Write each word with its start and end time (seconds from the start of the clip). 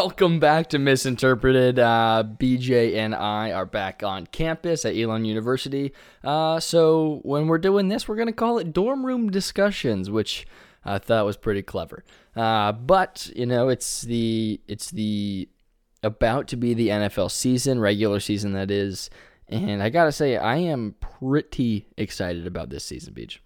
Welcome 0.00 0.38
back 0.38 0.68
to 0.68 0.78
Misinterpreted. 0.78 1.80
Uh, 1.80 2.22
BJ 2.24 2.94
and 2.94 3.16
I 3.16 3.50
are 3.50 3.66
back 3.66 4.04
on 4.04 4.28
campus 4.28 4.84
at 4.84 4.94
Elon 4.94 5.24
University. 5.24 5.92
Uh, 6.22 6.60
so 6.60 7.18
when 7.24 7.48
we're 7.48 7.58
doing 7.58 7.88
this, 7.88 8.06
we're 8.06 8.14
going 8.14 8.28
to 8.28 8.32
call 8.32 8.58
it 8.58 8.72
dorm 8.72 9.04
room 9.04 9.28
discussions, 9.28 10.08
which 10.08 10.46
I 10.84 10.98
thought 10.98 11.26
was 11.26 11.36
pretty 11.36 11.62
clever. 11.62 12.04
Uh, 12.36 12.70
but 12.70 13.28
you 13.34 13.44
know, 13.44 13.70
it's 13.70 14.02
the 14.02 14.60
it's 14.68 14.92
the 14.92 15.48
about 16.04 16.46
to 16.48 16.56
be 16.56 16.74
the 16.74 16.90
NFL 16.90 17.32
season, 17.32 17.80
regular 17.80 18.20
season 18.20 18.52
that 18.52 18.70
is, 18.70 19.10
and 19.48 19.82
I 19.82 19.88
gotta 19.88 20.12
say, 20.12 20.36
I 20.36 20.58
am 20.58 20.94
pretty 21.00 21.88
excited 21.96 22.46
about 22.46 22.70
this 22.70 22.84
season, 22.84 23.14
Beach. 23.14 23.42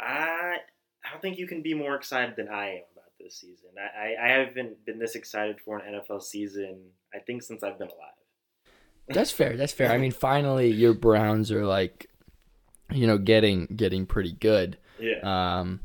I 0.00 0.58
I 1.04 1.10
don't 1.10 1.20
think 1.20 1.36
you 1.36 1.48
can 1.48 1.62
be 1.62 1.74
more 1.74 1.96
excited 1.96 2.36
than 2.36 2.48
I 2.48 2.68
am 2.68 2.95
this 3.26 3.36
season. 3.40 3.70
I, 3.78 4.14
I, 4.22 4.28
haven't 4.28 4.84
been 4.86 4.98
this 4.98 5.14
excited 5.14 5.60
for 5.60 5.78
an 5.78 5.94
NFL 5.94 6.22
season, 6.22 6.80
I 7.14 7.18
think, 7.18 7.42
since 7.42 7.62
I've 7.62 7.78
been 7.78 7.88
alive. 7.88 8.12
That's 9.08 9.30
fair. 9.30 9.56
That's 9.56 9.72
fair. 9.72 9.92
I 9.92 9.98
mean, 9.98 10.12
finally, 10.12 10.70
your 10.70 10.94
Browns 10.94 11.52
are 11.52 11.66
like, 11.66 12.08
you 12.90 13.06
know, 13.06 13.18
getting 13.18 13.66
getting 13.66 14.06
pretty 14.06 14.32
good. 14.32 14.78
Yeah. 14.98 15.20
Um, 15.22 15.80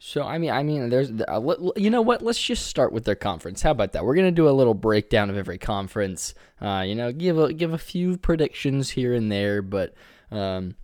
so 0.00 0.22
I 0.22 0.38
mean, 0.38 0.50
I 0.50 0.62
mean, 0.62 0.88
there's, 0.88 1.10
uh, 1.10 1.40
you 1.76 1.90
know 1.90 2.02
what? 2.02 2.22
Let's 2.22 2.40
just 2.40 2.66
start 2.66 2.92
with 2.92 3.04
their 3.04 3.16
conference. 3.16 3.62
How 3.62 3.72
about 3.72 3.92
that? 3.92 4.04
We're 4.04 4.14
gonna 4.14 4.30
do 4.30 4.48
a 4.48 4.50
little 4.50 4.74
breakdown 4.74 5.30
of 5.30 5.36
every 5.36 5.58
conference. 5.58 6.34
Uh, 6.60 6.84
you 6.86 6.94
know, 6.94 7.12
give 7.12 7.38
a 7.38 7.52
give 7.52 7.72
a 7.72 7.78
few 7.78 8.16
predictions 8.16 8.90
here 8.90 9.14
and 9.14 9.30
there, 9.30 9.62
but 9.62 9.94
um, 10.30 10.76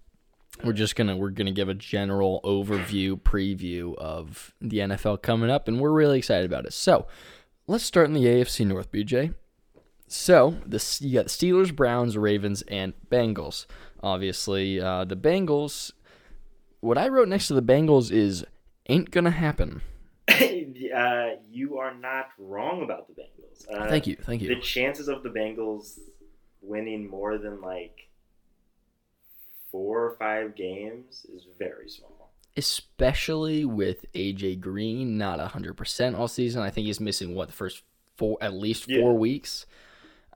we're 0.63 0.73
just 0.73 0.97
gonna 0.97 1.17
we're 1.17 1.31
gonna 1.31 1.53
give 1.53 1.69
a 1.69 1.75
general 1.75 2.41
overview 2.45 3.21
preview 3.21 3.97
of 3.97 4.55
the 4.61 4.79
NFL 4.79 5.23
coming 5.23 5.51
up, 5.51 5.67
and 5.67 5.81
we're 5.81 5.91
really 5.91 6.19
excited 6.19 6.47
about 6.47 6.67
it. 6.67 6.73
So 6.73 7.07
let's 7.67 7.85
start 7.85 8.07
in 8.07 8.15
the 8.15 8.25
AFC 8.25 8.67
North, 8.67 8.93
BJ. 8.93 9.35
So 10.07 10.57
the 10.67 10.99
you 11.01 11.15
got 11.15 11.27
Steelers, 11.27 11.75
Browns, 11.75 12.17
Ravens, 12.17 12.63
and 12.69 12.93
Bengals. 13.11 13.67
Obviously, 14.03 14.81
uh, 14.81 15.05
the 15.05 15.17
Bengals. 15.17 15.93
What 16.81 16.99
I 16.99 17.09
wrote 17.09 17.29
next 17.29 17.49
to 17.49 17.55
the 17.55 17.63
Bengals 17.63 18.13
is 18.13 18.45
ain't 18.89 19.11
gonna 19.11 19.31
happen. 19.31 19.81
uh, 20.29 21.31
you 21.51 21.79
are 21.79 21.95
not 21.95 22.27
wrong 22.39 22.83
about 22.83 23.09
the 23.09 23.15
Bengals. 23.15 23.67
Uh, 23.71 23.89
Thank 23.89 24.07
you, 24.07 24.17
thank 24.17 24.43
you. 24.43 24.49
The 24.49 24.61
chances 24.61 25.09
of 25.09 25.23
the 25.23 25.31
Bengals 25.31 25.99
winning 26.61 27.09
more 27.09 27.39
than 27.39 27.61
like 27.61 28.09
four 29.75 30.05
or 30.05 30.17
five 30.21 30.55
games 30.55 31.27
is 31.35 31.47
very 31.59 31.89
small. 31.89 32.31
Especially 32.57 33.65
with 33.65 34.05
AJ 34.13 34.61
Green 34.61 35.19
not 35.19 35.41
hundred 35.41 35.75
percent 35.77 36.15
all 36.15 36.29
season. 36.29 36.63
I 36.63 36.71
think 36.71 36.87
he's 36.87 37.01
missing 37.01 37.35
what 37.35 37.49
the 37.49 37.55
first 37.55 37.83
four 38.17 38.39
at 38.41 38.53
least 38.55 38.85
four 38.85 39.13
Yeah. 39.13 39.19
weeks. 39.19 39.67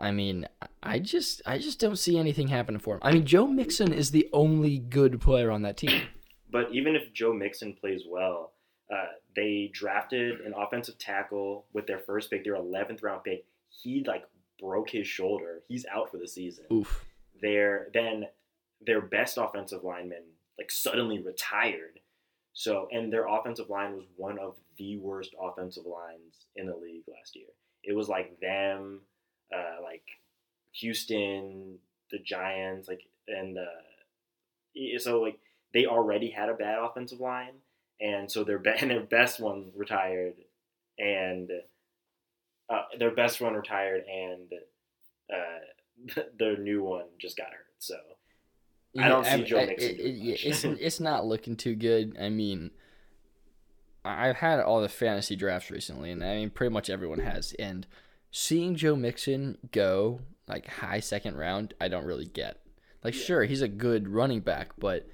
I 0.01 0.11
mean, 0.11 0.47
I 0.83 0.99
just 0.99 1.43
I 1.47 1.59
just 1.59 1.79
don't 1.79 1.95
see 1.99 2.19
anything 2.19 2.49
happening 2.49 2.81
for 2.81 2.95
him. 2.95 3.01
I 3.03 3.13
mean, 3.13 3.25
Joe 3.27 3.47
Mixon 3.47 3.93
is 3.93 4.11
the 4.11 4.29
only 4.33 4.79
good 4.79 5.21
player 5.21 5.51
on 5.53 5.63
that 5.63 5.77
team. 5.77 6.03
But 6.51 6.73
even 6.73 6.97
if 6.97 7.13
Joe 7.13 7.35
Mixon 7.35 7.75
plays 7.75 8.05
well, 8.09 8.53
uh, 8.91 9.09
they 9.37 9.71
drafted 9.71 10.41
an 10.41 10.55
offensive 10.57 10.97
tackle 10.99 11.67
with 11.75 11.87
their 11.87 11.99
first 11.99 12.31
pick, 12.31 12.43
their 12.43 12.57
11th 12.57 13.03
round 13.03 13.23
pick. 13.23 13.45
He 13.69 14.03
like 14.07 14.25
broke 14.59 14.89
his 14.89 15.07
shoulder. 15.07 15.61
He's 15.69 15.85
out 15.93 16.11
for 16.11 16.17
the 16.17 16.27
season. 16.27 16.65
Oof. 16.73 17.05
Their 17.43 17.89
then 17.93 18.29
their 18.81 19.01
best 19.01 19.39
offensive 19.39 19.85
lineman 19.85 20.23
like 20.59 20.71
suddenly 20.71 21.21
retired. 21.21 22.01
So 22.53 22.89
and 22.91 23.13
their 23.13 23.27
offensive 23.27 23.71
line 23.71 23.95
was 23.97 24.07
one 24.17 24.39
of 24.39 24.57
the 24.77 24.97
worst 24.99 25.35
offensive 25.41 25.87
lines 25.87 26.47
in 26.57 26.67
the 26.67 26.77
league 26.77 27.05
last 27.09 27.37
year. 27.37 27.47
It 27.85 27.95
was 27.95 28.09
like 28.09 28.41
them, 28.41 29.03
uh, 29.55 29.83
like 29.83 30.03
Houston, 30.73 31.79
the 32.11 32.19
Giants, 32.19 32.89
like 32.89 33.03
and 33.29 33.57
uh, 33.57 34.99
so 34.99 35.21
like 35.21 35.39
they 35.73 35.87
already 35.87 36.31
had 36.31 36.49
a 36.49 36.55
bad 36.55 36.79
offensive 36.79 37.21
line, 37.21 37.55
and 38.01 38.31
so 38.31 38.43
their 38.43 38.59
be- 38.59 38.71
and 38.81 38.91
their 38.91 39.01
best 39.01 39.39
one 39.39 39.71
retired, 39.77 40.35
and 40.99 41.51
uh, 42.69 42.83
their 42.99 43.15
best 43.15 43.41
one 43.41 43.55
retired, 43.55 44.03
and 44.07 44.53
uh, 45.33 46.23
their 46.39 46.57
new 46.57 46.83
one 46.83 47.07
just 47.21 47.37
got 47.37 47.51
hurt. 47.51 47.67
So 47.79 47.95
I 49.03 49.09
don't 49.09 49.25
see 49.25 49.45
Joe 49.45 49.65
Mixon 49.67 49.91
it- 49.91 50.01
it- 50.01 50.41
it's 50.47 50.65
it's 50.65 51.01
not 51.01 51.27
looking 51.27 51.57
too 51.57 51.75
good. 51.75 52.17
I 52.21 52.29
mean, 52.29 52.71
I've 54.05 54.37
had 54.37 54.61
all 54.61 54.81
the 54.81 54.89
fantasy 54.89 55.37
drafts 55.37 55.71
recently, 55.71 56.11
and 56.11 56.25
I 56.25 56.37
mean, 56.37 56.51
pretty 56.51 56.73
much 56.73 56.89
everyone 56.89 57.19
has. 57.21 57.53
And 57.59 57.87
seeing 58.31 58.75
Joe 58.77 58.97
Mixon 58.97 59.59
go 59.73 60.21
like 60.47 60.67
high 60.67 61.01
second 61.01 61.37
round, 61.37 61.75
I 61.81 61.89
don't 61.89 62.05
really 62.07 62.25
get. 62.25 62.59
Like, 63.05 63.15
Yeah. 63.15 63.21
sure, 63.23 63.45
he's 63.45 63.63
a 63.63 63.69
good 63.69 64.09
running 64.09 64.41
back, 64.41 64.71
but 64.79 65.07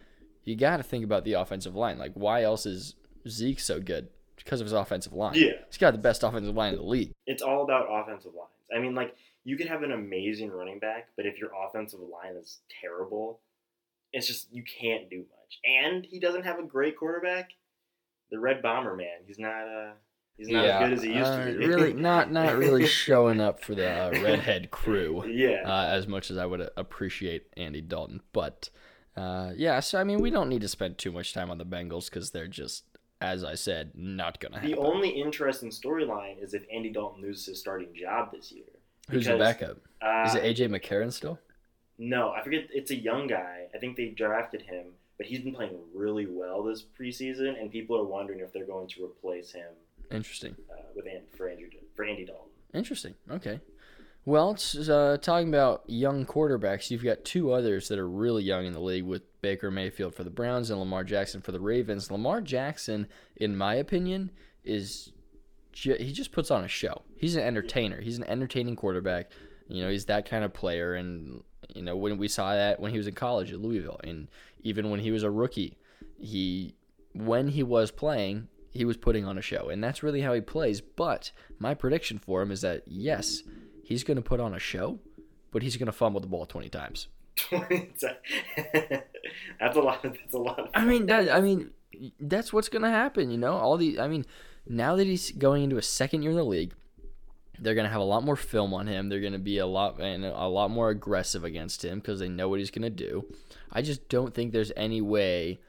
you 0.44 0.54
got 0.56 0.76
to 0.76 0.82
think 0.82 1.04
about 1.04 1.24
the 1.24 1.32
offensive 1.32 1.74
line. 1.74 1.98
Like, 1.98 2.12
why 2.14 2.42
else 2.42 2.66
is 2.66 2.94
Zeke 3.28 3.58
so 3.60 3.80
good? 3.80 4.08
Because 4.36 4.60
of 4.60 4.66
his 4.66 4.72
offensive 4.72 5.12
line. 5.12 5.34
Yeah. 5.34 5.52
he's 5.66 5.78
got 5.78 5.92
the 5.92 5.98
best 5.98 6.22
offensive 6.22 6.54
line 6.54 6.74
in 6.74 6.78
the 6.78 6.84
league. 6.84 7.12
it's 7.26 7.42
all 7.42 7.62
about 7.64 7.86
offensive 7.90 8.32
lines. 8.34 8.50
I 8.74 8.78
mean, 8.78 8.94
like 8.94 9.16
you 9.44 9.56
could 9.56 9.66
have 9.68 9.82
an 9.82 9.92
amazing 9.92 10.50
running 10.50 10.78
back, 10.78 11.08
but 11.16 11.26
if 11.26 11.38
your 11.38 11.50
offensive 11.66 12.00
line 12.00 12.36
is 12.36 12.60
terrible, 12.80 13.40
it's 14.14 14.26
just 14.26 14.48
you 14.52 14.62
can't 14.62 15.10
do 15.10 15.18
much. 15.18 15.60
And 15.64 16.06
he 16.06 16.20
doesn't 16.20 16.44
have 16.44 16.58
a 16.58 16.62
great 16.62 16.96
quarterback. 16.96 17.50
The 18.30 18.38
Red 18.38 18.62
Bomber 18.62 18.96
man, 18.96 19.24
he's 19.26 19.38
not 19.38 19.68
uh 19.68 19.92
he's 20.36 20.48
not 20.48 20.64
as 20.64 20.88
good 20.88 20.92
as 20.98 21.02
he 21.02 21.12
used 21.12 21.30
uh, 21.30 21.44
to 21.44 21.58
be. 21.58 21.66
really, 21.66 21.92
not 21.94 22.32
not 22.32 22.56
really 22.56 22.86
showing 22.86 23.40
up 23.40 23.62
for 23.62 23.74
the 23.74 23.90
uh, 23.90 24.10
redhead 24.22 24.70
crew. 24.70 25.24
yeah. 25.26 25.62
uh, 25.66 25.88
as 25.90 26.06
much 26.06 26.30
as 26.30 26.38
I 26.38 26.46
would 26.46 26.70
appreciate 26.76 27.48
Andy 27.56 27.80
Dalton. 27.80 28.20
But 28.32 28.70
uh, 29.16 29.50
yeah, 29.56 29.80
so 29.80 30.00
I 30.00 30.04
mean, 30.04 30.20
we 30.20 30.30
don't 30.30 30.48
need 30.48 30.62
to 30.62 30.68
spend 30.68 30.96
too 30.96 31.12
much 31.12 31.34
time 31.34 31.50
on 31.50 31.58
the 31.58 31.66
Bengals 31.66 32.08
because 32.08 32.30
they're 32.30 32.48
just, 32.48 32.84
as 33.20 33.44
I 33.44 33.56
said, 33.56 33.92
not 33.94 34.40
gonna 34.40 34.56
happen. 34.56 34.70
the 34.70 34.78
only 34.78 35.10
interesting 35.10 35.70
storyline 35.70 36.42
is 36.42 36.54
if 36.54 36.64
Andy 36.72 36.90
Dalton 36.90 37.22
loses 37.22 37.46
his 37.46 37.60
starting 37.60 37.88
job 37.94 38.32
this 38.32 38.52
year. 38.52 38.64
Who's 39.10 39.26
the 39.26 39.36
backup? 39.36 39.78
Uh, 40.00 40.24
Is 40.26 40.34
it 40.34 40.42
AJ 40.44 40.70
McCarron 40.70 41.12
still? 41.12 41.38
No, 41.98 42.30
I 42.32 42.42
forget. 42.42 42.66
It's 42.72 42.90
a 42.90 42.96
young 42.96 43.26
guy. 43.26 43.66
I 43.74 43.78
think 43.78 43.96
they 43.96 44.06
drafted 44.08 44.62
him, 44.62 44.86
but 45.16 45.26
he's 45.26 45.40
been 45.40 45.54
playing 45.54 45.78
really 45.94 46.26
well 46.26 46.62
this 46.62 46.82
preseason, 46.82 47.60
and 47.60 47.70
people 47.70 47.96
are 47.96 48.04
wondering 48.04 48.40
if 48.40 48.52
they're 48.52 48.66
going 48.66 48.88
to 48.88 49.04
replace 49.04 49.52
him 49.52 49.68
Interesting. 50.10 50.56
uh, 50.70 50.82
with 50.96 51.06
Andy, 51.06 51.26
for 51.36 51.48
Andrew 51.48 51.68
for 51.94 52.04
Andy 52.04 52.24
Dalton. 52.24 52.50
Interesting. 52.72 53.14
Okay. 53.30 53.60
Well, 54.26 54.52
it's, 54.52 54.74
uh, 54.88 55.18
talking 55.20 55.48
about 55.48 55.82
young 55.86 56.24
quarterbacks, 56.24 56.90
you've 56.90 57.04
got 57.04 57.24
two 57.24 57.52
others 57.52 57.88
that 57.88 57.98
are 57.98 58.08
really 58.08 58.42
young 58.42 58.64
in 58.64 58.72
the 58.72 58.80
league 58.80 59.04
with 59.04 59.22
Baker 59.42 59.70
Mayfield 59.70 60.14
for 60.14 60.24
the 60.24 60.30
Browns 60.30 60.70
and 60.70 60.80
Lamar 60.80 61.04
Jackson 61.04 61.42
for 61.42 61.52
the 61.52 61.60
Ravens. 61.60 62.10
Lamar 62.10 62.40
Jackson, 62.40 63.06
in 63.36 63.54
my 63.54 63.74
opinion, 63.74 64.30
is 64.64 65.12
ju- 65.72 65.96
he 66.00 66.10
just 66.10 66.32
puts 66.32 66.50
on 66.50 66.64
a 66.64 66.68
show. 66.68 67.02
He's 67.18 67.36
an 67.36 67.42
entertainer. 67.42 68.00
He's 68.00 68.16
an 68.16 68.24
entertaining 68.24 68.76
quarterback. 68.76 69.30
You 69.68 69.82
know, 69.84 69.90
he's 69.90 70.06
that 70.06 70.26
kind 70.28 70.42
of 70.42 70.54
player. 70.54 70.94
And 70.94 71.42
you 71.74 71.82
know, 71.82 71.96
when 71.96 72.18
we 72.18 72.28
saw 72.28 72.54
that 72.54 72.80
when 72.80 72.92
he 72.92 72.98
was 72.98 73.06
in 73.06 73.14
college 73.14 73.52
at 73.52 73.60
Louisville, 73.60 74.00
and 74.04 74.28
even 74.62 74.90
when 74.90 75.00
he 75.00 75.10
was 75.10 75.22
a 75.22 75.30
rookie, 75.30 75.76
he 76.18 76.74
when 77.12 77.48
he 77.48 77.62
was 77.62 77.90
playing, 77.90 78.48
he 78.70 78.84
was 78.84 78.96
putting 78.96 79.24
on 79.24 79.38
a 79.38 79.42
show, 79.42 79.68
and 79.68 79.82
that's 79.82 80.02
really 80.02 80.20
how 80.20 80.32
he 80.32 80.40
plays. 80.40 80.80
But 80.80 81.32
my 81.58 81.74
prediction 81.74 82.18
for 82.18 82.42
him 82.42 82.50
is 82.50 82.60
that 82.62 82.82
yes, 82.86 83.42
he's 83.82 84.04
going 84.04 84.16
to 84.16 84.22
put 84.22 84.40
on 84.40 84.54
a 84.54 84.58
show, 84.58 84.98
but 85.50 85.62
he's 85.62 85.76
going 85.76 85.86
to 85.86 85.92
fumble 85.92 86.20
the 86.20 86.26
ball 86.26 86.46
twenty 86.46 86.68
times. 86.68 87.08
Twenty 87.36 87.92
times. 88.00 88.16
that's 89.60 89.76
a 89.76 89.80
lot. 89.80 90.02
That's 90.02 90.34
a 90.34 90.38
lot. 90.38 90.70
I 90.74 90.84
mean, 90.84 91.06
that 91.06 91.30
I 91.30 91.40
mean, 91.40 91.70
that's 92.20 92.52
what's 92.52 92.68
going 92.68 92.82
to 92.82 92.90
happen. 92.90 93.30
You 93.30 93.38
know, 93.38 93.54
all 93.54 93.76
the 93.76 94.00
I 94.00 94.08
mean, 94.08 94.24
now 94.66 94.96
that 94.96 95.06
he's 95.06 95.32
going 95.32 95.64
into 95.64 95.76
a 95.76 95.82
second 95.82 96.22
year 96.22 96.30
in 96.30 96.36
the 96.36 96.44
league, 96.44 96.72
they're 97.58 97.74
going 97.74 97.84
to 97.86 97.90
have 97.92 98.00
a 98.00 98.04
lot 98.04 98.24
more 98.24 98.36
film 98.36 98.74
on 98.74 98.86
him. 98.86 99.08
They're 99.08 99.20
going 99.20 99.32
to 99.32 99.38
be 99.38 99.58
a 99.58 99.66
lot 99.66 100.00
and 100.00 100.24
a 100.24 100.46
lot 100.48 100.70
more 100.70 100.90
aggressive 100.90 101.44
against 101.44 101.84
him 101.84 102.00
because 102.00 102.18
they 102.20 102.28
know 102.28 102.48
what 102.48 102.58
he's 102.58 102.70
going 102.70 102.82
to 102.82 102.90
do. 102.90 103.26
I 103.72 103.82
just 103.82 104.08
don't 104.08 104.34
think 104.34 104.52
there's 104.52 104.72
any 104.76 105.00
way 105.00 105.60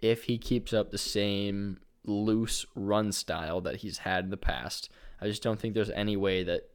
if 0.00 0.24
he 0.24 0.38
keeps 0.38 0.72
up 0.72 0.90
the 0.90 0.98
same 0.98 1.80
loose 2.04 2.64
run 2.74 3.12
style 3.12 3.60
that 3.62 3.76
he's 3.76 3.98
had 3.98 4.24
in 4.24 4.30
the 4.30 4.36
past. 4.36 4.88
I 5.20 5.26
just 5.26 5.42
don't 5.42 5.58
think 5.60 5.74
there's 5.74 5.90
any 5.90 6.16
way 6.16 6.42
that 6.44 6.68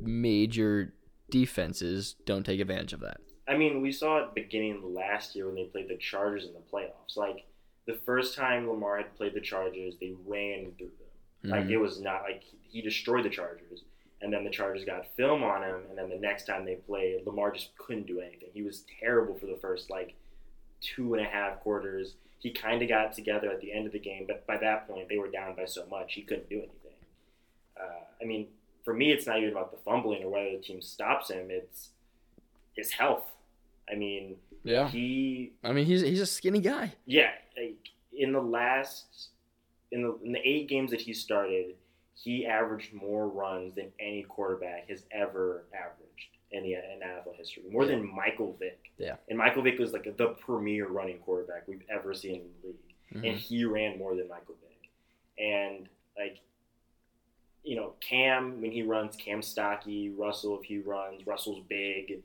major 0.00 0.94
defenses 1.30 2.16
don't 2.24 2.44
take 2.44 2.60
advantage 2.60 2.92
of 2.92 3.00
that. 3.00 3.18
I 3.46 3.56
mean, 3.56 3.80
we 3.80 3.92
saw 3.92 4.18
it 4.18 4.34
beginning 4.34 4.94
last 4.94 5.34
year 5.34 5.46
when 5.46 5.54
they 5.54 5.64
played 5.64 5.88
the 5.88 5.96
Chargers 5.96 6.46
in 6.46 6.52
the 6.52 6.60
playoffs. 6.72 7.16
Like 7.16 7.46
the 7.86 7.94
first 8.04 8.36
time 8.36 8.68
Lamar 8.68 8.98
had 8.98 9.16
played 9.16 9.34
the 9.34 9.40
Chargers, 9.40 9.94
they 10.00 10.14
ran 10.26 10.72
through 10.76 10.88
them. 10.88 11.50
Like 11.50 11.64
Mhm. 11.66 11.70
it 11.70 11.76
was 11.78 12.00
not 12.00 12.22
like 12.22 12.42
he 12.62 12.82
destroyed 12.82 13.24
the 13.24 13.30
Chargers, 13.30 13.84
and 14.20 14.32
then 14.32 14.44
the 14.44 14.50
Chargers 14.50 14.84
got 14.84 15.06
film 15.16 15.42
on 15.42 15.62
him, 15.62 15.80
and 15.88 15.96
then 15.98 16.08
the 16.10 16.16
next 16.18 16.46
time 16.46 16.64
they 16.64 16.74
played, 16.76 17.24
Lamar 17.26 17.52
just 17.52 17.76
couldn't 17.78 18.06
do 18.06 18.20
anything. 18.20 18.48
He 18.52 18.62
was 18.62 18.84
terrible 19.00 19.34
for 19.38 19.46
the 19.46 19.58
first 19.60 19.90
like 19.90 20.14
two 20.80 21.14
and 21.14 21.24
a 21.24 21.28
half 21.28 21.60
quarters. 21.60 22.14
He 22.40 22.50
kind 22.52 22.80
of 22.82 22.88
got 22.88 23.12
together 23.12 23.50
at 23.50 23.60
the 23.60 23.72
end 23.72 23.86
of 23.86 23.92
the 23.92 23.98
game, 23.98 24.24
but 24.26 24.46
by 24.46 24.56
that 24.58 24.86
point 24.88 25.08
they 25.08 25.18
were 25.18 25.30
down 25.30 25.54
by 25.56 25.64
so 25.64 25.86
much 25.90 26.14
he 26.14 26.22
couldn't 26.22 26.48
do 26.48 26.56
anything. 26.58 26.74
Uh, 27.80 28.04
I 28.22 28.24
mean, 28.24 28.48
for 28.84 28.94
me, 28.94 29.12
it's 29.12 29.26
not 29.26 29.38
even 29.38 29.50
about 29.50 29.70
the 29.70 29.78
fumbling 29.84 30.22
or 30.24 30.30
whether 30.30 30.50
the 30.56 30.62
team 30.62 30.80
stops 30.80 31.30
him. 31.30 31.48
It's 31.50 31.90
his 32.76 32.92
health. 32.92 33.24
I 33.90 33.94
mean, 33.96 34.36
Yeah. 34.64 34.88
he 34.88 35.52
I 35.64 35.72
mean, 35.72 35.86
he's 35.86 36.02
he's 36.02 36.20
a 36.20 36.26
skinny 36.26 36.60
guy. 36.60 36.94
yeah, 37.06 37.30
like 37.56 37.76
in 38.12 38.32
the 38.32 38.40
last 38.42 39.28
in 39.90 40.02
the 40.02 40.16
in 40.24 40.32
the 40.32 40.40
eight 40.48 40.68
games 40.68 40.90
that 40.90 41.00
he 41.00 41.12
started, 41.12 41.74
he 42.20 42.46
averaged 42.46 42.92
more 42.92 43.28
runs 43.28 43.74
than 43.76 43.92
any 44.00 44.22
quarterback 44.24 44.88
has 44.88 45.04
ever 45.12 45.64
averaged 45.72 46.28
in 46.50 46.62
the 46.64 46.72
in 46.74 47.00
NFL 47.02 47.36
history, 47.36 47.62
more 47.70 47.84
Yeah. 47.84 47.90
than 47.90 48.14
Michael 48.14 48.54
Vick. 48.54 48.90
Yeah. 48.98 49.16
and 49.28 49.38
Michael 49.38 49.62
Vick 49.62 49.78
was 49.78 49.92
like 49.92 50.04
the 50.16 50.28
premier 50.40 50.88
running 50.88 51.18
quarterback 51.18 51.68
we've 51.68 51.84
ever 51.88 52.12
seen 52.14 52.40
in 52.40 52.50
the 52.62 52.66
league, 52.68 53.22
Mhm. 53.24 53.30
and 53.30 53.38
he 53.38 53.64
ran 53.64 53.96
more 53.98 54.16
than 54.16 54.26
Michael 54.28 54.56
Vick. 54.56 54.90
And 55.38 55.88
like, 56.16 56.40
you 57.62 57.76
know, 57.76 57.94
Cam 58.00 58.60
when 58.62 58.72
he 58.72 58.82
runs, 58.82 59.14
Cam 59.16 59.42
stocky. 59.42 60.10
Russell 60.10 60.58
if 60.58 60.64
he 60.64 60.78
runs, 60.78 61.26
Russell's 61.26 61.60
big. 61.68 62.22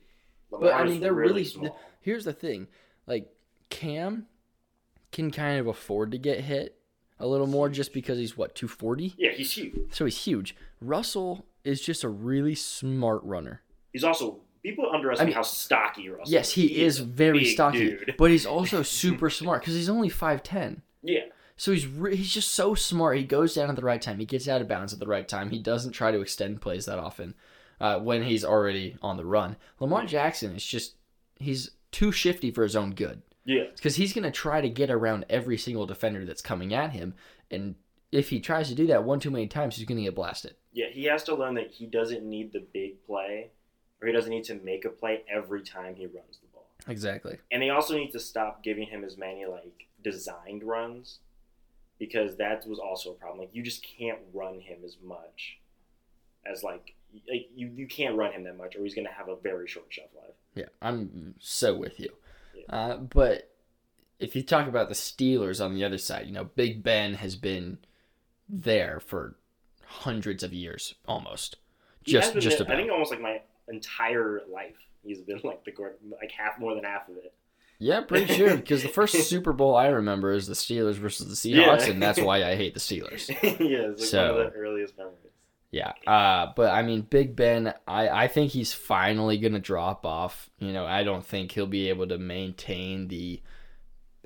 But, 0.49 0.73
I 0.73 0.85
mean, 0.85 0.99
they're 1.01 1.13
really- 1.13 1.43
small. 1.43 1.77
Here's 2.01 2.25
the 2.25 2.33
thing, 2.33 2.67
like 3.07 3.27
Cam 3.69 4.27
can 5.11 5.29
kind 5.31 5.59
of 5.59 5.67
afford 5.67 6.11
to 6.11 6.17
get 6.17 6.39
hit 6.41 6.79
a 7.23 7.27
little 7.27 7.47
more 7.47 7.69
just 7.69 7.93
because 7.93 8.17
he's 8.17 8.37
what 8.37 8.53
240, 8.55 9.15
Yeah, 9.17 9.31
he's 9.31 9.51
huge. 9.53 9.73
so 9.91 10.05
he's 10.05 10.23
huge. 10.25 10.55
Russell 10.81 11.45
is 11.63 11.81
just 11.81 12.03
a 12.03 12.09
really 12.09 12.55
smart 12.55 13.21
runner. 13.23 13.61
He's 13.91 14.03
also 14.03 14.41
people 14.61 14.89
underestimate 14.93 15.25
I 15.27 15.29
mean, 15.29 15.35
how 15.35 15.41
stocky 15.43 16.09
Russell. 16.09 16.23
Is. 16.25 16.31
Yes, 16.31 16.51
he 16.51 16.81
is 16.83 16.99
a 16.99 17.03
very 17.05 17.45
stocky, 17.45 17.89
dude. 17.91 18.15
but 18.17 18.29
he's 18.31 18.45
also 18.45 18.83
super 19.03 19.29
smart 19.29 19.61
because 19.61 19.75
he's 19.75 19.89
only 19.89 20.09
five 20.09 20.43
ten. 20.43 20.81
Yeah, 21.01 21.21
So 21.57 21.71
he's 21.71 21.85
re- 21.87 22.15
he's 22.15 22.33
just 22.33 22.51
so 22.51 22.75
smart. 22.75 23.17
He 23.17 23.23
goes 23.23 23.53
down 23.55 23.69
at 23.69 23.75
the 23.75 23.81
right 23.83 24.01
time. 24.01 24.19
He 24.19 24.25
gets 24.25 24.47
out 24.47 24.61
of 24.61 24.67
bounds 24.67 24.93
at 24.93 24.99
the 24.99 25.07
right 25.07 25.27
time. 25.27 25.49
He 25.49 25.59
doesn't 25.59 25.91
try 25.91 26.11
to 26.11 26.21
extend 26.21 26.61
plays 26.61 26.85
that 26.85 26.97
often 26.99 27.33
uh, 27.81 27.99
when 27.99 28.23
he's 28.23 28.45
already 28.45 28.95
on 29.01 29.17
the 29.17 29.25
run. 29.25 29.57
Lamar 29.79 30.05
Jackson 30.05 30.55
is 30.55 30.65
just 30.65 30.95
he's 31.39 31.71
too 31.91 32.11
shifty 32.11 32.51
for 32.51 32.63
his 32.63 32.75
own 32.75 32.91
good 32.91 33.21
yeah, 33.45 33.63
because 33.75 33.95
he's 33.95 34.13
going 34.13 34.23
to 34.23 34.31
try 34.31 34.61
to 34.61 34.69
get 34.69 34.89
around 34.89 35.25
every 35.29 35.57
single 35.57 35.85
defender 35.85 36.25
that's 36.25 36.41
coming 36.41 36.73
at 36.73 36.91
him, 36.91 37.15
and 37.51 37.75
if 38.11 38.29
he 38.29 38.39
tries 38.39 38.69
to 38.69 38.75
do 38.75 38.87
that 38.87 39.03
one 39.03 39.19
too 39.19 39.31
many 39.31 39.47
times, 39.47 39.75
he's 39.75 39.85
going 39.85 39.97
to 39.97 40.03
get 40.03 40.15
blasted. 40.15 40.55
yeah. 40.71 40.85
He 40.91 41.05
has 41.05 41.23
to 41.23 41.35
learn 41.35 41.55
that 41.55 41.71
he 41.71 41.87
doesn't 41.87 42.23
need 42.23 42.53
the 42.53 42.63
big 42.73 43.03
play, 43.05 43.49
or 44.01 44.07
he 44.07 44.13
doesn't 44.13 44.29
need 44.29 44.43
to 44.45 44.55
make 44.55 44.85
a 44.85 44.89
play 44.89 45.23
every 45.27 45.63
time 45.63 45.95
he 45.95 46.05
runs 46.05 46.37
the 46.41 46.47
ball. 46.53 46.69
Exactly. 46.87 47.37
And 47.51 47.61
they 47.61 47.71
also 47.71 47.95
need 47.95 48.11
to 48.11 48.19
stop 48.19 48.63
giving 48.63 48.87
him 48.87 49.03
as 49.03 49.17
many 49.17 49.45
like 49.45 49.87
designed 50.03 50.63
runs, 50.63 51.19
because 51.97 52.37
that 52.37 52.67
was 52.67 52.79
also 52.79 53.11
a 53.11 53.15
problem. 53.15 53.39
Like 53.39 53.49
you 53.53 53.63
just 53.63 53.83
can't 53.97 54.19
run 54.33 54.59
him 54.59 54.79
as 54.85 54.97
much 55.03 55.59
as 56.45 56.61
like 56.61 56.93
like 57.29 57.49
you 57.55 57.71
you 57.75 57.87
can't 57.87 58.15
run 58.17 58.31
him 58.33 58.43
that 58.43 58.57
much, 58.57 58.75
or 58.75 58.83
he's 58.83 58.93
gonna 58.93 59.11
have 59.11 59.29
a 59.29 59.35
very 59.37 59.67
short 59.67 59.87
shelf 59.89 60.09
life. 60.15 60.35
Yeah, 60.55 60.65
I'm 60.81 61.35
so 61.39 61.75
with 61.75 61.99
you. 61.99 62.09
Uh, 62.69 62.97
but 62.97 63.49
if 64.19 64.35
you 64.35 64.43
talk 64.43 64.67
about 64.67 64.87
the 64.89 64.95
Steelers 64.95 65.63
on 65.63 65.73
the 65.75 65.83
other 65.83 65.97
side, 65.97 66.25
you 66.27 66.31
know, 66.33 66.45
Big 66.45 66.83
Ben 66.83 67.15
has 67.15 67.35
been 67.35 67.77
there 68.49 68.99
for 68.99 69.35
hundreds 69.85 70.43
of 70.43 70.53
years, 70.53 70.95
almost. 71.07 71.57
Has 72.05 72.11
Just, 72.11 72.33
been 72.33 72.41
just 72.41 72.59
about. 72.59 72.73
I 72.75 72.79
think 72.79 72.91
almost 72.91 73.11
like 73.11 73.21
my 73.21 73.41
entire 73.67 74.41
life, 74.51 74.75
he's 75.03 75.19
been 75.21 75.39
like 75.43 75.63
the 75.65 75.73
like 76.21 76.31
half 76.31 76.59
more 76.59 76.75
than 76.75 76.83
half 76.83 77.07
of 77.09 77.17
it. 77.17 77.33
Yeah, 77.79 78.01
pretty 78.01 78.33
sure 78.33 78.55
because 78.57 78.81
the 78.83 78.89
first 78.89 79.13
Super 79.27 79.51
Bowl 79.51 79.75
I 79.75 79.87
remember 79.87 80.31
is 80.31 80.47
the 80.47 80.53
Steelers 80.53 80.93
versus 80.95 81.27
the 81.27 81.35
Seahawks, 81.53 81.85
Yeah. 81.85 81.91
and 81.93 82.01
that's 82.01 82.19
why 82.19 82.43
I 82.43 82.55
hate 82.55 82.73
the 82.73 82.79
Steelers. 82.79 83.29
yeah, 83.43 83.89
it's 83.91 84.01
like 84.01 84.09
So- 84.09 84.37
one 84.37 84.45
of 84.47 84.53
the 84.53 84.59
earliest 84.59 84.97
memories. 84.97 85.17
Yeah, 85.73 85.93
uh, 86.05 86.53
but 86.55 86.69
I 86.69 86.83
mean, 86.83 87.01
Big 87.01 87.35
Ben, 87.35 87.73
I, 87.87 88.07
I 88.07 88.27
think 88.27 88.51
he's 88.51 88.73
finally 88.73 89.39
gonna 89.39 89.59
drop 89.59 90.05
off. 90.05 90.51
You 90.59 90.71
know, 90.71 90.85
I 90.85 91.03
don't 91.03 91.25
think 91.25 91.51
he'll 91.51 91.65
be 91.65 91.89
able 91.89 92.07
to 92.09 92.19
maintain 92.19 93.07
the 93.07 93.41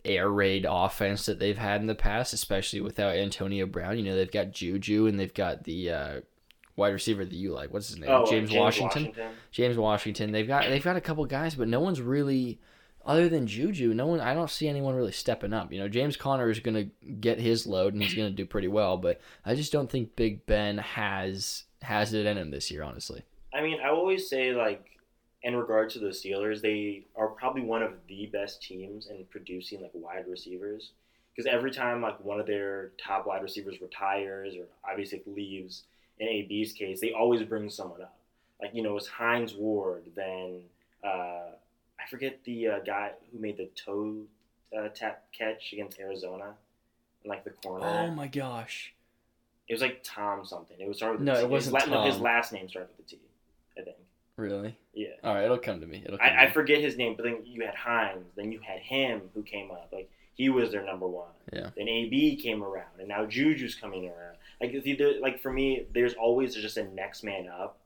air 0.04 0.30
raid 0.30 0.66
offense 0.70 1.26
that 1.26 1.40
they've 1.40 1.58
had 1.58 1.80
in 1.80 1.88
the 1.88 1.96
past, 1.96 2.34
especially 2.34 2.82
without 2.82 3.16
Antonio 3.16 3.66
Brown. 3.66 3.98
You 3.98 4.04
know, 4.04 4.16
they've 4.18 4.30
got 4.30 4.52
Juju 4.52 5.08
and 5.08 5.18
they've 5.18 5.34
got 5.34 5.64
the 5.64 5.90
uh, 5.90 6.20
wide 6.76 6.90
receiver 6.90 7.24
that 7.24 7.34
you 7.34 7.54
like. 7.54 7.72
What's 7.72 7.88
his 7.88 7.98
name? 7.98 8.10
Oh, 8.10 8.24
uh, 8.24 8.30
James, 8.30 8.52
Washington. 8.52 9.04
Washington. 9.04 9.32
James 9.52 9.78
Washington. 9.78 10.32
They've 10.34 10.48
got 10.48 10.64
they've 10.68 10.84
got 10.84 10.98
a 10.98 11.02
couple 11.02 11.26
guys, 11.28 11.56
but 11.56 11.70
no 11.70 11.80
one's 11.80 12.02
really 12.02 12.60
other 13.08 13.30
than 13.30 13.48
Juju. 13.48 13.94
No 13.94 14.08
one. 14.08 14.20
I 14.20 14.34
don't 14.34 14.50
see 14.50 14.68
anyone 14.68 14.96
really 14.96 15.12
stepping 15.12 15.54
up. 15.54 15.72
You 15.72 15.80
know, 15.80 15.88
James 15.88 16.18
Conner 16.18 16.50
is 16.50 16.60
gonna 16.60 16.86
get 17.20 17.40
his 17.40 17.66
load 17.66 17.94
and 17.94 18.04
he's 18.04 18.14
gonna 18.14 18.30
do 18.30 18.46
pretty 18.46 18.68
well, 18.68 18.98
but 18.98 19.22
I 19.46 19.56
just 19.56 19.72
don't 19.72 19.90
think 19.90 20.16
Big 20.16 20.46
Ben 20.46 20.78
has 20.78 21.64
has 21.82 22.14
it 22.14 22.26
in 22.26 22.38
him 22.38 22.52
this 22.52 22.70
year. 22.70 22.84
Honestly. 22.84 23.24
I 23.54 23.62
mean, 23.62 23.80
I 23.84 23.90
always 23.90 24.30
say 24.30 24.54
like 24.54 24.86
in 25.44 25.56
regard 25.56 25.90
to 25.92 26.00
the 26.00 26.08
Steelers, 26.08 26.62
they 26.62 27.06
are 27.16 27.30
probably 27.30 27.62
one 27.62 27.82
of 27.82 27.94
the 28.08 28.26
best 28.28 28.62
teams 28.62 29.08
in 29.08 29.26
producing 29.30 29.82
like 29.82 29.92
wide 29.94 30.26
receivers. 30.28 30.92
Because 31.36 31.52
every 31.52 31.72
time 31.72 32.02
like 32.02 32.24
one 32.24 32.40
of 32.40 32.48
their 32.48 32.92
top 33.02 33.28
wide 33.28 33.44
receivers 33.44 33.80
retires 33.80 34.56
or 34.56 34.66
obviously 34.90 35.22
leaves, 35.28 35.84
in 36.20 36.28
AB's 36.28 36.74
case, 36.74 37.00
they 37.00 37.14
always 37.14 37.44
bring 37.44 37.70
someone 37.70 38.02
up. 38.02 38.18
Like 38.62 38.74
you 38.74 38.82
know, 38.82 38.98
it's 38.98 39.08
Hines 39.08 39.54
Ward, 39.54 40.06
then 40.16 40.62
uh, 41.04 41.52
I 42.00 42.10
forget 42.10 42.44
the 42.44 42.68
uh, 42.68 42.80
guy 42.80 43.12
who 43.32 43.40
made 43.40 43.58
the 43.58 43.70
toe 43.76 44.24
uh, 44.78 44.90
tap 44.90 45.24
catch 45.38 45.74
against 45.74 46.00
Arizona, 46.00 46.54
in 47.24 47.30
like 47.30 47.44
the 47.44 47.52
corner. 47.52 47.86
Oh 47.86 48.12
my 48.12 48.28
gosh. 48.28 48.94
It 49.68 49.74
was 49.74 49.82
like 49.82 50.02
Tom 50.04 50.46
something. 50.46 50.78
It 50.80 50.88
was 50.88 50.98
started 50.98 51.20
with 51.20 51.26
No, 51.26 51.36
it 51.36 51.50
wasn't 51.50 51.78
his, 51.82 51.88
la- 51.90 52.04
no, 52.04 52.10
his 52.10 52.20
last 52.20 52.54
name 52.54 52.70
started 52.70 52.90
with 52.98 53.06
a 53.06 53.10
T. 53.10 53.20
I 53.78 53.82
think. 53.82 53.98
Really? 54.38 54.78
Yeah. 54.94 55.08
All 55.24 55.34
right, 55.34 55.46
it'll 55.46 55.58
come 55.58 55.82
to 55.82 55.88
me. 55.88 56.04
It'll 56.06 56.20
I, 56.22 56.30
I 56.30 56.46
me. 56.46 56.52
forget 56.52 56.80
his 56.80 56.96
name, 56.96 57.16
but 57.16 57.24
then 57.24 57.40
you 57.44 57.66
had 57.66 57.76
Hines, 57.76 58.26
then 58.36 58.52
you 58.52 58.60
had 58.60 58.80
him 58.80 59.22
who 59.34 59.42
came 59.44 59.72
up. 59.72 59.90
Like 59.92 60.10
he 60.36 60.50
was 60.50 60.72
their 60.72 60.86
number 60.86 61.08
one. 61.08 61.32
Yeah. 61.52 61.72
Then 61.76 61.90
AB 61.90 62.38
came 62.38 62.64
around, 62.64 63.00
and 63.00 63.08
now 63.08 63.26
Juju's 63.26 63.76
coming 63.76 64.06
around. 64.06 64.38
Like 64.62 64.74
like 65.22 65.42
for 65.42 65.52
me, 65.52 65.88
there's 65.94 66.14
always 66.14 66.56
just 66.56 66.78
a 66.78 66.84
next 66.84 67.24
man 67.24 67.48
up 67.48 67.80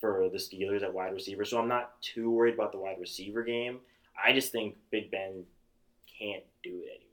for 0.00 0.28
the 0.30 0.38
Steelers 0.38 0.82
at 0.82 0.92
wide 0.92 1.12
receiver. 1.12 1.44
So 1.44 1.58
I'm 1.58 1.68
not 1.68 2.00
too 2.02 2.30
worried 2.30 2.54
about 2.54 2.72
the 2.72 2.78
wide 2.78 2.96
receiver 2.98 3.42
game. 3.42 3.80
I 4.22 4.32
just 4.32 4.50
think 4.52 4.76
Big 4.90 5.10
Ben 5.10 5.44
can't 6.18 6.42
do 6.62 6.70
it 6.84 7.00
anymore. 7.00 7.06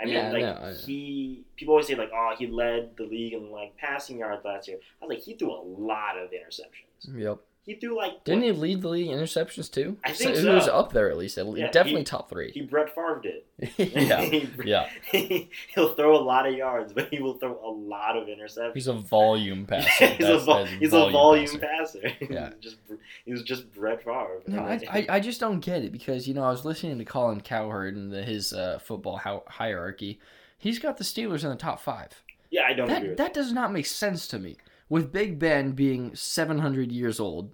I 0.00 0.04
mean, 0.04 0.14
Yeah, 0.14 0.32
like 0.32 0.42
no, 0.42 0.68
I- 0.68 0.74
he, 0.74 1.44
people 1.56 1.72
always 1.72 1.86
say 1.86 1.94
like, 1.94 2.10
oh, 2.14 2.34
he 2.38 2.46
led 2.46 2.96
the 2.96 3.04
league 3.04 3.32
in 3.34 3.50
like 3.50 3.76
passing 3.76 4.18
yards 4.18 4.44
last 4.44 4.68
year. 4.68 4.78
I 5.02 5.04
was 5.06 5.10
like, 5.16 5.24
he 5.24 5.34
threw 5.34 5.52
a 5.52 5.62
lot 5.62 6.16
of 6.18 6.30
interceptions. 6.30 7.16
Yep. 7.16 7.38
He 7.66 7.74
threw 7.76 7.96
like 7.96 8.24
Didn't 8.24 8.40
what- 8.42 8.46
he 8.56 8.60
lead 8.60 8.82
the 8.82 8.88
league 8.90 9.08
in 9.08 9.18
interceptions 9.18 9.70
too? 9.72 9.96
I 10.04 10.12
think 10.12 10.36
so. 10.36 10.42
He 10.42 10.48
was 10.48 10.68
up 10.68 10.92
there 10.92 11.10
at 11.10 11.16
least. 11.16 11.38
At 11.38 11.46
least 11.46 11.60
Yeah, 11.60 11.70
definitely 11.70 12.02
he- 12.02 12.04
top 12.04 12.28
three. 12.28 12.50
He 12.52 12.60
Brett 12.60 12.94
Favre'd 12.94 13.24
it. 13.24 13.46
yeah. 13.78 14.20
He- 14.24 14.48
Yeah. 14.64 14.88
He'll 15.74 15.94
throw 15.94 16.14
a 16.14 16.20
lot 16.22 16.46
of 16.46 16.54
yards, 16.54 16.92
but 16.92 17.08
he 17.08 17.20
will 17.22 17.38
throw 17.38 17.58
a 17.64 17.70
lot 17.70 18.16
of 18.18 18.26
interceptions. 18.28 18.74
He's 18.74 18.86
a 18.86 18.92
volume 18.92 19.64
passer. 19.64 20.06
he's, 20.08 20.18
That's- 20.18 20.42
a, 20.42 20.46
that's 20.46 20.70
he's 20.72 20.92
a 20.92 21.10
volume 21.10 21.58
passer. 21.58 22.00
passer. 22.00 22.26
Yeah. 22.30 22.50
Just 22.60 22.76
he 23.24 23.32
was 23.32 23.42
just 23.42 23.72
Brett 23.74 24.02
Favre. 24.04 24.42
No, 24.46 24.60
I, 24.60 24.80
I, 24.90 25.06
I 25.08 25.20
just 25.20 25.40
don't 25.40 25.60
get 25.60 25.82
it 25.82 25.90
because 25.92 26.28
you 26.28 26.34
know 26.34 26.44
I 26.44 26.50
was 26.50 26.64
listening 26.66 26.98
to 26.98 27.04
Colin 27.06 27.40
Cowherd 27.40 27.96
and 27.96 28.12
the, 28.12 28.22
his 28.22 28.52
uh, 28.52 28.78
football 28.78 29.16
hi- 29.16 29.40
hierarchy. 29.48 30.20
He's 30.58 30.78
got 30.78 30.98
the 30.98 31.04
Steelers 31.04 31.44
in 31.44 31.50
the 31.50 31.56
top 31.56 31.80
five. 31.80 32.10
yeah, 32.50 32.64
I 32.68 32.74
don't 32.74 32.90
agree 32.90 33.08
That 33.08 33.16
that 33.18 33.34
does 33.34 33.52
not 33.52 33.72
make 33.72 33.86
sense 33.86 34.26
to 34.28 34.38
me. 34.38 34.56
With 34.94 35.10
Big 35.10 35.40
Ben 35.40 35.72
being 35.72 36.14
seven 36.14 36.60
hundred 36.60 36.92
years 36.92 37.18
old, 37.18 37.50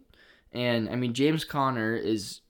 and 0.53 0.91
I 0.91 0.95
mean 0.95 1.15
James 1.15 1.43
Conner 1.43 1.97
is 1.97 2.43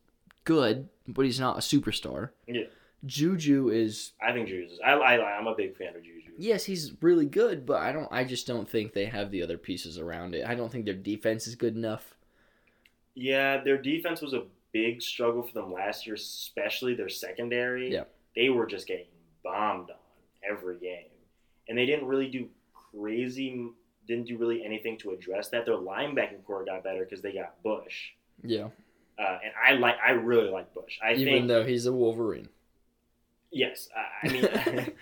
good, 0.43 0.89
but 1.07 1.25
he's 1.25 1.39
not 1.39 1.57
a 1.59 1.61
superstar. 1.61 2.31
Yeah. 2.49 2.65
Juju 3.07 3.69
is 3.69 4.15
I 4.21 4.33
think 4.33 4.49
Juju. 4.49 4.65
Is. 4.73 4.81
I, 4.85 4.95
I 4.95 5.39
I'm 5.39 5.47
a 5.47 5.55
big 5.55 5.77
fan 5.77 5.95
of 5.95 6.03
Juju. 6.03 6.33
yes, 6.39 6.65
he's 6.65 6.93
really 7.03 7.27
good, 7.27 7.65
but 7.65 7.81
I 7.81 7.93
don't. 7.93 8.09
I 8.11 8.25
just 8.25 8.49
don't 8.49 8.69
think 8.69 8.93
they 8.93 9.05
have 9.05 9.31
the 9.31 9.45
other 9.45 9.59
pieces 9.59 9.97
around 9.97 10.35
it. 10.35 10.45
I 10.45 10.57
don't 10.57 10.73
think 10.73 10.87
their 10.87 10.95
defense 10.95 11.47
is 11.47 11.55
good 11.55 11.77
enough. 11.77 12.17
Yeah, 13.15 13.63
their 13.63 13.79
defense 13.81 14.21
was 14.21 14.33
a 14.33 14.43
big 14.73 15.03
struggle 15.03 15.45
for 15.45 15.55
them 15.55 15.73
last 15.73 16.05
year, 16.05 16.17
especially 16.17 16.97
their 16.97 17.09
secondary. 17.09 17.93
Yeah. 17.93 18.07
They 18.35 18.49
were 18.49 18.67
just 18.67 18.89
getting 18.89 19.07
bombed 19.45 19.91
on 19.91 19.97
every 20.43 20.81
game. 20.81 21.11
And 21.69 21.79
they 21.79 21.87
didn't 21.87 22.09
really 22.09 22.29
do 22.29 22.49
crazy, 22.93 23.69
didn't 24.11 24.27
do 24.27 24.37
really 24.37 24.65
anything 24.65 24.99
to 24.99 25.11
address 25.13 25.49
that. 25.51 25.65
Their 25.67 25.77
linebacking 25.77 26.45
core 26.47 26.65
got 26.65 26.85
better 26.85 27.05
because 27.05 27.23
they 27.23 27.33
got 27.33 27.63
Bush. 27.63 28.11
Yeah, 28.43 28.69
Uh, 29.19 29.39
and 29.45 29.53
I 29.67 29.73
like, 29.73 29.97
I 30.05 30.11
really 30.13 30.51
like 30.51 30.73
Bush. 30.75 30.99
I 31.03 31.13
even 31.15 31.25
think, 31.25 31.49
though 31.49 31.65
he's 31.65 31.87
a 31.87 31.93
Wolverine. 31.93 32.49
yes, 33.53 33.89
I, 33.97 34.27
I 34.27 34.33
mean, 34.33 34.49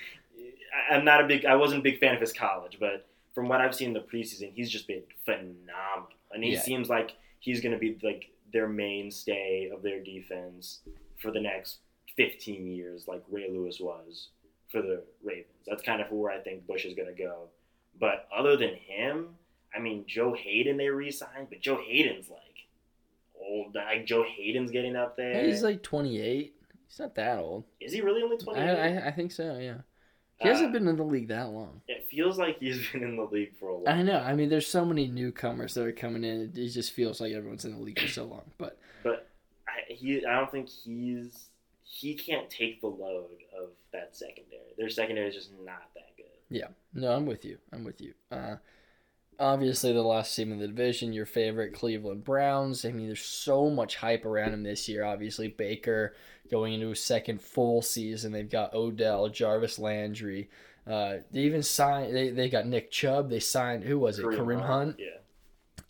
I'm 0.91 1.05
not 1.05 1.23
a 1.23 1.27
big, 1.27 1.45
I 1.47 1.55
wasn't 1.57 1.81
a 1.81 1.83
big 1.83 1.99
fan 2.01 2.15
of 2.15 2.21
his 2.21 2.33
college, 2.33 2.79
but 2.81 3.07
from 3.35 3.49
what 3.49 3.61
I've 3.61 3.75
seen 3.75 3.89
in 3.89 3.95
the 3.95 4.01
preseason, 4.01 4.53
he's 4.55 4.71
just 4.71 4.87
been 4.87 5.03
phenomenal. 5.25 6.09
And 6.33 6.43
he 6.45 6.53
Yeah. 6.55 6.61
seems 6.61 6.89
like 6.89 7.13
he's 7.41 7.61
going 7.61 7.73
to 7.73 7.79
be 7.79 7.97
like 8.03 8.31
their 8.53 8.69
mainstay 8.69 9.71
of 9.73 9.83
their 9.83 10.01
defense 10.03 10.81
for 11.21 11.31
the 11.31 11.41
next 11.41 11.79
15 12.17 12.67
years, 12.67 13.07
like 13.07 13.23
Ray 13.31 13.49
Lewis 13.51 13.79
was 13.81 14.29
for 14.73 14.83
the 14.83 15.03
Ravens. 15.23 15.47
That's 15.67 15.83
kind 15.83 16.01
of 16.03 16.11
where 16.11 16.33
I 16.33 16.39
think 16.41 16.67
Bush 16.67 16.85
is 16.85 16.95
going 16.95 17.15
to 17.15 17.23
go. 17.23 17.49
But 17.99 18.29
other 18.37 18.57
than 18.57 18.75
him, 18.75 19.29
I 19.75 19.79
mean, 19.81 20.05
Joe 20.07 20.35
Haden 20.35 20.77
they 20.77 20.89
re-signed, 20.89 21.49
but 21.51 21.61
Joe 21.61 21.81
Haden's 21.85 22.29
like 22.29 22.39
old. 23.41 23.75
Like 23.75 24.07
Joe 24.07 24.25
Haden's 24.25 24.71
getting 24.71 24.97
up 24.97 25.17
there. 25.17 25.45
He's 25.47 25.63
like 25.63 25.83
28. 25.83 26.55
He's 26.89 26.99
not 26.99 27.15
that 27.17 27.39
old. 27.39 27.65
is 27.81 27.93
he 27.93 28.01
really 28.01 28.23
only 28.23 28.37
I, 28.37 28.45
twenty? 28.45 28.61
I, 28.61 29.09
I 29.09 29.11
think 29.13 29.33
so, 29.33 29.59
yeah. 29.59 29.79
He 30.41 30.49
Uh, 30.49 30.53
hasn't 30.53 30.73
been 30.73 30.87
in 30.89 30.97
the 30.97 31.03
league 31.05 31.29
that 31.29 31.49
long. 31.51 31.83
It 31.89 32.07
feels 32.09 32.39
like 32.39 32.59
he's 32.61 32.81
been 32.93 33.03
in 33.03 33.17
the 33.17 33.25
league 33.25 33.59
for 33.59 33.69
a 33.71 33.79
while. 33.79 33.93
I 33.95 34.03
know. 34.03 34.19
I 34.19 34.35
mean, 34.35 34.49
there's 34.49 34.67
so 34.67 34.85
many 34.85 35.07
newcomers 35.09 35.75
that 35.75 35.85
are 35.85 35.93
coming 35.93 36.25
in. 36.25 36.53
It 36.55 36.69
just 36.69 36.93
feels 36.93 37.21
like 37.21 37.33
everyone's 37.33 37.65
in 37.65 37.73
the 37.73 37.83
league 37.83 38.01
for 38.01 38.09
so 38.09 38.25
long. 38.25 38.51
But 38.57 38.79
but 39.03 39.29
I, 39.67 39.93
he, 39.93 40.25
I 40.25 40.37
don't 40.39 40.51
think 40.51 40.69
he's 40.69 41.49
he 41.83 42.15
can't 42.15 42.49
take 42.49 42.81
the 42.81 42.87
load 42.87 43.31
of 43.61 43.71
that 43.93 44.15
secondary. 44.17 44.75
Their 44.79 44.89
secondary 44.91 45.29
is 45.29 45.35
just 45.35 45.51
not 45.65 45.91
that. 45.95 46.08
Yeah, 46.51 46.69
no, 46.95 47.13
I'm 47.13 47.27
with 47.27 47.45
you. 47.45 47.59
I'm 47.73 47.85
with 47.85 48.01
you. 48.01 48.15
Uh, 48.31 48.57
obviously, 49.39 49.93
the 49.93 50.03
last 50.03 50.35
team 50.35 50.53
in 50.53 50.59
the 50.59 50.67
division, 50.67 51.13
your 51.13 51.27
favorite 51.27 51.75
Cleveland 51.75 52.25
Browns. 52.25 52.85
I 52.85 52.93
mean, 52.93 53.07
there's 53.07 53.25
so 53.25 53.71
much 53.71 53.97
hype 53.97 54.25
around 54.25 54.55
him 54.55 54.63
this 54.63 54.89
year. 54.89 55.05
Obviously, 55.05 55.49
Baker 55.49 56.15
going 56.51 56.75
into 56.75 56.89
his 56.89 57.03
second 57.03 57.41
full 57.41 57.83
season. 57.83 58.33
They've 58.33 58.49
got 58.49 58.75
Odell, 58.75 59.29
Jarvis 59.29 59.79
Landry. 59.79 60.49
Uh, 60.87 61.19
they 61.31 61.41
even 61.41 61.63
signed. 61.63 62.17
They, 62.17 62.31
they 62.31 62.49
got 62.49 62.67
Nick 62.67 62.91
Chubb. 62.91 63.29
They 63.29 63.41
signed 63.41 63.85
who 63.85 63.99
was 63.99 64.19
it? 64.19 64.25
Kareem, 64.25 64.65
Hunt. 64.65 64.97
Yeah. 64.99 65.07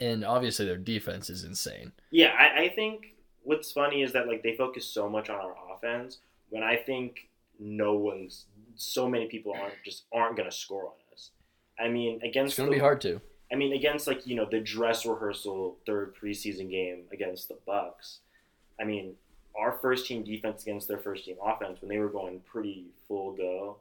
And 0.01 0.25
obviously, 0.25 0.67
their 0.67 0.77
defense 0.77 1.31
is 1.31 1.45
insane. 1.45 1.93
Yeah, 2.11 2.35
I, 2.39 2.65
I 2.65 2.69
think 2.71 3.15
what's 3.43 3.73
funny 3.73 4.03
is 4.03 4.13
that 4.13 4.27
like 4.27 4.43
they 4.43 4.57
focus 4.57 4.87
so 4.87 5.09
much 5.09 5.31
on 5.31 5.37
our 5.37 5.55
offense 5.75 6.19
when 6.51 6.63
I 6.63 6.77
think 6.77 7.29
no 7.59 7.95
one's 7.95 8.47
so 8.79 9.09
many 9.09 9.27
people 9.27 9.53
aren't 9.53 9.75
just 9.85 10.05
aren't 10.13 10.37
gonna 10.37 10.51
score 10.51 10.85
on 10.87 10.93
us. 11.13 11.31
I 11.79 11.89
mean 11.89 12.17
It's 12.17 12.25
against 12.25 12.57
gonna 12.57 12.71
the, 12.71 12.77
be 12.77 12.81
hard 12.81 13.01
to. 13.03 13.21
I 13.53 13.57
mean 13.57 13.73
against 13.73 14.07
like 14.07 14.27
you 14.27 14.35
know 14.37 14.47
the 14.51 14.61
dress 14.61 15.05
rehearsal 15.07 15.77
third 15.87 16.15
preseason 16.17 16.71
game 16.71 17.03
against 17.13 17.49
the 17.49 17.59
Bucks. 17.67 18.21
I 18.81 18.85
mean 18.85 19.15
our 19.59 19.73
first 19.83 20.07
team 20.07 20.23
defense 20.23 20.63
against 20.63 20.87
their 20.89 20.99
first 20.99 21.25
team 21.25 21.37
offense 21.45 21.81
when 21.81 21.89
they 21.89 21.99
were 21.99 22.09
going 22.09 22.41
pretty 22.41 22.87
full 23.09 23.33
go, 23.33 23.79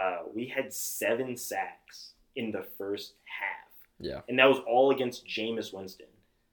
uh, 0.00 0.18
we 0.32 0.46
had 0.46 0.72
seven 0.72 1.36
sacks 1.36 2.12
in 2.36 2.52
the 2.52 2.64
first 2.78 3.14
half 3.24 3.68
Yeah. 3.98 4.20
and 4.28 4.38
that 4.38 4.44
was 4.48 4.58
all 4.66 4.92
against 4.92 5.26
Jameis 5.26 5.72
Winston. 5.72 6.06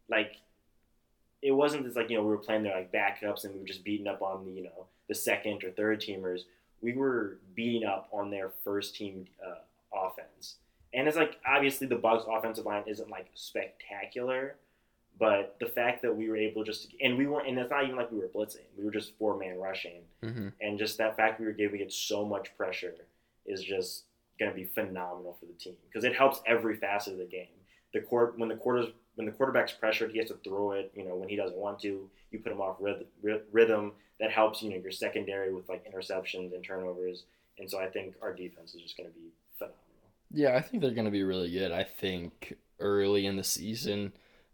Like, 0.09 0.37
it 1.43 1.51
wasn't 1.51 1.83
just 1.83 1.95
like 1.95 2.09
you 2.09 2.17
know 2.17 2.23
we 2.23 2.29
were 2.29 2.37
playing 2.39 2.63
their 2.63 2.75
like 2.75 2.91
backups 2.91 3.43
and 3.43 3.53
we 3.53 3.59
were 3.59 3.67
just 3.67 3.83
beating 3.83 4.07
up 4.07 4.21
on 4.23 4.45
the 4.45 4.51
you 4.51 4.63
know 4.63 4.87
the 5.09 5.13
second 5.15 5.63
or 5.63 5.69
third 5.71 6.01
teamers. 6.01 6.41
We 6.85 6.93
were 6.93 7.39
beating 7.55 7.83
up 7.83 8.07
on 8.11 8.29
their 8.29 8.49
first 8.63 8.95
team 8.95 9.25
uh, 9.45 9.61
offense, 10.05 10.57
and 10.93 11.07
it's 11.07 11.17
like 11.17 11.33
obviously 11.55 11.87
the 11.87 11.95
Bucks 11.95 12.25
offensive 12.29 12.65
line 12.65 12.83
isn't 12.85 13.09
like 13.09 13.27
spectacular, 13.33 14.55
but 15.19 15.55
the 15.59 15.65
fact 15.65 16.01
that 16.03 16.15
we 16.15 16.29
were 16.29 16.37
able 16.37 16.63
just 16.63 16.79
to, 16.83 17.03
and 17.03 17.17
we 17.17 17.25
weren't 17.25 17.47
and 17.47 17.57
it's 17.57 17.71
not 17.71 17.83
even 17.85 17.95
like 17.95 18.11
we 18.11 18.19
were 18.19 18.27
blitzing. 18.27 18.67
We 18.77 18.85
were 18.85 18.91
just 18.91 19.17
four 19.17 19.37
man 19.37 19.57
rushing, 19.57 20.01
hmm 20.21 20.49
and 20.61 20.77
just 20.77 20.97
that 20.99 21.17
fact 21.17 21.39
we 21.39 21.47
were 21.47 21.53
giving 21.63 21.81
it 21.81 21.91
so 21.91 22.23
much 22.23 22.55
pressure 22.55 22.93
is 23.47 23.63
just 23.63 24.03
going 24.39 24.51
to 24.51 24.55
be 24.55 24.65
phenomenal 24.65 25.37
for 25.39 25.45
the 25.47 25.53
team 25.53 25.75
because 25.87 26.03
it 26.03 26.15
helps 26.15 26.41
every 26.45 26.75
facet 26.75 27.13
of 27.13 27.19
the 27.19 27.25
game. 27.25 27.55
The 27.93 28.01
court 28.01 28.37
when 28.37 28.49
the 28.49 28.55
quarters 28.63 28.87
when 29.15 29.25
the 29.25 29.31
quarterback's 29.31 29.71
pressured, 29.71 30.11
he 30.11 30.19
has 30.19 30.27
to 30.27 30.37
throw 30.43 30.73
it. 30.73 30.91
You 30.95 31.05
know 31.05 31.15
when 31.15 31.29
he 31.29 31.35
doesn't 31.35 31.57
want 31.57 31.79
to, 31.79 32.09
you 32.31 32.39
put 32.39 32.51
him 32.51 32.61
off 32.61 32.77
rhythm. 33.51 33.93
That 34.19 34.31
helps 34.31 34.61
you 34.61 34.69
know 34.69 34.77
your 34.77 34.91
secondary 34.91 35.53
with 35.53 35.67
like 35.69 35.85
interceptions 35.91 36.53
and 36.53 36.63
turnovers. 36.63 37.23
And 37.57 37.69
so 37.69 37.79
I 37.79 37.87
think 37.87 38.15
our 38.21 38.33
defense 38.33 38.73
is 38.75 38.81
just 38.81 38.97
going 38.97 39.09
to 39.09 39.15
be 39.15 39.29
phenomenal. 39.57 39.79
Yeah, 40.31 40.55
I 40.55 40.61
think 40.61 40.81
they're 40.81 40.91
going 40.91 41.05
to 41.05 41.11
be 41.11 41.23
really 41.23 41.51
good. 41.51 41.71
I 41.71 41.83
think 41.83 42.55
early 42.79 43.25
in 43.25 43.37
the 43.37 43.43
season, 43.43 44.11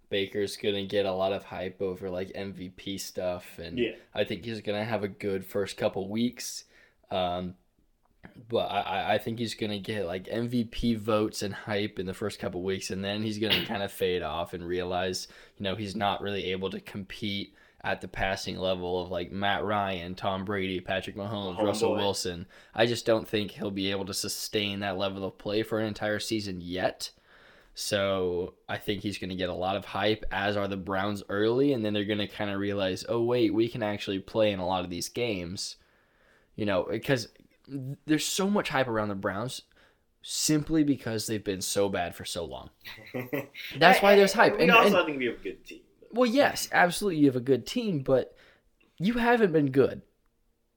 Baker's 0.10 0.58
going 0.58 0.76
to 0.76 0.86
get 0.86 1.06
a 1.06 1.12
lot 1.14 1.34
of 1.34 1.44
hype 1.46 1.82
over 1.82 2.10
like 2.10 2.30
MVP 2.34 3.00
stuff, 3.00 3.58
and 3.58 3.80
Yeah, 3.80 3.92
I 4.14 4.24
think 4.24 4.46
he's 4.46 4.62
going 4.62 4.78
to 4.78 4.86
have 4.86 5.04
a 5.04 5.08
good 5.08 5.46
first 5.46 5.78
couple 5.78 6.08
weeks. 6.10 6.66
Um, 7.10 7.56
but 8.50 8.70
I- 8.70 8.82
I, 8.82 9.14
I 9.14 9.18
think 9.18 9.40
he's 9.40 9.56
going 9.56 9.72
to 9.72 9.80
get 9.80 10.06
like 10.06 10.26
MVP 10.26 10.98
votes 11.00 11.42
and 11.42 11.54
hype 11.54 11.98
in 11.98 12.06
the 12.06 12.14
first 12.14 12.40
couple 12.40 12.62
weeks, 12.62 12.92
and 12.92 13.04
then 13.04 13.24
he's 13.24 13.40
going 13.40 13.54
to 13.60 13.66
kind 13.66 13.82
of 13.82 13.92
fade 13.92 14.22
off 14.22 14.54
and 14.54 14.64
realize, 14.66 15.28
you 15.58 15.64
know, 15.64 15.76
he's 15.76 15.96
not 15.96 16.22
really 16.22 16.52
able 16.52 16.70
to 16.70 16.80
compete 16.80 17.56
at 17.84 18.02
the 18.02 18.08
passing 18.08 18.58
level 18.58 19.02
of 19.02 19.10
like 19.10 19.32
Matt 19.32 19.64
Ryan, 19.64 20.14
Tom 20.16 20.46
Brady, 20.46 20.80
Patrick 20.80 21.16
Mahomes, 21.16 21.58
Homeboy. 21.58 21.66
Russell 21.66 21.94
Wilson. 21.96 22.46
I 22.76 22.86
just 22.86 23.06
don't 23.06 23.28
think 23.28 23.52
he'll 23.52 23.72
be 23.72 23.90
able 23.92 24.06
to 24.06 24.14
sustain 24.14 24.82
that 24.82 24.98
level 24.98 25.24
of 25.26 25.38
play 25.38 25.64
for 25.64 25.80
an 25.80 25.88
entire 25.88 26.20
season 26.20 26.62
yet. 26.62 27.10
So 27.74 28.54
I 28.68 28.78
think 28.78 29.02
he's 29.02 29.18
going 29.18 29.30
to 29.30 29.36
get 29.36 29.50
a 29.50 29.54
lot 29.54 29.78
of 29.78 29.86
hype, 29.86 30.26
as 30.32 30.58
are 30.58 30.68
the 30.68 30.78
Browns 30.78 31.24
early, 31.30 31.72
and 31.74 31.84
then 31.84 31.94
they're 31.94 32.04
going 32.06 32.20
to 32.20 32.28
kind 32.28 32.52
of 32.52 32.60
realize, 32.60 33.06
oh 33.08 33.24
wait, 33.24 33.54
we 33.54 33.68
can 33.70 33.82
actually 33.82 34.20
play 34.20 34.52
in 34.52 34.60
a 34.60 34.66
lot 34.68 34.84
of 34.84 34.90
these 34.90 35.10
games, 35.10 35.78
you 36.56 36.66
know, 36.66 36.86
because 36.90 37.30
there's 38.06 38.26
so 38.26 38.50
much 38.50 38.70
hype 38.70 38.88
around 38.90 39.08
the 39.08 39.16
Browns 39.16 39.62
simply 40.22 40.84
because 40.84 41.26
they've 41.26 41.44
been 41.44 41.62
so 41.62 41.88
bad 41.90 42.14
for 42.14 42.26
so 42.26 42.44
long. 42.46 42.70
That's 43.78 44.02
why 44.02 44.16
there's 44.16 44.34
hype. 44.34 44.58
We 44.58 44.64
And- 44.64 44.72
also 44.72 44.98
and- 44.98 45.06
think 45.06 45.18
we 45.20 45.26
have 45.26 45.36
a 45.40 45.44
good 45.44 45.66
team. 45.66 45.80
Well, 46.14 46.30
yes, 46.30 46.68
absolutely, 46.72 47.20
you 47.22 47.26
have 47.28 47.36
a 47.36 47.40
good 47.42 47.66
team, 47.66 48.00
but 48.00 48.36
you 48.98 49.14
haven't 49.16 49.52
been 49.54 49.72
good 49.72 50.02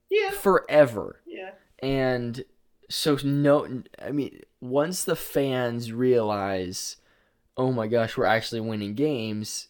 Yeah, 0.09 0.31
forever. 0.31 1.21
yeah. 1.25 1.51
And 1.79 2.43
so 2.89 3.17
no 3.23 3.81
I 4.01 4.11
mean 4.11 4.41
once 4.61 5.03
the 5.03 5.15
fans 5.15 5.91
realize 5.91 6.97
oh 7.57 7.71
my 7.71 7.87
gosh, 7.87 8.17
we're 8.17 8.25
actually 8.25 8.61
winning 8.61 8.93
games, 8.95 9.67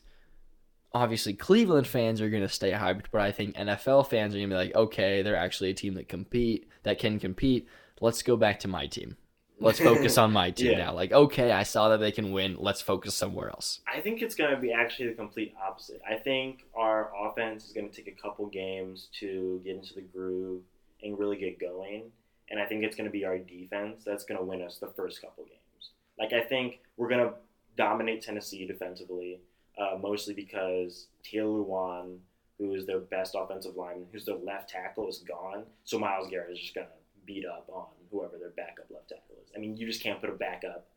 obviously 0.94 1.34
Cleveland 1.34 1.86
fans 1.88 2.20
are 2.22 2.30
going 2.30 2.42
to 2.44 2.50
stay 2.50 2.72
hyped, 2.72 3.06
but 3.12 3.22
I 3.22 3.32
think 3.32 3.56
NFL 3.56 4.08
fans 4.08 4.34
are 4.34 4.38
going 4.40 4.50
to 4.50 4.56
be 4.56 4.58
like, 4.58 4.76
"Okay, 4.76 5.22
they're 5.22 5.36
actually 5.36 5.70
a 5.70 5.74
team 5.76 5.94
that 5.96 6.08
compete, 6.10 6.68
that 6.84 6.98
can 7.00 7.20
compete. 7.20 7.68
Let's 8.02 8.24
go 8.24 8.36
back 8.38 8.60
to 8.62 8.68
my 8.68 8.88
team. 8.88 9.18
Let's 9.60 9.80
focus 9.80 10.18
on 10.18 10.32
my 10.34 10.52
team 10.52 10.72
Yeah. 10.72 10.78
now." 10.86 10.94
Like, 10.94 11.12
"Okay, 11.12 11.52
I 11.52 11.64
saw 11.64 11.90
that 11.90 11.98
they 11.98 12.12
can 12.12 12.32
win. 12.32 12.58
Let's 12.60 12.82
focus 12.82 13.16
somewhere 13.16 13.50
else." 13.50 13.82
I 13.88 14.02
think 14.02 14.22
it's 14.22 14.36
going 14.36 14.52
to 14.52 14.58
be 14.58 14.72
actually 14.74 15.10
the 15.10 15.16
complete 15.16 15.54
opposite. 15.62 16.02
I 16.08 16.16
think 16.16 16.66
our 16.76 17.12
offense 17.16 17.66
is 17.66 17.72
going 17.74 17.90
to 17.90 17.96
take 17.96 18.08
a 18.08 18.22
couple 18.22 18.46
games 18.48 19.10
to 19.20 19.62
get 19.64 19.76
into 19.76 19.94
the 19.94 20.02
groove 20.02 20.64
and 21.04 21.18
really 21.18 21.38
get 21.38 21.60
going. 21.60 22.12
And 22.50 22.60
I 22.60 22.66
think 22.66 22.84
it's 22.84 22.96
going 22.96 23.06
to 23.06 23.12
be 23.12 23.26
our 23.26 23.38
defense 23.40 24.04
that's 24.04 24.24
going 24.24 24.38
to 24.40 24.46
win 24.46 24.62
us 24.62 24.78
the 24.78 24.88
first 24.90 25.22
couple 25.22 25.46
games. 25.46 25.92
Like, 26.20 26.32
I 26.32 26.42
think 26.42 26.80
we're 26.96 27.10
going 27.10 27.28
to 27.28 27.34
dominate 27.76 28.22
Tennessee 28.22 28.66
defensively, 28.68 29.40
uh, 29.78 29.98
mostly 30.00 30.34
because 30.34 31.08
Taylor 31.24 31.64
Lewan, 31.64 32.20
who 32.58 32.74
is 32.74 32.86
their 32.86 33.00
best 33.00 33.36
offensive 33.38 33.76
lineman, 33.76 34.08
who's 34.12 34.26
their 34.26 34.36
left 34.38 34.70
tackle, 34.70 35.10
is 35.10 35.20
gone. 35.20 35.66
So 35.84 35.98
Myles 36.00 36.30
Garrett 36.30 36.52
is 36.52 36.60
just 36.60 36.76
going 36.76 36.88
to 36.88 36.94
beat 37.26 37.46
up 37.46 37.68
on 37.72 37.88
whoever 38.12 38.38
their 38.38 38.50
backup 38.50 38.86
left 38.90 39.10
tackle 39.10 39.36
is. 39.44 39.52
I 39.56 39.60
mean, 39.60 39.78
you 39.78 39.88
just 39.88 40.02
can't 40.02 40.22
put 40.22 40.30
a 40.30 40.34
backup 40.34 40.88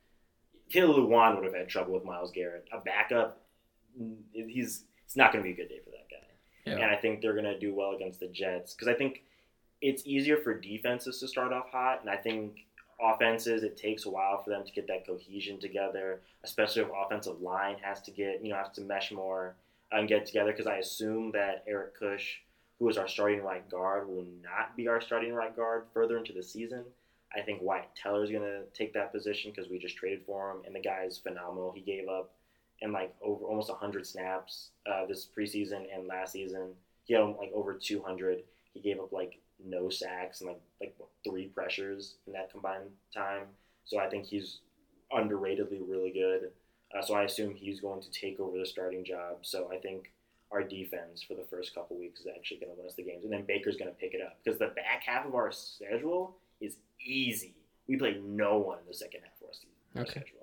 Taylor 0.70 0.94
Lewan 0.94 1.37
would 1.37 1.44
have 1.44 1.54
had 1.54 1.68
trouble 1.68 1.94
with 1.94 2.04
Myles 2.04 2.30
Garrett. 2.30 2.68
A 2.73 2.78
backup, 2.78 3.40
mm, 4.00 4.16
he's 4.32 4.85
it's 5.04 5.16
not 5.16 5.32
going 5.32 5.42
to 5.42 5.49
be 5.49 5.54
a 5.54 5.56
good 5.56 5.70
day 5.70 5.80
for 5.82 5.90
that 5.90 6.08
guy. 6.11 6.70
Yeah. 6.70 6.85
And 6.85 6.85
I 6.85 6.97
think 6.97 7.23
they're 7.23 7.32
going 7.32 7.44
to 7.44 7.58
do 7.58 7.75
well 7.75 7.92
against 7.92 8.20
the 8.20 8.26
Jets 8.26 8.75
because 8.75 8.88
I 8.88 8.94
think 8.94 9.23
it's 9.80 10.02
easier 10.06 10.37
for 10.37 10.58
defenses 10.58 11.20
to 11.20 11.28
start 11.28 11.52
off 11.52 11.70
hot, 11.70 12.00
and 12.02 12.11
I 12.11 12.16
think 12.16 12.66
offenses 13.00 13.62
it 13.62 13.76
takes 13.76 14.06
a 14.06 14.11
while 14.11 14.42
for 14.42 14.50
them 14.50 14.64
to 14.66 14.73
get 14.73 14.87
that 14.88 15.06
cohesion 15.06 15.58
together, 15.61 16.20
especially 16.44 16.82
if 16.82 16.88
offensive 16.94 17.40
line 17.40 17.76
has 17.80 18.02
to 18.02 18.11
get 18.11 18.42
you 18.42 18.50
know 18.50 18.56
has 18.56 18.70
to 18.75 18.82
mesh 18.82 19.12
more 19.12 19.56
and 19.90 20.08
get 20.08 20.26
together. 20.26 20.52
Because 20.52 20.66
I 20.66 20.76
assume 20.76 21.32
that 21.32 21.64
Eric 21.66 21.99
Kush, 21.99 22.40
who 22.78 22.88
is 22.88 22.97
our 22.97 23.08
starting 23.08 23.42
right 23.42 23.68
guard, 23.70 24.08
will 24.08 24.26
not 24.42 24.76
be 24.76 24.88
our 24.88 25.00
starting 25.00 25.35
right 25.35 25.54
guard 25.54 25.85
further 25.92 26.16
into 26.16 26.32
the 26.32 26.42
season. 26.42 26.85
I 27.37 27.42
think 27.42 27.61
Wyatt 27.61 27.90
Teller 27.94 28.25
is 28.25 28.30
going 28.30 28.42
to 28.42 28.62
take 28.73 28.94
that 28.94 29.12
position 29.12 29.50
because 29.50 29.70
we 29.70 29.78
just 29.78 29.97
traded 29.97 30.23
for 30.25 30.50
him, 30.50 30.58
and 30.64 30.75
the 30.75 30.80
guy 30.80 31.04
is 31.04 31.18
phenomenal. 31.18 31.73
He 31.73 31.82
gave 31.82 32.08
up 32.08 32.30
in 32.80 32.92
like 32.92 33.14
over 33.23 33.44
almost 33.44 33.68
100 33.68 34.06
snaps 34.06 34.70
uh, 34.87 35.04
this 35.06 35.28
preseason 35.37 35.87
and 35.94 36.06
last 36.06 36.32
season. 36.32 36.70
He 37.04 37.14
had 37.14 37.20
like 37.23 37.50
over 37.52 37.75
200. 37.75 38.42
He 38.73 38.80
gave 38.80 39.00
up 39.00 39.12
like 39.12 39.38
no 39.64 39.88
sacks 39.90 40.40
and 40.40 40.49
like 40.49 40.61
like 40.80 40.97
three 41.28 41.49
pressures 41.49 42.14
in 42.26 42.32
that 42.32 42.50
combined 42.50 42.90
time. 43.12 43.42
So 43.85 43.99
I 43.99 44.08
think 44.08 44.26
he's 44.26 44.61
underratedly 45.12 45.80
really 45.88 46.12
good. 46.12 46.50
Uh, 46.97 47.02
so 47.02 47.14
I 47.14 47.25
assume 47.25 47.54
he's 47.54 47.80
going 47.80 48.00
to 48.00 48.11
take 48.11 48.40
over 48.40 48.58
the 48.58 48.66
starting 48.66 49.04
job. 49.04 49.38
So 49.42 49.70
I 49.73 49.76
think 49.78 50.12
our 50.50 50.62
defense 50.62 51.23
for 51.26 51.35
the 51.35 51.45
first 51.50 51.75
couple 51.75 51.99
weeks 51.99 52.21
is 52.21 52.26
actually 52.35 52.59
going 52.59 52.73
to 52.73 52.78
win 52.78 52.87
us 52.87 52.95
the 52.95 53.02
games, 53.02 53.25
and 53.25 53.33
then 53.33 53.45
Baker's 53.47 53.76
going 53.76 53.90
to 53.90 53.97
pick 53.97 54.14
it 54.14 54.21
up 54.25 54.38
because 54.43 54.59
the 54.59 54.69
back 54.69 55.02
half 55.05 55.26
of 55.26 55.35
our 55.35 55.52
schedule 55.52 56.37
is 56.61 56.76
easy. 57.05 57.55
We 57.87 57.97
play 57.97 58.21
no 58.25 58.59
one 58.59 58.78
in 58.78 58.87
the 58.87 58.95
second 58.95 59.21
half 59.25 59.33
of 59.40 59.49
our 59.49 59.52
season. 59.55 59.69
our 59.97 60.02
Okay. 60.02 60.11
schedule. 60.11 60.35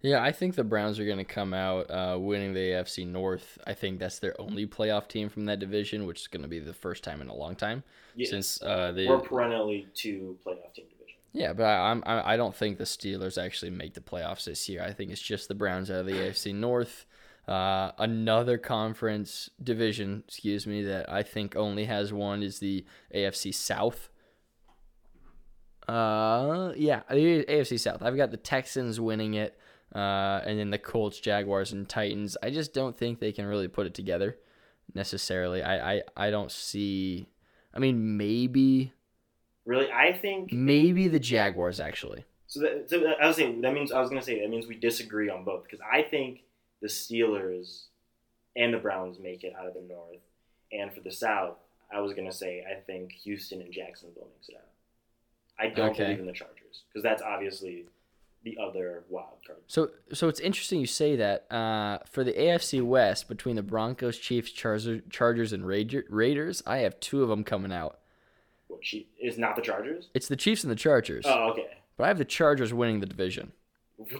Yeah, 0.00 0.20
I 0.20 0.32
think 0.32 0.56
the 0.56 0.64
Browns 0.64 0.98
are 0.98 1.04
going 1.04 1.18
to 1.18 1.24
come 1.24 1.54
out 1.54 1.88
uh, 1.88 2.18
winning 2.18 2.54
the 2.54 2.60
AFC 2.60 3.06
North. 3.06 3.56
I 3.64 3.72
think 3.72 4.00
that's 4.00 4.18
their 4.18 4.38
only 4.40 4.66
playoff 4.66 5.06
team 5.06 5.28
from 5.28 5.44
that 5.44 5.60
division, 5.60 6.06
which 6.06 6.22
is 6.22 6.26
going 6.26 6.42
to 6.42 6.48
be 6.48 6.58
the 6.58 6.74
first 6.74 7.04
time 7.04 7.20
in 7.20 7.28
a 7.28 7.34
long 7.34 7.54
time 7.54 7.84
Yeah, 8.16 8.28
since 8.28 8.60
uh, 8.62 8.90
they 8.90 9.06
we're 9.06 9.20
perennially 9.20 9.86
two 9.94 10.38
playoff 10.44 10.74
team 10.74 10.86
division. 10.90 11.18
Yeah, 11.32 11.52
but 11.52 11.64
I, 11.66 11.90
I'm 11.92 12.02
I 12.04 12.32
I 12.34 12.36
don't 12.36 12.54
think 12.54 12.78
the 12.78 12.84
Steelers 12.84 13.40
actually 13.40 13.70
make 13.70 13.94
the 13.94 14.00
playoffs 14.00 14.44
this 14.44 14.68
year. 14.68 14.82
I 14.82 14.92
think 14.92 15.12
it's 15.12 15.22
just 15.22 15.46
the 15.46 15.54
Browns 15.54 15.88
out 15.88 16.00
of 16.00 16.06
the 16.06 16.12
AFC 16.14 16.52
North. 16.52 17.06
Uh, 17.48 17.90
another 17.98 18.56
conference 18.56 19.50
division, 19.62 20.22
excuse 20.26 20.66
me, 20.66 20.82
that 20.84 21.10
I 21.12 21.22
think 21.22 21.56
only 21.56 21.86
has 21.86 22.12
one 22.12 22.42
is 22.42 22.60
the 22.60 22.84
AFC 23.14 23.52
South. 23.52 24.08
Uh, 25.88 26.72
yeah, 26.76 27.02
the 27.10 27.44
AFC 27.44 27.78
South. 27.78 28.02
I've 28.02 28.16
got 28.16 28.30
the 28.30 28.36
Texans 28.36 29.00
winning 29.00 29.34
it, 29.34 29.58
uh, 29.94 30.40
and 30.44 30.58
then 30.58 30.70
the 30.70 30.78
Colts, 30.78 31.18
Jaguars, 31.18 31.72
and 31.72 31.88
Titans. 31.88 32.36
I 32.42 32.50
just 32.50 32.72
don't 32.72 32.96
think 32.96 33.18
they 33.18 33.32
can 33.32 33.46
really 33.46 33.68
put 33.68 33.86
it 33.86 33.94
together 33.94 34.38
necessarily. 34.94 35.62
I 35.62 35.94
I, 35.94 36.02
I 36.16 36.30
don't 36.30 36.52
see. 36.52 37.28
I 37.74 37.78
mean, 37.78 38.16
maybe 38.16 38.92
Really, 39.64 39.90
I 39.92 40.12
think 40.12 40.52
maybe 40.52 41.08
the 41.08 41.20
Jaguars 41.20 41.78
actually. 41.80 42.24
So, 42.48 42.60
that, 42.60 42.90
so 42.90 42.98
that- 43.00 43.20
I 43.22 43.26
was 43.28 43.36
saying 43.36 43.60
that 43.62 43.72
means 43.72 43.92
I 43.92 44.00
was 44.00 44.08
gonna 44.08 44.22
say 44.22 44.40
that 44.40 44.50
means 44.50 44.66
we 44.66 44.76
disagree 44.76 45.28
on 45.30 45.44
both 45.44 45.64
because 45.64 45.80
I 45.90 46.02
think 46.02 46.40
the 46.82 46.88
Steelers 46.88 47.84
and 48.56 48.74
the 48.74 48.78
Browns 48.78 49.18
make 49.18 49.44
it 49.44 49.54
out 49.58 49.66
of 49.66 49.74
the 49.74 49.80
North, 49.80 50.20
and 50.72 50.92
for 50.92 51.00
the 51.00 51.12
South, 51.12 51.56
I 51.90 52.00
was 52.00 52.12
gonna 52.12 52.32
say 52.32 52.64
I 52.70 52.74
think 52.80 53.12
Houston 53.24 53.62
and 53.62 53.72
Jacksonville 53.72 54.28
makes 54.36 54.48
it 54.50 54.56
out. 54.56 54.68
I 55.58 55.68
don't 55.68 55.90
Okay. 55.90 56.04
believe 56.04 56.20
in 56.20 56.26
the 56.26 56.32
Chargers 56.32 56.82
because 56.88 57.02
that's 57.02 57.22
obviously 57.22 57.86
the 58.44 58.58
other 58.60 59.04
wild 59.08 59.38
card. 59.46 59.60
So, 59.68 59.90
so 60.12 60.28
it's 60.28 60.40
interesting 60.40 60.80
you 60.80 60.86
say 60.86 61.14
that. 61.16 61.46
Uh, 61.52 61.98
for 62.10 62.24
the 62.24 62.32
AFC 62.32 62.82
West, 62.84 63.28
between 63.28 63.54
the 63.54 63.62
Broncos, 63.62 64.18
Chiefs, 64.18 64.50
Chargers, 64.50 65.00
Chargers, 65.10 65.52
and 65.52 65.64
Raider, 65.64 66.04
Raiders, 66.08 66.60
I 66.66 66.78
have 66.78 66.98
two 66.98 67.22
of 67.22 67.28
them 67.28 67.44
coming 67.44 67.70
out. 67.72 68.00
What 68.66 68.80
is 69.20 69.38
not 69.38 69.54
the 69.54 69.62
Chargers? 69.62 70.08
It's 70.14 70.26
the 70.26 70.34
Chiefs 70.34 70.64
and 70.64 70.72
the 70.72 70.76
Chargers, 70.76 71.24
Oh, 71.28 71.50
okay. 71.52 71.68
but 71.96 72.04
I 72.04 72.08
have 72.08 72.18
the 72.18 72.24
Chargers 72.24 72.74
winning 72.74 72.98
the 72.98 73.06
division. 73.06 73.52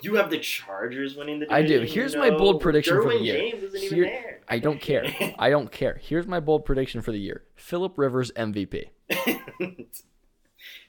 You 0.02 0.14
have 0.14 0.30
the 0.30 0.38
Chargers 0.38 1.16
winning 1.16 1.40
the 1.40 1.46
division. 1.46 1.64
I 1.64 1.66
do. 1.66 1.80
Here's 1.80 2.14
my 2.14 2.30
bold 2.30 2.60
prediction 2.60 3.02
for 3.02 3.08
the 3.10 3.18
year. 3.18 3.36
James 3.36 3.62
isn't 3.64 3.82
even 3.82 4.00
there. 4.02 4.40
I 4.48 4.58
don't 4.58 4.80
care. 4.80 5.04
I 5.38 5.50
don't 5.50 5.72
care. 5.72 5.98
Here's 6.02 6.26
my 6.26 6.38
bold 6.40 6.64
prediction 6.64 7.00
for 7.02 7.10
the 7.10 7.18
year: 7.18 7.42
Philip 7.56 7.96
Rivers 7.98 8.30
MVP. 8.32 8.90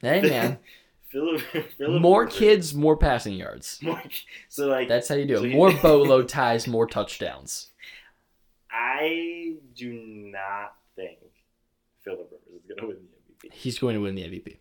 Hey 0.02 0.22
man, 0.22 0.60
Philip, 1.10 1.42
more 1.80 2.22
Rivers. 2.26 2.36
kids, 2.38 2.74
more 2.76 2.96
passing 2.98 3.34
yards. 3.34 3.80
More, 3.82 4.02
so 4.50 4.68
like 4.68 4.88
That's 4.88 5.08
how 5.08 5.16
you 5.16 5.26
do 5.26 5.38
So 5.38 5.44
it. 5.46 5.50
you- 5.50 5.56
More 5.56 5.72
bolo 5.74 6.22
ties, 6.24 6.68
more 6.68 6.86
touchdowns. 6.86 7.70
I 8.72 9.56
do 9.76 9.94
not 9.94 10.76
think 10.96 11.20
Philip 12.04 12.30
Rivers 12.32 12.64
is 12.64 12.68
going 12.70 12.80
to 12.82 12.88
win 12.88 12.98
the 13.42 13.48
MVP. 13.48 13.54
He's 13.54 13.80
going 13.80 13.96
to 13.96 14.02
win 14.02 14.16
the 14.16 14.24
MVP, 14.24 14.58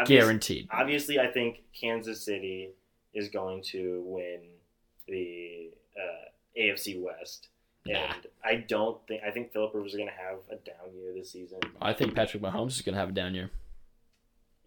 Obvious- 0.00 0.24
guaranteed. 0.24 0.68
Obviously, 0.70 1.18
I 1.18 1.28
think 1.28 1.60
Kansas 1.78 2.22
City 2.22 2.70
is 3.14 3.28
going 3.28 3.62
to 3.72 4.02
win 4.06 4.40
the 5.06 5.70
uh, 5.96 6.60
AFC 6.60 7.00
West, 7.02 7.48
Nah. 7.86 7.98
and 8.12 8.26
I 8.44 8.56
don't 8.56 8.98
think 9.06 9.22
I 9.26 9.30
think 9.30 9.52
Philip 9.52 9.72
Rivers 9.74 9.92
is 9.92 9.96
going 9.96 10.08
to 10.08 10.14
have 10.14 10.38
a 10.50 10.56
down 10.56 10.94
year 10.96 11.12
this 11.14 11.30
season. 11.32 11.58
I 11.80 11.92
think 11.92 12.14
Patrick 12.14 12.42
Mahomes 12.42 12.70
is 12.72 12.82
going 12.82 12.94
to 12.94 13.00
have 13.00 13.08
a 13.10 13.12
down 13.12 13.34
year. 13.34 13.50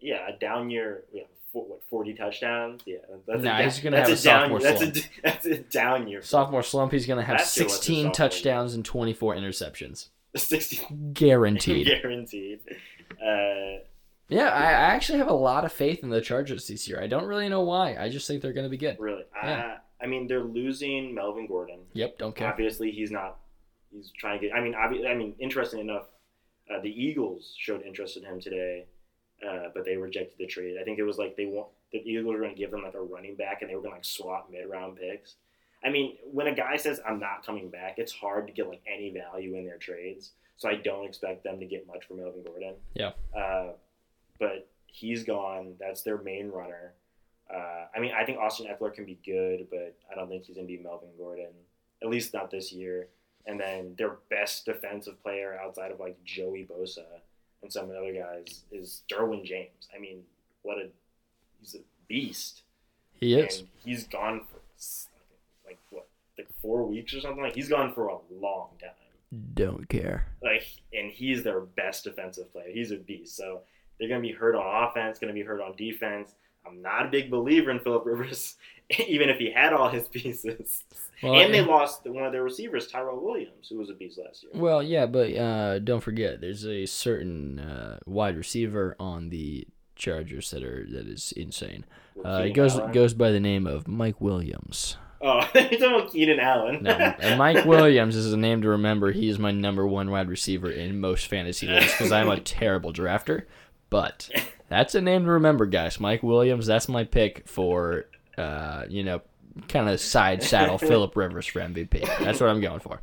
Yeah, 0.00 0.26
a 0.28 0.36
down 0.36 0.70
year. 0.70 1.04
Yeah, 1.12 1.22
for, 1.52 1.64
what 1.64 1.82
forty 1.88 2.14
touchdowns? 2.14 2.82
Yeah, 2.86 2.96
that's 3.26 3.42
Nah, 3.42 3.58
a 3.60 3.62
he's 3.62 3.78
gonna 3.78 3.98
have 3.98 4.08
a 4.08 4.12
a 4.12 4.16
down. 4.16 4.18
sophomore 4.50 4.60
That's 4.60 4.82
a 4.82 4.92
that's 5.22 5.46
a 5.46 5.58
down 5.58 6.08
year. 6.08 6.22
Sophomore 6.22 6.62
slump, 6.64 6.90
he's 6.92 7.06
going 7.06 7.18
to 7.20 7.24
have 7.24 7.38
Last 7.38 7.56
year 7.56 7.64
was 7.66 7.72
his 7.74 7.78
16 7.80 7.94
sophomore 7.94 8.02
year. 8.06 8.12
touchdowns 8.12 8.72
touchdowns 8.72 8.74
and 8.74 8.84
24 8.84 9.36
interceptions. 9.36 10.08
Sixteen 10.36 11.12
Guaranteed. 11.12 11.86
guaranteed. 12.02 12.60
Uh, 13.12 13.84
Yeah, 14.32 14.48
I, 14.48 14.64
I 14.64 14.94
actually 14.94 15.18
have 15.18 15.28
a 15.28 15.34
lot 15.34 15.64
of 15.64 15.72
faith 15.72 16.02
in 16.02 16.10
the 16.10 16.20
Chargers 16.20 16.66
this 16.68 16.88
year. 16.88 17.00
I 17.00 17.06
don't 17.06 17.26
really 17.26 17.48
know 17.48 17.62
why. 17.62 17.96
I 17.96 18.08
just 18.08 18.26
think 18.26 18.42
they're 18.42 18.52
going 18.52 18.64
to 18.66 18.70
be 18.70 18.76
good. 18.76 18.96
really, 18.98 19.24
Yeah. 19.42 19.78
I, 20.00 20.04
I 20.04 20.08
mean, 20.08 20.26
they're 20.26 20.42
losing 20.42 21.14
Melvin 21.14 21.46
Gordon. 21.46 21.80
Yep, 21.92 22.18
don't 22.18 22.34
care. 22.34 22.48
Obviously, 22.48 22.90
he's 22.90 23.10
not. 23.10 23.38
He's 23.92 24.10
trying 24.18 24.40
to 24.40 24.46
get. 24.48 24.56
I 24.56 24.60
mean, 24.60 24.74
obvi- 24.74 25.06
I 25.08 25.14
mean, 25.14 25.34
interesting 25.38 25.80
enough, 25.80 26.06
uh, 26.72 26.80
the 26.80 26.90
Eagles 26.90 27.54
showed 27.58 27.82
interest 27.82 28.16
in 28.16 28.24
him 28.24 28.40
today, 28.40 28.86
uh, 29.46 29.68
but 29.74 29.84
they 29.84 29.96
rejected 29.96 30.38
the 30.38 30.46
trade. 30.46 30.76
I 30.80 30.84
think 30.84 30.98
it 30.98 31.04
was 31.04 31.18
like 31.18 31.36
they 31.36 31.46
want 31.46 31.68
the 31.92 31.98
Eagles 31.98 32.32
were 32.34 32.40
going 32.40 32.54
to 32.54 32.58
give 32.58 32.70
them 32.70 32.82
like 32.82 32.94
a 32.94 33.00
running 33.00 33.36
back, 33.36 33.60
and 33.60 33.70
they 33.70 33.74
were 33.74 33.82
going 33.82 33.92
to 33.92 33.96
like 33.96 34.04
swap 34.04 34.48
mid 34.50 34.68
round 34.68 34.96
picks. 34.96 35.36
I 35.84 35.90
mean, 35.90 36.16
when 36.24 36.46
a 36.46 36.54
guy 36.54 36.76
says 36.76 37.00
I'm 37.06 37.20
not 37.20 37.44
coming 37.44 37.68
back, 37.68 37.96
it's 37.98 38.12
hard 38.12 38.46
to 38.46 38.52
get 38.52 38.68
like 38.68 38.82
any 38.92 39.12
value 39.12 39.56
in 39.56 39.66
their 39.66 39.78
trades. 39.78 40.32
So 40.56 40.68
I 40.68 40.76
don't 40.76 41.06
expect 41.06 41.44
them 41.44 41.58
to 41.60 41.66
get 41.66 41.86
much 41.86 42.06
from 42.06 42.18
Melvin 42.18 42.42
Gordon. 42.44 42.74
Yeah. 42.94 43.10
Uh, 43.36 43.72
but 44.42 44.68
he's 44.86 45.22
gone. 45.22 45.76
That's 45.78 46.02
their 46.02 46.18
main 46.18 46.50
runner. 46.50 46.94
Uh, 47.48 47.84
I 47.94 48.00
mean, 48.00 48.10
I 48.12 48.24
think 48.24 48.38
Austin 48.38 48.66
Ekeler 48.66 48.92
can 48.92 49.04
be 49.04 49.20
good, 49.24 49.68
but 49.70 49.94
I 50.10 50.16
don't 50.16 50.28
think 50.28 50.44
he's 50.46 50.56
going 50.56 50.66
to 50.66 50.76
be 50.76 50.82
Melvin 50.82 51.10
Gordon, 51.16 51.52
at 52.02 52.08
least 52.08 52.34
not 52.34 52.50
this 52.50 52.72
year. 52.72 53.06
And 53.46 53.60
then 53.60 53.94
their 53.96 54.16
best 54.30 54.64
defensive 54.64 55.22
player 55.22 55.56
outside 55.62 55.92
of 55.92 56.00
like 56.00 56.16
Joey 56.24 56.68
Bosa 56.68 57.04
and 57.62 57.72
some 57.72 57.84
of 57.84 57.90
the 57.90 57.98
other 57.98 58.12
guys 58.12 58.62
is 58.72 59.02
Derwin 59.08 59.44
James. 59.44 59.88
I 59.96 60.00
mean, 60.00 60.22
what 60.62 60.78
a 60.78 60.88
he's 61.60 61.76
a 61.76 61.82
beast. 62.08 62.62
He 63.20 63.34
is. 63.34 63.60
And 63.60 63.68
he's 63.84 64.08
gone 64.08 64.40
for 64.50 64.58
like 65.64 65.78
what, 65.90 66.08
like 66.36 66.48
four 66.60 66.84
weeks 66.84 67.14
or 67.14 67.20
something. 67.20 67.44
Like 67.44 67.54
he's 67.54 67.68
gone 67.68 67.92
for 67.94 68.08
a 68.08 68.18
long 68.40 68.70
time. 68.80 68.90
Don't 69.54 69.88
care. 69.88 70.26
Like, 70.42 70.66
and 70.92 71.12
he's 71.12 71.44
their 71.44 71.60
best 71.60 72.04
defensive 72.04 72.52
player. 72.52 72.70
He's 72.72 72.90
a 72.90 72.96
beast. 72.96 73.36
So 73.36 73.62
they're 73.98 74.08
gonna 74.08 74.20
be 74.20 74.32
hurt 74.32 74.54
on 74.54 74.88
offense, 74.88 75.18
gonna 75.18 75.32
be 75.32 75.42
hurt 75.42 75.60
on 75.60 75.74
defense. 75.76 76.34
I'm 76.66 76.80
not 76.80 77.06
a 77.06 77.08
big 77.08 77.30
believer 77.30 77.70
in 77.70 77.80
Philip 77.80 78.04
Rivers, 78.06 78.56
even 79.08 79.28
if 79.28 79.38
he 79.38 79.50
had 79.50 79.72
all 79.72 79.88
his 79.88 80.06
pieces. 80.08 80.84
Well, 81.22 81.34
and 81.34 81.52
they 81.52 81.58
and- 81.58 81.66
lost 81.68 82.04
one 82.06 82.24
of 82.24 82.32
their 82.32 82.44
receivers, 82.44 82.86
Tyrell 82.86 83.20
Williams, 83.20 83.68
who 83.68 83.78
was 83.78 83.90
a 83.90 83.94
beast 83.94 84.18
last 84.24 84.42
year. 84.44 84.52
Well, 84.54 84.82
yeah, 84.82 85.06
but 85.06 85.34
uh, 85.36 85.78
don't 85.80 86.00
forget, 86.02 86.40
there's 86.40 86.64
a 86.66 86.86
certain 86.86 87.58
uh, 87.58 87.98
wide 88.06 88.36
receiver 88.36 88.96
on 89.00 89.28
the 89.30 89.66
Chargers 89.94 90.50
that 90.50 90.62
are 90.64 90.84
that 90.90 91.06
is 91.06 91.32
insane. 91.36 91.84
Uh, 92.24 92.42
it 92.46 92.50
goes 92.54 92.76
Allen. 92.78 92.92
goes 92.92 93.14
by 93.14 93.30
the 93.30 93.40
name 93.40 93.66
of 93.66 93.86
Mike 93.86 94.20
Williams. 94.20 94.96
Oh, 95.20 95.38
you're 95.54 95.64
talking 95.64 95.84
about 95.84 96.12
Keenan 96.12 96.40
Allen. 96.40 96.82
No, 96.82 96.90
and 96.90 97.38
Mike 97.38 97.64
Williams 97.66 98.16
is 98.16 98.32
a 98.32 98.36
name 98.36 98.62
to 98.62 98.68
remember. 98.70 99.12
He 99.12 99.28
is 99.28 99.38
my 99.38 99.52
number 99.52 99.86
one 99.86 100.10
wide 100.10 100.28
receiver 100.28 100.70
in 100.70 100.98
most 101.00 101.26
fantasy 101.28 101.68
leagues 101.68 101.92
because 101.92 102.10
I'm 102.10 102.28
a 102.28 102.40
terrible 102.40 102.92
drafter. 102.92 103.44
But 103.92 104.28
that's 104.68 104.94
a 104.96 105.00
name 105.00 105.24
to 105.26 105.30
remember, 105.32 105.66
guys. 105.66 106.00
Mike 106.00 106.22
Williams. 106.24 106.66
That's 106.66 106.88
my 106.88 107.04
pick 107.04 107.46
for, 107.46 108.06
uh, 108.36 108.84
you 108.88 109.04
know, 109.04 109.20
kind 109.68 109.88
of 109.88 110.00
side 110.00 110.42
saddle 110.42 110.78
Philip 110.90 111.14
Rivers 111.14 111.46
for 111.46 111.60
MVP. 111.60 112.00
That's 112.24 112.40
what 112.40 112.48
I'm 112.50 112.60
going 112.60 112.80
for. 112.80 113.00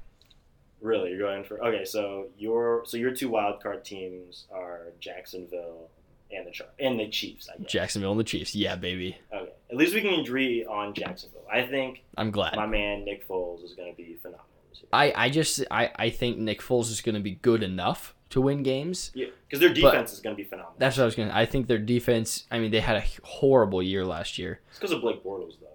really, 0.81 1.11
you're 1.11 1.19
going 1.19 1.43
for 1.43 1.63
okay. 1.63 1.85
So 1.85 2.27
your 2.37 2.83
so 2.85 2.97
your 2.97 3.11
two 3.11 3.29
wild 3.29 3.61
card 3.61 3.85
teams 3.85 4.45
are 4.51 4.87
Jacksonville 4.99 5.89
and 6.31 6.45
the 6.47 6.51
Char- 6.51 6.67
and 6.79 6.99
the 6.99 7.07
Chiefs. 7.07 7.49
I 7.53 7.57
guess. 7.61 7.71
Jacksonville 7.71 8.11
and 8.11 8.19
the 8.19 8.23
Chiefs. 8.23 8.55
Yeah, 8.55 8.75
baby. 8.75 9.17
Okay, 9.33 9.51
at 9.69 9.77
least 9.77 9.93
we 9.93 10.01
can 10.01 10.19
agree 10.19 10.65
on 10.65 10.93
Jacksonville. 10.93 11.45
I 11.51 11.63
think 11.63 12.03
I'm 12.17 12.31
glad. 12.31 12.55
my 12.55 12.65
man 12.65 13.05
Nick 13.05 13.27
Foles 13.27 13.63
is 13.63 13.73
going 13.73 13.91
to 13.91 13.97
be 13.97 14.15
phenomenal 14.21 14.45
this 14.71 14.79
year. 14.81 14.89
I, 14.91 15.13
I 15.15 15.29
just 15.29 15.63
I, 15.69 15.91
I 15.95 16.09
think 16.09 16.37
Nick 16.37 16.61
Foles 16.61 16.89
is 16.89 17.01
going 17.01 17.15
to 17.15 17.21
be 17.21 17.31
good 17.35 17.61
enough 17.63 18.15
to 18.31 18.41
win 18.41 18.63
games. 18.63 19.11
Yeah, 19.13 19.27
because 19.47 19.59
their 19.59 19.73
defense 19.73 20.13
is 20.13 20.19
going 20.19 20.35
to 20.35 20.41
be 20.41 20.47
phenomenal. 20.47 20.75
That's 20.77 20.97
what 20.97 21.03
I 21.03 21.05
was 21.05 21.15
going 21.15 21.29
to. 21.29 21.35
I 21.35 21.45
think 21.45 21.67
their 21.67 21.77
defense. 21.79 22.45
I 22.51 22.59
mean, 22.59 22.71
they 22.71 22.79
had 22.79 22.97
a 22.97 23.03
horrible 23.23 23.81
year 23.81 24.05
last 24.05 24.37
year. 24.37 24.59
It's 24.69 24.79
because 24.79 24.91
of 24.91 25.01
Blake 25.01 25.23
Bortles, 25.23 25.59
though. 25.59 25.67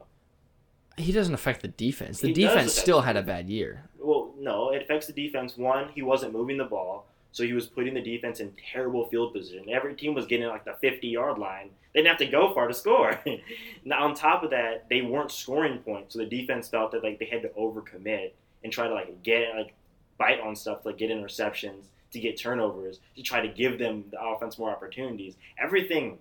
He 0.97 1.11
doesn't 1.11 1.35
affect 1.35 1.62
the 1.62 1.69
defense. 1.69 2.21
The 2.21 2.29
He 2.29 2.35
defense 2.35 2.73
still 2.73 3.01
had 3.01 3.17
a 3.17 3.23
bad 3.23 3.49
year. 3.49 3.85
Well, 3.99 4.33
no, 4.38 4.71
it 4.71 4.83
affects 4.83 5.07
the 5.09 5.12
defense. 5.12 5.57
One, 5.57 5.88
he 5.95 6.03
wasn't 6.03 6.33
moving 6.33 6.57
the 6.57 6.64
ball, 6.64 7.07
so 7.33 7.43
he 7.43 7.53
was 7.53 7.67
putting 7.67 7.95
the 7.95 8.01
defense 8.01 8.38
in 8.38 8.53
terrible 8.73 9.09
field 9.09 9.33
position. 9.33 9.69
Every 9.71 9.95
team 9.95 10.14
was 10.14 10.27
getting 10.27 10.47
like 10.47 10.64
the 10.64 10.75
50 10.81 11.09
yard 11.09 11.38
line. 11.38 11.71
They 11.93 12.01
didn't 12.01 12.11
have 12.11 12.19
to 12.19 12.27
go 12.27 12.53
far 12.55 12.69
to 12.69 12.75
score. 12.75 13.19
now, 13.85 14.05
on 14.05 14.14
top 14.14 14.45
of 14.45 14.51
that, 14.51 14.88
they 14.88 15.01
weren't 15.03 15.33
scoring 15.33 15.79
points, 15.79 16.12
so 16.14 16.21
the 16.21 16.27
defense 16.27 16.69
felt 16.69 16.93
that 16.93 17.03
like 17.03 17.19
they 17.19 17.25
had 17.25 17.43
to 17.43 17.49
overcommit 17.49 18.31
and 18.62 18.73
try 18.73 18.87
to 18.87 18.95
like 18.95 19.23
get 19.25 19.55
like 19.57 19.75
bite 20.19 20.40
on 20.40 20.55
stuff, 20.55 20.85
like 20.85 20.99
get 20.99 21.11
interceptions, 21.11 21.87
to 22.14 22.20
get 22.20 22.38
turnovers, 22.38 23.00
to 23.16 23.22
try 23.22 23.40
to 23.40 23.48
give 23.48 23.79
them 23.79 24.05
the 24.11 24.20
offense 24.20 24.59
more 24.59 24.70
opportunities. 24.70 25.37
Everything 25.62 26.18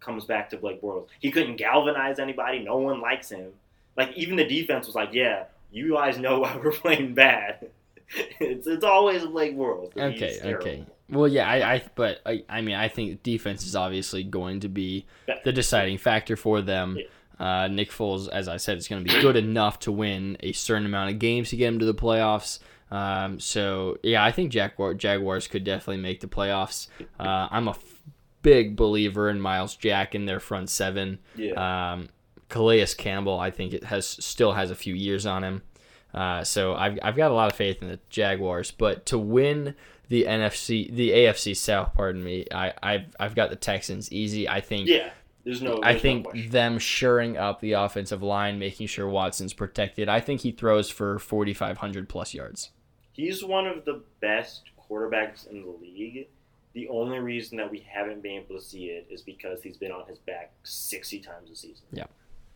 comes 0.00 0.24
back 0.24 0.50
to 0.50 0.56
Blake 0.56 0.82
Bortles. 0.82 1.06
He 1.20 1.30
couldn't 1.30 1.56
galvanize 1.56 2.18
anybody. 2.18 2.60
No 2.60 2.78
one 2.78 3.00
likes 3.00 3.30
him. 3.30 3.52
Like 3.96 4.16
even 4.16 4.36
the 4.36 4.44
defense 4.44 4.86
was 4.86 4.94
like, 4.94 5.10
"Yeah, 5.12 5.44
you 5.70 5.94
guys 5.94 6.18
know 6.18 6.40
why 6.40 6.56
we're 6.56 6.72
playing 6.84 7.14
bad." 7.14 7.68
it's 8.40 8.66
it's 8.66 8.84
always 8.84 9.24
Blake 9.26 9.56
Bortles. 9.56 9.96
Okay, 9.96 10.40
okay. 10.42 10.86
Well, 11.10 11.28
yeah, 11.28 11.48
I, 11.48 11.74
I 11.74 11.82
but 11.94 12.20
I, 12.26 12.44
I 12.48 12.60
mean, 12.60 12.74
I 12.74 12.88
think 12.88 13.22
defense 13.22 13.66
is 13.66 13.74
obviously 13.74 14.24
going 14.24 14.60
to 14.60 14.68
be 14.68 15.06
the 15.44 15.52
deciding 15.52 15.98
factor 15.98 16.36
for 16.36 16.60
them. 16.60 16.98
Uh, 17.38 17.68
Nick 17.68 17.90
Foles, 17.90 18.28
as 18.28 18.48
I 18.48 18.56
said, 18.56 18.78
is 18.78 18.88
going 18.88 19.04
to 19.04 19.14
be 19.14 19.20
good 19.20 19.36
enough 19.36 19.78
to 19.80 19.92
win 19.92 20.36
a 20.40 20.52
certain 20.52 20.86
amount 20.86 21.10
of 21.10 21.18
games 21.18 21.50
to 21.50 21.56
get 21.56 21.68
him 21.68 21.78
to 21.78 21.84
the 21.84 21.94
playoffs. 21.94 22.58
Um, 22.90 23.38
so 23.38 23.98
yeah, 24.02 24.24
I 24.24 24.32
think 24.32 24.50
Jaguar, 24.52 24.94
Jaguars 24.94 25.46
could 25.46 25.64
definitely 25.64 26.02
make 26.02 26.20
the 26.20 26.26
playoffs. 26.26 26.88
Uh, 27.20 27.48
I'm 27.50 27.68
a 27.68 27.72
f- 27.72 28.02
big 28.42 28.76
believer 28.76 29.28
in 29.28 29.40
Myles 29.40 29.76
Jack 29.76 30.14
in 30.14 30.26
their 30.26 30.40
front 30.40 30.70
seven. 30.70 31.18
Yeah. 31.36 31.92
Um, 31.92 32.08
Calais 32.48 32.86
Campbell, 32.96 33.38
I 33.38 33.50
think 33.50 33.74
it 33.74 33.84
has 33.84 34.06
still 34.06 34.52
has 34.52 34.70
a 34.70 34.74
few 34.74 34.94
years 34.94 35.26
on 35.26 35.44
him. 35.44 35.62
Uh, 36.14 36.42
so 36.42 36.74
I've, 36.74 36.98
I've 37.02 37.16
got 37.16 37.30
a 37.30 37.34
lot 37.34 37.50
of 37.50 37.56
faith 37.56 37.82
in 37.82 37.88
the 37.88 38.00
Jaguars, 38.08 38.70
but 38.70 39.04
to 39.06 39.18
win 39.18 39.74
the 40.08 40.24
NFC, 40.24 40.90
the 40.94 41.10
AFC 41.10 41.54
South, 41.54 41.92
pardon 41.92 42.24
me, 42.24 42.46
I, 42.50 42.72
I've, 42.82 43.14
I've 43.20 43.34
got 43.34 43.50
the 43.50 43.56
Texans 43.56 44.10
easy. 44.10 44.48
I 44.48 44.62
think 44.62 44.88
yeah. 44.88 45.10
There's 45.44 45.62
no. 45.62 45.78
I 45.82 45.92
there's 45.92 45.96
no 45.96 46.00
think 46.02 46.24
question. 46.24 46.50
them 46.50 46.78
shoring 46.78 47.38
up 47.38 47.60
the 47.60 47.72
offensive 47.72 48.22
line, 48.22 48.58
making 48.58 48.86
sure 48.86 49.08
Watson's 49.08 49.54
protected. 49.54 50.06
I 50.06 50.20
think 50.20 50.42
he 50.42 50.50
throws 50.52 50.90
for 50.90 51.18
4,500 51.18 52.06
plus 52.06 52.34
yards. 52.34 52.70
He's 53.18 53.44
one 53.44 53.66
of 53.66 53.84
the 53.84 54.00
best 54.20 54.70
quarterbacks 54.88 55.50
in 55.50 55.62
the 55.62 55.70
league. 55.82 56.28
The 56.72 56.88
only 56.88 57.18
reason 57.18 57.58
that 57.58 57.68
we 57.68 57.80
haven't 57.80 58.22
been 58.22 58.42
able 58.42 58.54
to 58.54 58.62
see 58.62 58.86
it 58.86 59.08
is 59.10 59.22
because 59.22 59.60
he's 59.60 59.76
been 59.76 59.90
on 59.90 60.06
his 60.06 60.18
back 60.18 60.52
60 60.62 61.18
times 61.18 61.50
a 61.50 61.56
season. 61.56 61.84
Yeah. 61.92 62.04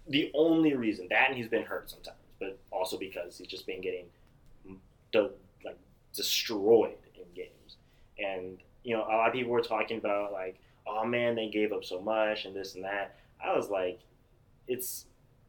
The 0.09 0.31
only 0.35 0.75
reason 0.75 1.09
that 1.11 1.29
and 1.29 1.37
he's 1.37 1.49
been 1.49 1.65
hurt 1.65 1.91
sometimes, 1.91 2.17
but 2.39 2.59
also 2.71 2.97
because 2.97 3.39
he's 3.39 3.49
just 3.49 3.67
been 3.67 3.81
getting 3.81 4.07
de- 5.11 5.31
like 5.65 5.79
destroyed 6.15 6.95
in 7.17 7.25
games. 7.35 7.77
And 8.19 8.59
you 8.85 8.97
know, 8.97 9.03
a 9.03 9.15
lot 9.17 9.29
of 9.29 9.33
people 9.33 9.51
were 9.51 9.63
talking 9.63 9.99
about 9.99 10.33
like, 10.33 10.61
oh 10.87 11.05
man, 11.05 11.35
they 11.35 11.49
gave 11.49 11.73
up 11.73 11.85
so 11.85 12.01
much 12.01 12.45
and 12.45 12.55
this 12.55 12.77
and 12.77 12.85
that. 12.85 13.17
I 13.45 13.57
was 13.57 13.69
like, 13.69 13.99
it's 14.69 15.07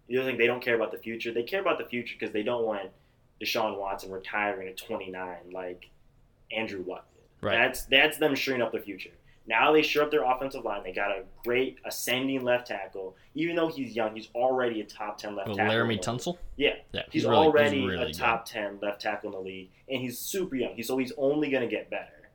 you 0.07 0.17
don't 0.17 0.25
think 0.25 0.39
they 0.39 0.47
don't 0.47 0.63
care 0.63 0.75
about 0.75 0.91
the 0.91 0.97
future? 0.97 1.31
They 1.31 1.43
care 1.43 1.61
about 1.61 1.77
the 1.77 1.85
future 1.85 2.15
because 2.19 2.33
they 2.33 2.43
don't 2.43 2.65
want 2.65 2.89
Deshaun 3.43 3.77
Watson 3.79 4.11
retiring 4.11 4.67
at 4.67 4.77
29 4.77 5.35
like 5.51 5.89
Andrew 6.51 6.83
Luck 6.87 7.05
did. 7.13 7.45
Right. 7.47 7.55
That's 7.57 7.83
that's 7.85 8.17
them 8.17 8.35
shoring 8.35 8.61
up 8.61 8.71
the 8.71 8.79
future. 8.79 9.09
Now 9.45 9.73
they 9.73 9.81
shore 9.81 10.03
up 10.03 10.11
their 10.11 10.23
offensive 10.23 10.63
line. 10.63 10.83
They 10.83 10.93
got 10.93 11.11
a 11.11 11.23
great 11.43 11.77
ascending 11.83 12.43
left 12.43 12.67
tackle. 12.67 13.17
Even 13.35 13.57
though 13.57 13.67
he's 13.67 13.93
young, 13.93 14.15
he's 14.15 14.29
already 14.33 14.79
a 14.79 14.85
top 14.85 15.17
10 15.17 15.35
left 15.35 15.49
Well, 15.49 15.57
tackle. 15.57 15.75
Laremy. 15.75 15.99
Tunsil? 16.01 16.37
Yeah. 16.55 16.75
Yeah, 16.93 17.01
He's, 17.11 17.25
really- 17.25 17.35
already 17.35 17.85
really 17.85 18.03
a 18.03 18.05
good. 18.05 18.13
top 18.17 18.45
10 18.45 18.79
left 18.81 19.01
tackle 19.01 19.31
in 19.31 19.33
the 19.35 19.41
league, 19.41 19.69
and 19.89 19.99
he's 19.99 20.17
super 20.17 20.55
young. 20.55 20.75
He's, 20.75 20.87
so 20.87 20.97
he's 20.97 21.11
only 21.17 21.49
going 21.49 21.67
to 21.67 21.67
get 21.75 21.89
better. 21.89 22.29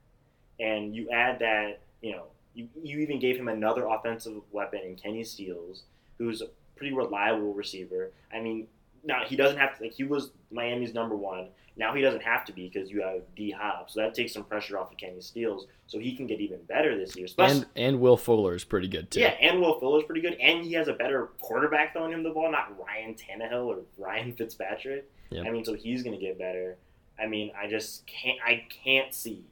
And 0.61 0.94
you 0.94 1.09
add 1.11 1.38
that, 1.38 1.81
you 2.03 2.12
know, 2.12 2.25
you, 2.55 2.68
you 2.83 2.99
even 2.99 3.18
gave 3.18 3.38
him 3.38 3.49
another 3.49 3.87
offensive 3.87 4.42
weapon 4.53 4.81
in 4.85 4.94
Kenny 4.97 5.25
Stills, 5.25 5.85
who's 6.18 6.42
a 6.42 6.49
pretty 6.77 6.92
reliable 6.94 7.55
receiver. 7.55 8.11
I 8.31 8.40
mean, 8.40 8.66
now 9.09 9.25
he 9.27 9.35
doesn't 9.35 9.59
have 9.59 9.77
to, 9.79 9.83
like, 9.85 9.92
he 9.92 10.05
was 10.05 10.31
Miami's 10.53 10.94
number 10.94 11.16
one. 11.16 11.49
Now 11.77 11.94
he 11.94 12.03
doesn't 12.03 12.23
have 12.23 12.44
to 12.47 12.53
be 12.53 12.68
because 12.68 12.90
you 12.90 13.03
have 13.03 13.23
D 13.37 13.51
Hop. 13.53 13.88
So 13.90 14.01
that 14.01 14.12
takes 14.12 14.33
some 14.33 14.42
pressure 14.44 14.77
off 14.79 14.90
of 14.92 14.99
Kenny 14.99 15.21
Stills, 15.21 15.66
so 15.87 15.99
he 15.99 16.14
can 16.16 16.27
get 16.27 16.40
even 16.40 16.59
better 16.68 16.97
this 16.99 17.14
year. 17.16 17.27
Especially, 17.27 17.59
And 17.59 17.66
and 17.77 18.01
Will 18.01 18.16
Fuller 18.16 18.55
is 18.55 18.64
pretty 18.64 18.88
good 18.88 19.11
too. 19.11 19.21
yeah, 19.21 19.35
and 19.40 19.61
Will 19.61 19.79
Fuller 19.81 20.01
is 20.01 20.05
pretty 20.05 20.21
good, 20.21 20.37
and 20.40 20.64
he 20.64 20.73
has 20.75 20.88
a 20.88 20.92
better 20.92 21.31
quarterback 21.40 21.92
throwing 21.92 22.12
him 22.12 22.23
the 22.25 22.31
ball, 22.31 22.51
not 22.51 22.77
Ryan 22.79 23.14
Tannehill 23.14 23.66
or 23.66 23.79
Ryan 23.97 24.33
Fitzpatrick. 24.35 25.09
Yep. 25.31 25.47
I 25.47 25.51
mean, 25.51 25.64
so 25.64 25.75
he's 25.75 26.03
gonna 26.03 26.18
get 26.18 26.37
better. 26.38 26.77
I 27.21 27.27
mean, 27.27 27.53
I 27.61 27.68
just 27.68 28.07
can't. 28.07 28.38
I 28.44 28.66
can't 28.85 29.14
see 29.14 29.44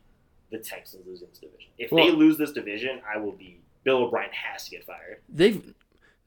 the 0.50 0.58
Texans 0.58 1.06
losing 1.06 1.28
this 1.28 1.38
division. 1.38 1.70
If 1.78 1.90
they 1.90 2.10
lose 2.10 2.36
this 2.38 2.50
division, 2.52 3.00
I 3.08 3.18
will 3.18 3.32
be. 3.32 3.60
Bill 3.84 3.98
O'Brien 3.98 4.30
has 4.32 4.64
to 4.64 4.70
get 4.72 4.84
fired. 4.84 5.18
They've 5.28 5.74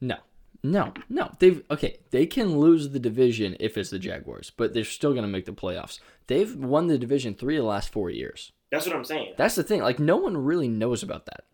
no, 0.00 0.16
no, 0.62 0.92
no. 1.08 1.30
They've 1.38 1.62
okay. 1.70 1.98
They 2.10 2.26
can 2.26 2.58
lose 2.58 2.90
the 2.90 2.98
division 2.98 3.56
if 3.60 3.78
it's 3.78 3.90
the 3.90 3.98
Jaguars, 3.98 4.50
but 4.56 4.74
they're 4.74 4.84
still 4.84 5.12
going 5.12 5.22
to 5.22 5.28
make 5.28 5.46
the 5.46 5.52
playoffs. 5.52 6.00
They've 6.26 6.54
won 6.54 6.86
the 6.86 6.98
division 6.98 7.34
three 7.34 7.56
of 7.56 7.62
the 7.62 7.68
last 7.68 7.90
four 7.92 8.10
years. 8.10 8.52
That's 8.70 8.86
what 8.86 8.94
I'm 8.94 9.04
saying. 9.04 9.34
That's 9.36 9.54
the 9.54 9.62
thing. 9.64 9.80
Like 9.82 9.98
no 9.98 10.16
one 10.16 10.36
really 10.36 10.68
knows 10.68 11.02
about 11.02 11.26
that. 11.26 11.44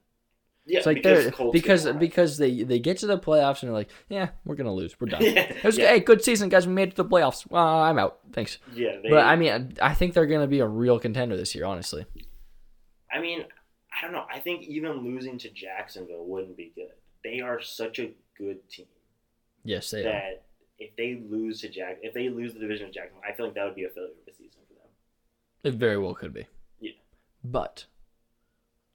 yeah, 0.66 0.78
It's 0.78 0.86
like 0.86 0.96
because 0.96 1.32
because 1.52 1.86
because 1.92 2.38
they 2.38 2.62
they 2.62 2.78
get 2.78 2.98
to 2.98 3.06
the 3.06 3.18
playoffs 3.18 3.62
and 3.62 3.68
they're 3.68 3.76
like, 3.76 3.90
yeah, 4.08 4.30
we're 4.44 4.56
gonna 4.56 4.74
lose. 4.74 4.94
We're 5.00 5.08
done. 5.08 5.22
yeah, 5.24 5.40
It 5.52 5.64
was, 5.64 5.78
yeah, 5.78 5.88
Hey, 5.88 6.00
good 6.00 6.22
season, 6.22 6.48
guys. 6.48 6.66
We 6.66 6.72
made 6.74 6.88
it 6.88 6.96
to 6.96 7.02
the 7.04 7.08
playoffs. 7.08 7.48
Well, 7.48 7.64
I'm 7.64 7.98
out. 7.98 8.18
Thanks. 8.32 8.58
yeah, 8.74 8.96
they, 9.02 9.08
but 9.08 9.24
I 9.24 9.36
mean, 9.36 9.76
I 9.80 9.94
think 9.94 10.12
they're 10.14 10.26
gonna 10.26 10.46
be 10.46 10.60
a 10.60 10.66
real 10.68 10.98
contender 10.98 11.36
this 11.36 11.54
year. 11.54 11.64
Honestly, 11.64 12.04
I 13.10 13.20
mean, 13.20 13.44
I 13.96 14.02
don't 14.02 14.12
know. 14.12 14.26
I 14.30 14.40
think 14.40 14.64
even 14.64 15.04
losing 15.04 15.38
to 15.38 15.50
Jacksonville 15.50 16.26
wouldn't 16.26 16.56
be 16.56 16.72
good. 16.74 16.90
They 17.24 17.40
are 17.40 17.60
such 17.62 17.98
a 17.98 18.10
good 18.36 18.68
team. 18.68 18.86
Yes, 19.66 19.90
they 19.90 20.00
are. 20.00 20.04
that 20.04 20.44
if 20.78 20.94
they 20.96 21.22
lose 21.28 21.60
to 21.62 21.68
Jack, 21.68 21.98
if 22.02 22.14
they 22.14 22.28
lose 22.28 22.54
the 22.54 22.60
division 22.60 22.86
of 22.86 22.92
Jacksonville, 22.92 23.22
I 23.28 23.34
feel 23.34 23.46
like 23.46 23.54
that 23.54 23.64
would 23.64 23.74
be 23.74 23.84
a 23.84 23.88
failure 23.88 24.10
of 24.10 24.32
a 24.32 24.36
season 24.36 24.60
for 24.68 24.74
them. 24.74 24.90
It 25.64 25.74
very 25.78 25.98
well 25.98 26.14
could 26.14 26.34
be. 26.34 26.46
Yeah. 26.80 26.92
But 27.42 27.86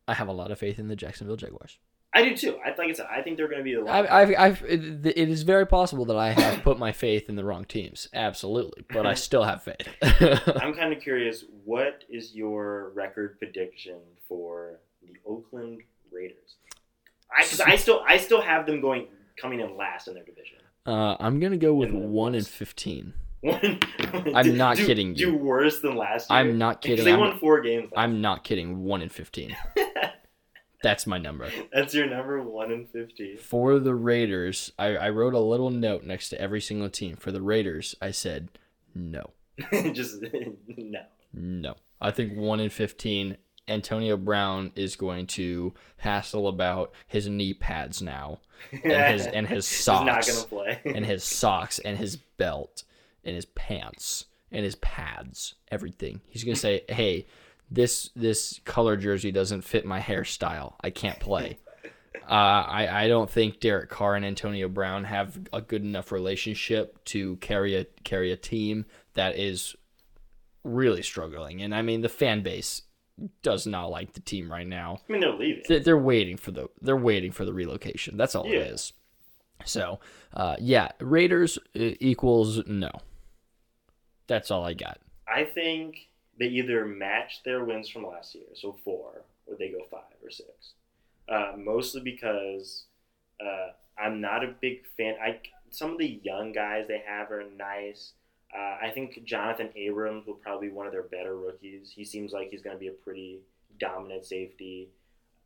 I 0.08 0.14
have 0.14 0.28
a 0.28 0.34
lot 0.34 0.52
of 0.52 0.60
faith 0.60 0.80
in 0.80 0.88
the 0.88 0.96
Jacksonville 0.96 1.38
Jaguars. 1.38 1.80
I 2.14 2.24
do 2.24 2.36
too. 2.36 2.58
I 2.66 2.70
like 2.70 2.90
I 2.90 2.94
said, 2.94 3.08
I 3.10 3.22
think 3.22 3.38
they're 3.38 3.48
going 3.48 3.60
to 3.60 3.64
be 3.64 3.74
the. 3.74 3.90
I've, 3.90 4.06
I've, 4.12 4.36
I've, 4.38 4.64
it, 4.64 5.06
it 5.06 5.30
is 5.30 5.44
very 5.44 5.66
possible 5.66 6.04
that 6.06 6.18
I 6.18 6.32
have 6.32 6.62
put 6.62 6.78
my 6.78 6.92
faith 6.92 7.30
in 7.30 7.38
the 7.38 7.46
wrong 7.46 7.64
teams. 7.64 8.10
Absolutely. 8.14 8.84
But 8.92 9.06
I 9.06 9.14
still 9.14 9.44
have 9.44 9.64
faith. 9.64 9.88
I'm 10.62 10.74
kind 10.74 10.92
of 10.92 11.02
curious. 11.02 11.46
What 11.64 12.04
is 12.10 12.36
your 12.36 12.92
record 12.96 13.40
prediction 13.40 14.00
for 14.28 14.82
the 15.02 15.14
Oakland 15.26 15.84
Raiders? 16.12 16.58
I, 17.34 17.44
cause 17.44 17.62
I 17.62 17.78
still, 17.78 18.04
I 18.06 18.18
still 18.18 18.42
have 18.42 18.66
them 18.66 18.82
going, 18.82 19.08
coming 19.38 19.62
in 19.62 19.78
last 19.78 20.10
in 20.10 20.14
their 20.14 20.26
division. 20.26 20.58
Uh, 20.86 21.16
I'm 21.20 21.40
going 21.40 21.52
to 21.52 21.58
go 21.58 21.74
with 21.74 21.92
1 21.92 22.36
and 22.36 22.48
15. 22.48 23.14
One, 23.42 23.80
I'm 24.36 24.56
not 24.56 24.78
do- 24.78 24.86
kidding 24.86 25.14
Do 25.16 25.36
worse 25.36 25.80
than 25.80 25.96
last 25.96 26.30
year. 26.30 26.40
I'm 26.40 26.58
not 26.60 26.82
kidding. 26.82 27.06
They 27.06 27.14
I'm, 27.14 27.20
won 27.20 27.40
four 27.40 27.62
games. 27.62 27.92
Last 27.92 28.04
I'm 28.04 28.22
not 28.22 28.44
kidding. 28.44 28.84
1 28.84 29.02
and 29.02 29.12
15. 29.12 29.56
That's 30.84 31.06
my 31.06 31.18
number. 31.18 31.50
That's 31.72 31.94
your 31.94 32.08
number 32.08 32.42
one 32.42 32.72
and 32.72 32.90
fifteen. 32.90 33.38
For 33.38 33.78
the 33.80 33.94
Raiders, 33.94 34.72
I, 34.80 34.96
I 34.98 35.10
wrote 35.12 35.36
a 35.36 35.40
little 35.40 35.70
note 35.70 36.04
next 36.04 36.30
to 36.30 36.42
every 36.42 36.60
single 36.60 36.90
team. 36.90 37.18
For 37.18 37.32
the 37.32 37.42
Raiders, 37.42 37.96
I 38.02 38.10
said 38.12 38.50
no. 38.96 39.30
Just 39.94 40.24
no. 40.68 41.02
No. 41.34 41.76
I 42.00 42.10
think 42.10 42.36
1 42.36 42.60
in 42.60 42.70
15. 42.72 43.38
Antonio 43.68 44.18
Brown 44.18 44.72
is 44.76 44.96
going 44.96 45.28
to 45.28 45.74
hassle 45.98 46.48
about 46.48 46.92
his 47.08 47.28
knee 47.28 47.54
pads 47.54 48.02
now 48.02 48.40
and 48.84 49.14
his 49.14 49.26
and 49.28 49.48
his 49.48 49.70
He's 49.70 49.88
not 49.88 50.24
socks 50.26 50.28
gonna 50.32 50.48
play. 50.48 50.80
and 50.86 51.06
his 51.06 51.24
socks 51.24 51.80
and 51.80 51.98
his 51.98 52.16
belt 52.16 52.84
and 53.24 53.36
his 53.36 53.46
pants 53.46 54.26
and 54.52 54.66
his 54.66 54.76
pads, 54.76 55.56
everything. 55.72 56.22
He's 56.30 56.44
going 56.44 56.56
to 56.56 56.60
say, 56.60 56.84
"Hey, 56.90 57.26
this 57.70 58.10
this 58.16 58.60
color 58.66 58.98
jersey 58.98 59.32
doesn't 59.32 59.62
fit 59.62 59.86
my 59.86 60.00
hairstyle. 60.00 60.74
I 60.82 60.90
can't 60.90 61.20
play." 61.20 61.58
Uh, 62.30 62.64
I, 62.68 63.06
I 63.06 63.08
don't 63.08 63.30
think 63.30 63.60
Derek 63.60 63.90
Carr 63.90 64.16
and 64.16 64.24
Antonio 64.24 64.70
Brown 64.70 65.06
have 65.06 65.40
a 65.52 65.60
good 65.60 65.82
enough 65.82 66.12
relationship 66.12 67.04
to 67.06 67.36
carry 67.38 67.76
a 67.76 67.86
carry 68.04 68.32
a 68.32 68.38
team 68.38 68.86
that 69.16 69.38
is 69.38 69.76
really 70.64 71.02
struggling. 71.02 71.62
And 71.62 71.74
I 71.74 71.82
mean, 71.82 72.02
the 72.02 72.10
fan 72.10 72.42
base 72.42 72.84
does 73.44 73.68
not 73.68 73.88
like 73.92 74.14
the 74.14 74.20
team 74.20 74.52
right 74.52 74.68
now. 74.68 75.00
I 75.08 75.12
mean, 75.12 75.22
they're 75.22 75.34
leaving. 75.34 75.64
They- 75.68 75.80
They're 75.80 75.98
waiting 75.98 76.38
for 76.38 76.52
the 76.52 76.70
they're 76.82 76.98
waiting 76.98 77.32
for 77.32 77.46
the 77.46 77.54
relocation. 77.54 78.18
That's 78.18 78.36
all 78.36 78.48
Yeah. 78.48 78.60
it 78.60 78.68
is. 78.74 78.94
So, 79.66 80.00
uh, 80.34 80.56
yeah, 80.60 80.90
Raiders 81.00 81.58
uh, 81.76 81.94
equals 82.00 82.66
no. 82.66 82.90
That's 84.28 84.50
all 84.50 84.64
I 84.66 84.74
got. 84.74 85.00
I 85.28 85.44
think 85.44 86.08
they 86.40 86.48
either 86.48 86.86
match 86.86 87.44
their 87.44 87.64
wins 87.64 87.90
from 87.90 88.08
last 88.08 88.34
year, 88.34 88.46
so 88.56 88.78
four, 88.84 89.24
or 89.46 89.56
they 89.58 89.70
go 89.70 89.84
five 89.90 90.02
or 90.24 90.30
six. 90.32 90.74
Uh, 91.30 91.54
mostly 91.58 92.02
because 92.02 92.86
uh, 93.40 93.70
I'm 94.00 94.20
not 94.20 94.44
a 94.44 94.48
big 94.60 94.86
fan. 94.98 95.16
I 95.22 95.40
some 95.70 95.92
of 95.92 95.98
the 96.00 96.20
young 96.24 96.52
guys 96.54 96.86
they 96.88 97.04
have 97.06 97.32
are 97.32 97.44
nice. 97.56 98.14
Uh, 98.56 98.78
I 98.86 98.92
think 98.94 99.24
Jonathan 99.24 99.70
Abrams 99.76 100.26
will 100.26 100.34
probably 100.36 100.68
be 100.68 100.74
one 100.74 100.86
of 100.86 100.92
their 100.92 101.04
better 101.04 101.38
rookies. 101.38 101.92
He 101.96 102.04
seems 102.04 102.34
like 102.34 102.50
he's 102.50 102.62
going 102.62 102.76
to 102.76 102.80
be 102.80 102.88
a 102.88 102.92
pretty 102.92 103.40
dominant 103.80 104.26
safety. 104.26 104.90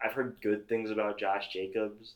I've 0.04 0.13
heard 0.13 0.38
good 0.41 0.68
things 0.68 0.89
about 0.89 1.20
Josh 1.20 1.50
Jacobs. 1.50 2.15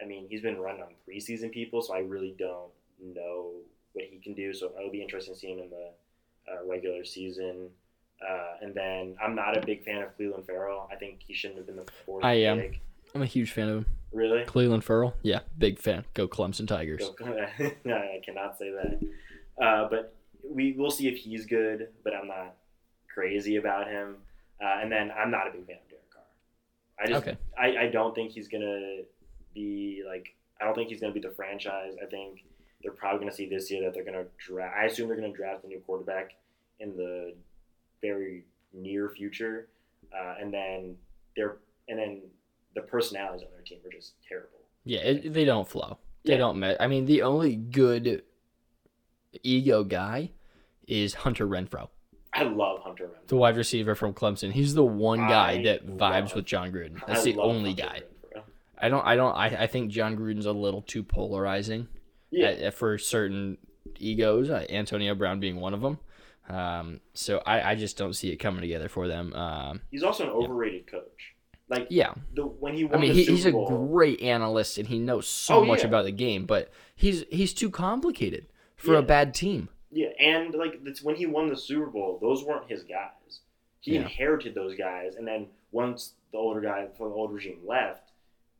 I 0.00 0.04
mean, 0.04 0.26
he's 0.28 0.42
been 0.42 0.58
running 0.58 0.82
on 0.82 0.94
preseason 1.08 1.50
people, 1.50 1.80
so 1.80 1.94
I 1.94 2.00
really 2.00 2.34
don't 2.38 2.70
know 3.02 3.52
what 3.94 4.04
he 4.04 4.18
can 4.18 4.34
do. 4.34 4.52
So 4.52 4.72
it'll 4.78 4.90
be 4.90 5.02
interesting 5.02 5.34
to 5.34 5.40
see 5.40 5.52
him 5.52 5.58
in 5.58 5.70
the 5.70 5.90
uh, 6.52 6.66
regular 6.66 7.04
season. 7.04 7.70
Uh, 8.26 8.56
and 8.62 8.74
then 8.74 9.16
I'm 9.22 9.34
not 9.34 9.56
a 9.56 9.64
big 9.64 9.84
fan 9.84 10.02
of 10.02 10.16
Clelin 10.18 10.44
Ferrell. 10.46 10.88
I 10.92 10.96
think 10.96 11.20
he 11.26 11.34
shouldn't 11.34 11.58
have 11.58 11.66
been 11.66 11.76
the 11.76 11.90
fourth 12.04 12.24
I 12.24 12.34
am. 12.34 12.60
pick. 12.60 12.80
I'm 13.14 13.22
a 13.22 13.26
huge 13.26 13.52
fan 13.52 13.68
of 13.68 13.76
him. 13.78 13.86
Really? 14.12 14.44
Clelin 14.44 14.82
Ferrell, 14.82 15.14
yeah, 15.22 15.40
big 15.58 15.78
fan. 15.78 16.04
Go 16.14 16.26
Clemson 16.28 16.66
Tigers. 16.66 17.10
Go- 17.18 17.46
no, 17.84 17.94
I 17.94 18.20
cannot 18.24 18.58
say 18.58 18.70
that. 18.70 19.00
Uh, 19.62 19.88
but 19.88 20.15
we 20.50 20.72
will 20.72 20.90
see 20.90 21.08
if 21.08 21.16
he's 21.18 21.46
good. 21.46 21.88
But 22.04 22.14
I'm 22.14 22.28
not 22.28 22.54
crazy 23.12 23.56
about 23.56 23.88
him. 23.88 24.16
Uh, 24.62 24.78
and 24.82 24.90
then 24.90 25.10
I'm 25.10 25.30
not 25.30 25.46
a 25.48 25.50
big 25.50 25.66
fan 25.66 25.76
of 25.82 25.88
Derek 25.88 26.10
Carr. 26.10 26.22
I 26.98 27.06
just 27.06 27.26
Okay. 27.26 27.36
I, 27.58 27.86
I 27.86 27.88
don't 27.88 28.14
think 28.14 28.30
he's 28.32 28.48
gonna 28.48 29.02
be 29.54 30.02
like 30.06 30.34
I 30.60 30.64
don't 30.64 30.74
think 30.74 30.88
he's 30.88 31.00
gonna 31.00 31.12
be 31.12 31.20
the 31.20 31.30
franchise. 31.30 31.94
I 32.02 32.06
think 32.06 32.44
they're 32.82 32.92
probably 32.92 33.20
gonna 33.20 33.32
see 33.36 33.48
this 33.48 33.70
year 33.70 33.82
that 33.84 33.94
they're 33.94 34.04
gonna 34.04 34.24
draft. 34.38 34.74
I 34.78 34.84
assume 34.86 35.08
they're 35.08 35.16
gonna 35.16 35.32
draft 35.32 35.64
a 35.64 35.66
new 35.66 35.80
quarterback 35.80 36.32
in 36.80 36.96
the 36.96 37.34
very 38.02 38.44
near 38.72 39.08
future, 39.10 39.68
uh, 40.12 40.34
and 40.40 40.52
then 40.52 40.96
they're 41.36 41.56
and 41.88 41.98
then 41.98 42.22
the 42.74 42.82
personalities 42.82 43.42
on 43.42 43.50
their 43.52 43.62
team 43.62 43.78
are 43.86 43.90
just 43.90 44.14
terrible. 44.28 44.50
Yeah, 44.84 45.00
it, 45.00 45.32
they 45.32 45.44
don't 45.44 45.66
flow. 45.68 45.98
They 46.24 46.32
Yeah. 46.32 46.38
don't. 46.38 46.58
Me- 46.60 46.76
I 46.78 46.86
mean, 46.86 47.06
the 47.06 47.22
only 47.22 47.56
good 47.56 48.22
ego 49.42 49.84
guy 49.84 50.30
is 50.86 51.14
Hunter 51.14 51.46
Renfrow, 51.46 51.88
I 52.32 52.42
love 52.44 52.80
Hunter 52.82 53.04
Renfrow. 53.06 53.28
the 53.28 53.36
wide 53.36 53.56
receiver 53.56 53.94
from 53.94 54.14
Clemson. 54.14 54.52
He's 54.52 54.74
the 54.74 54.84
one 54.84 55.18
guy 55.20 55.52
I 55.52 55.62
that 55.64 55.86
vibes 55.86 55.98
love- 56.28 56.34
with 56.36 56.44
Jon 56.44 56.72
Gruden. 56.72 57.02
I 57.02 57.12
That's 57.12 57.24
the 57.24 57.36
only 57.38 57.70
Hunter 57.74 57.82
guy. 57.82 58.00
Renfrow. 58.00 58.42
I 58.78 58.88
don't. 58.88 59.06
I 59.06 59.16
don't. 59.16 59.34
I, 59.34 59.46
I 59.62 59.66
think 59.66 59.90
Jon 59.90 60.16
Gruden's 60.16 60.46
a 60.46 60.52
little 60.52 60.82
too 60.82 61.02
polarizing. 61.02 61.88
Yeah, 62.30 62.48
uh, 62.66 62.70
for 62.70 62.98
certain 62.98 63.56
egos, 63.98 64.50
uh, 64.50 64.66
Antonio 64.68 65.14
Brown 65.14 65.40
being 65.40 65.56
one 65.60 65.72
of 65.74 65.80
them. 65.80 65.98
Um, 66.48 67.00
so 67.14 67.42
I, 67.46 67.70
I 67.70 67.74
just 67.74 67.96
don't 67.96 68.12
see 68.12 68.30
it 68.30 68.36
coming 68.36 68.60
together 68.60 68.88
for 68.88 69.08
them. 69.08 69.32
Um, 69.32 69.80
he's 69.90 70.02
also 70.02 70.24
an 70.24 70.30
overrated 70.30 70.86
coach. 70.86 71.34
Like 71.68 71.88
yeah, 71.90 72.12
the 72.34 72.42
when 72.44 72.74
he 72.74 72.88
I 72.92 72.96
mean 72.98 73.12
he, 73.12 73.24
he's 73.24 73.46
a 73.46 73.50
great 73.50 74.20
analyst 74.22 74.78
and 74.78 74.86
he 74.86 74.98
knows 75.00 75.26
so 75.26 75.56
Oh, 75.56 75.64
much 75.64 75.80
yeah. 75.80 75.86
about 75.88 76.04
the 76.04 76.12
game, 76.12 76.46
but 76.46 76.70
he's 76.94 77.24
he's 77.30 77.52
too 77.52 77.70
complicated 77.70 78.46
for 78.76 78.92
Yeah. 78.94 78.98
a 79.00 79.02
bad 79.02 79.34
team. 79.34 79.68
Yeah, 79.90 80.08
and 80.20 80.54
like 80.54 80.84
that's 80.84 81.02
when 81.02 81.16
he 81.16 81.26
won 81.26 81.48
the 81.48 81.56
Super 81.56 81.86
Bowl, 81.86 82.18
those 82.20 82.44
weren't 82.44 82.68
his 82.70 82.82
guys. 82.82 83.40
He 83.80 83.94
Yeah. 83.94 84.02
inherited 84.02 84.54
those 84.54 84.74
guys, 84.76 85.16
and 85.16 85.26
then 85.26 85.48
once 85.72 86.14
the 86.32 86.38
older 86.38 86.60
guy 86.60 86.88
from 86.96 87.08
the 87.10 87.14
old 87.14 87.32
regime 87.32 87.60
left, 87.64 88.10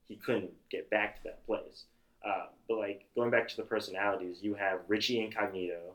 he 0.09 0.17
couldn't 0.17 0.53
get 0.71 0.89
back 0.89 1.17
to 1.17 1.23
that 1.25 1.45
place. 1.47 1.85
Uh, 2.25 2.47
but 2.69 2.79
like 2.79 3.05
going 3.15 3.31
back 3.31 3.49
to 3.49 3.57
the 3.57 3.63
personalities, 3.65 4.43
you 4.43 4.55
have 4.55 4.81
Richie 4.89 5.21
Incognito, 5.23 5.95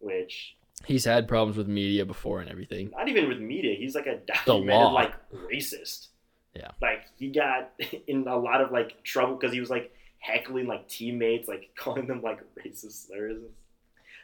which 0.00 0.56
He's 0.86 1.04
had 1.04 1.28
problems 1.28 1.56
with 1.56 1.68
media 1.68 2.04
before 2.04 2.40
and 2.40 2.50
everything. 2.50 2.90
not 2.90 3.08
even 3.08 3.28
with 3.28 3.38
media, 3.38 3.76
he's 3.76 3.94
like 3.94 4.06
a 4.06 4.16
documented 4.16 4.92
like 4.92 5.12
racist. 5.32 6.08
Yeah. 6.54 6.70
like 6.80 7.04
he 7.18 7.28
got 7.30 7.72
in 8.06 8.26
a 8.26 8.36
lot 8.36 8.60
of 8.60 8.72
like 8.72 9.02
trouble 9.04 9.36
because 9.36 9.52
he 9.52 9.60
was 9.60 9.70
like 9.70 9.92
heckling 10.22 10.66
like 10.66 10.88
teammates, 10.88 11.48
like 11.48 11.70
calling 11.76 12.06
them 12.06 12.22
like 12.22 12.40
racist 12.56 13.06
slurs. 13.06 13.42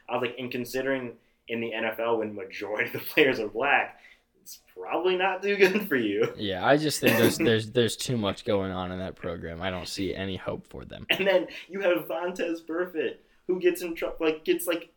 I 0.08 0.14
was 0.14 0.22
like, 0.22 0.36
and 0.38 0.50
considering 0.50 1.12
in 1.48 1.60
the 1.60 1.72
NFL 1.72 2.18
when 2.18 2.34
majority 2.34 2.86
of 2.86 2.92
the 2.92 2.98
players 3.12 3.40
are 3.40 3.48
black, 3.48 4.00
it's 4.40 4.60
probably 4.74 5.16
not 5.16 5.42
too 5.42 5.56
good 5.56 5.88
for 5.88 5.96
you. 5.96 6.32
Yeah, 6.36 6.64
I 6.64 6.78
just 6.78 7.00
think 7.00 7.18
there's 7.18 7.36
there's 7.38 7.70
there's 7.72 7.96
too 7.96 8.16
much 8.16 8.44
going 8.44 8.72
on 8.72 8.92
in 8.92 8.98
that 8.98 9.16
program. 9.16 9.60
I 9.60 9.70
don't 9.70 9.88
see 9.88 10.14
any 10.14 10.36
hope 10.36 10.66
for 10.68 10.84
them. 10.84 11.06
And 11.10 11.26
then 11.26 11.48
you 11.68 11.80
have 11.80 12.08
Vontaze 12.08 12.64
Burfict, 12.64 13.16
who 13.46 13.60
gets 13.60 13.82
in 13.82 13.94
trouble, 13.94 14.16
like 14.20 14.44
gets 14.44 14.66
like 14.66 14.90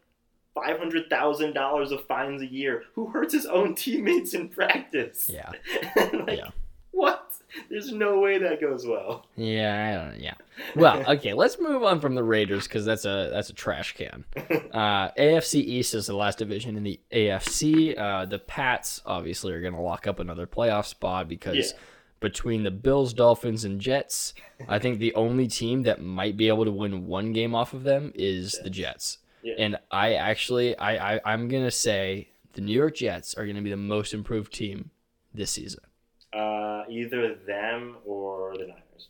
five 0.53 0.77
hundred 0.77 1.09
thousand 1.09 1.53
dollars 1.53 1.91
of 1.91 2.05
fines 2.05 2.41
a 2.41 2.47
year, 2.47 2.83
who 2.93 3.07
hurts 3.07 3.33
his 3.33 3.45
own 3.45 3.75
teammates 3.75 4.33
in 4.33 4.47
practice. 4.47 5.29
Yeah, 5.29 5.51
like, 5.95 6.37
Yeah. 6.37 6.49
What? 6.91 7.30
There's 7.69 7.91
no 7.91 8.19
way 8.19 8.37
that 8.37 8.61
goes 8.61 8.85
well. 8.85 9.25
yeah, 9.35 10.05
I 10.05 10.09
don't. 10.11 10.21
Yeah. 10.21 10.35
Well, 10.75 11.03
okay, 11.15 11.33
let's 11.33 11.59
move 11.59 11.83
on 11.83 11.99
from 11.99 12.15
the 12.15 12.23
Raiders 12.23 12.67
because 12.67 12.85
that's 12.85 13.05
a 13.05 13.29
that's 13.31 13.49
a 13.49 13.53
trash 13.53 13.95
can. 13.95 14.25
Uh, 14.71 15.11
AFC 15.19 15.55
East 15.55 15.93
is 15.93 16.07
the 16.07 16.15
last 16.15 16.37
division 16.37 16.77
in 16.77 16.83
the 16.83 16.99
AFC. 17.11 17.97
Uh, 17.99 18.25
the 18.25 18.39
Pats 18.39 19.01
obviously 19.05 19.51
are 19.51 19.59
going 19.61 19.73
to 19.73 19.81
lock 19.81 20.07
up 20.07 20.19
another 20.19 20.47
playoff 20.47 20.85
spot 20.85 21.27
because 21.27 21.73
Yeah. 21.73 21.77
between 22.21 22.63
the 22.63 22.71
Bills, 22.71 23.13
Dolphins, 23.13 23.65
and 23.65 23.81
Jets, 23.81 24.33
I 24.69 24.79
think 24.79 24.99
the 24.99 25.13
only 25.15 25.47
team 25.47 25.83
that 25.83 26.01
might 26.01 26.37
be 26.37 26.47
able 26.47 26.63
to 26.65 26.71
win 26.71 27.05
one 27.07 27.33
game 27.33 27.53
off 27.53 27.73
of 27.73 27.83
them 27.83 28.13
is 28.15 28.57
the 28.63 28.69
Jets. 28.69 29.17
Yeah. 29.43 29.55
And 29.57 29.77
I 29.91 30.13
actually, 30.13 30.77
I, 30.77 31.15
I 31.15 31.21
I'm 31.25 31.47
gonna 31.49 31.71
say 31.71 32.29
the 32.53 32.61
New 32.61 32.73
York 32.73 32.95
Jets 32.95 33.33
are 33.33 33.43
going 33.45 33.55
to 33.57 33.61
be 33.61 33.71
the 33.71 33.77
most 33.77 34.13
improved 34.13 34.53
team 34.53 34.91
this 35.33 35.51
season. 35.51 35.81
Uh, 36.33 36.83
either 36.89 37.35
them 37.35 37.97
or 38.05 38.53
the 38.57 38.67
Niners. 38.67 39.09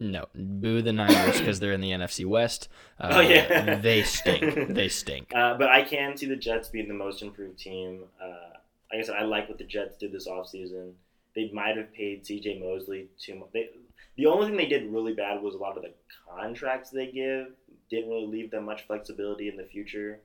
No, 0.00 0.26
boo 0.34 0.82
the 0.82 0.92
Niners 0.92 1.38
because 1.38 1.60
they're 1.60 1.72
in 1.72 1.80
the 1.80 1.90
NFC 1.90 2.24
West. 2.26 2.68
Uh, 2.98 3.10
Oh, 3.16 3.20
yeah. 3.20 3.76
they 3.76 4.02
stink. 4.02 4.68
They 4.74 4.88
stink. 4.88 5.32
Uh, 5.34 5.56
but 5.56 5.68
I 5.70 5.82
can 5.82 6.16
see 6.16 6.26
the 6.26 6.36
Jets 6.36 6.68
being 6.68 6.88
the 6.88 6.94
most 6.94 7.22
improved 7.22 7.58
team. 7.58 8.04
Uh, 8.22 8.58
like 8.92 9.00
I 9.00 9.02
said, 9.02 9.16
I 9.16 9.24
like 9.24 9.48
what 9.48 9.58
the 9.58 9.64
Jets 9.64 9.96
did 9.96 10.12
this 10.12 10.26
offseason. 10.28 10.92
They 11.34 11.50
might 11.52 11.76
have 11.76 11.92
paid 11.92 12.24
C.J. 12.26 12.60
Mosley 12.60 13.08
too 13.18 13.34
much. 13.36 13.48
They, 13.52 13.70
the 14.16 14.26
only 14.26 14.46
thing 14.46 14.56
they 14.56 14.66
did 14.66 14.90
really 14.92 15.14
bad 15.14 15.42
was 15.42 15.54
a 15.54 15.58
lot 15.58 15.76
of 15.76 15.82
the 15.82 15.92
contracts 16.28 16.90
they 16.90 17.10
give 17.10 17.48
didn't 17.90 18.08
really 18.08 18.26
leave 18.26 18.50
them 18.50 18.64
much 18.64 18.86
flexibility 18.86 19.48
in 19.48 19.56
the 19.56 19.64
future. 19.64 20.20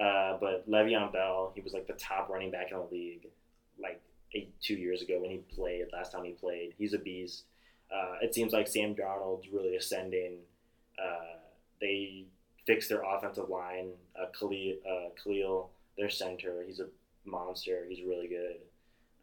Uh, 0.00 0.36
but 0.40 0.68
Le'Veon 0.68 1.12
Bell, 1.12 1.52
he 1.54 1.60
was 1.60 1.72
like 1.72 1.86
the 1.86 1.92
top 1.94 2.28
running 2.28 2.50
back 2.50 2.70
in 2.70 2.78
the 2.78 2.84
league, 2.90 3.26
like 3.80 4.00
two 4.70 4.80
years 4.80 5.02
ago 5.02 5.20
when 5.20 5.30
he 5.30 5.38
played. 5.38 5.86
Last 5.92 6.12
time 6.12 6.24
he 6.24 6.32
played, 6.32 6.74
he's 6.78 6.94
a 6.94 6.98
beast. 6.98 7.44
Uh, 7.92 8.16
it 8.22 8.34
seems 8.34 8.52
like 8.52 8.68
Sam 8.68 8.94
Darnold's 8.94 9.48
really 9.52 9.74
ascending. 9.74 10.38
Uh, 11.02 11.38
they 11.80 12.26
fixed 12.66 12.88
their 12.88 13.02
offensive 13.02 13.48
line. 13.48 13.90
Uh, 14.20 14.26
Kalil, 14.38 14.76
uh, 14.88 15.08
Kalil, 15.20 15.70
their 15.98 16.08
center, 16.08 16.62
he's 16.64 16.78
a 16.78 16.86
monster. 17.24 17.84
He's 17.88 18.04
really 18.06 18.28
good. 18.28 18.56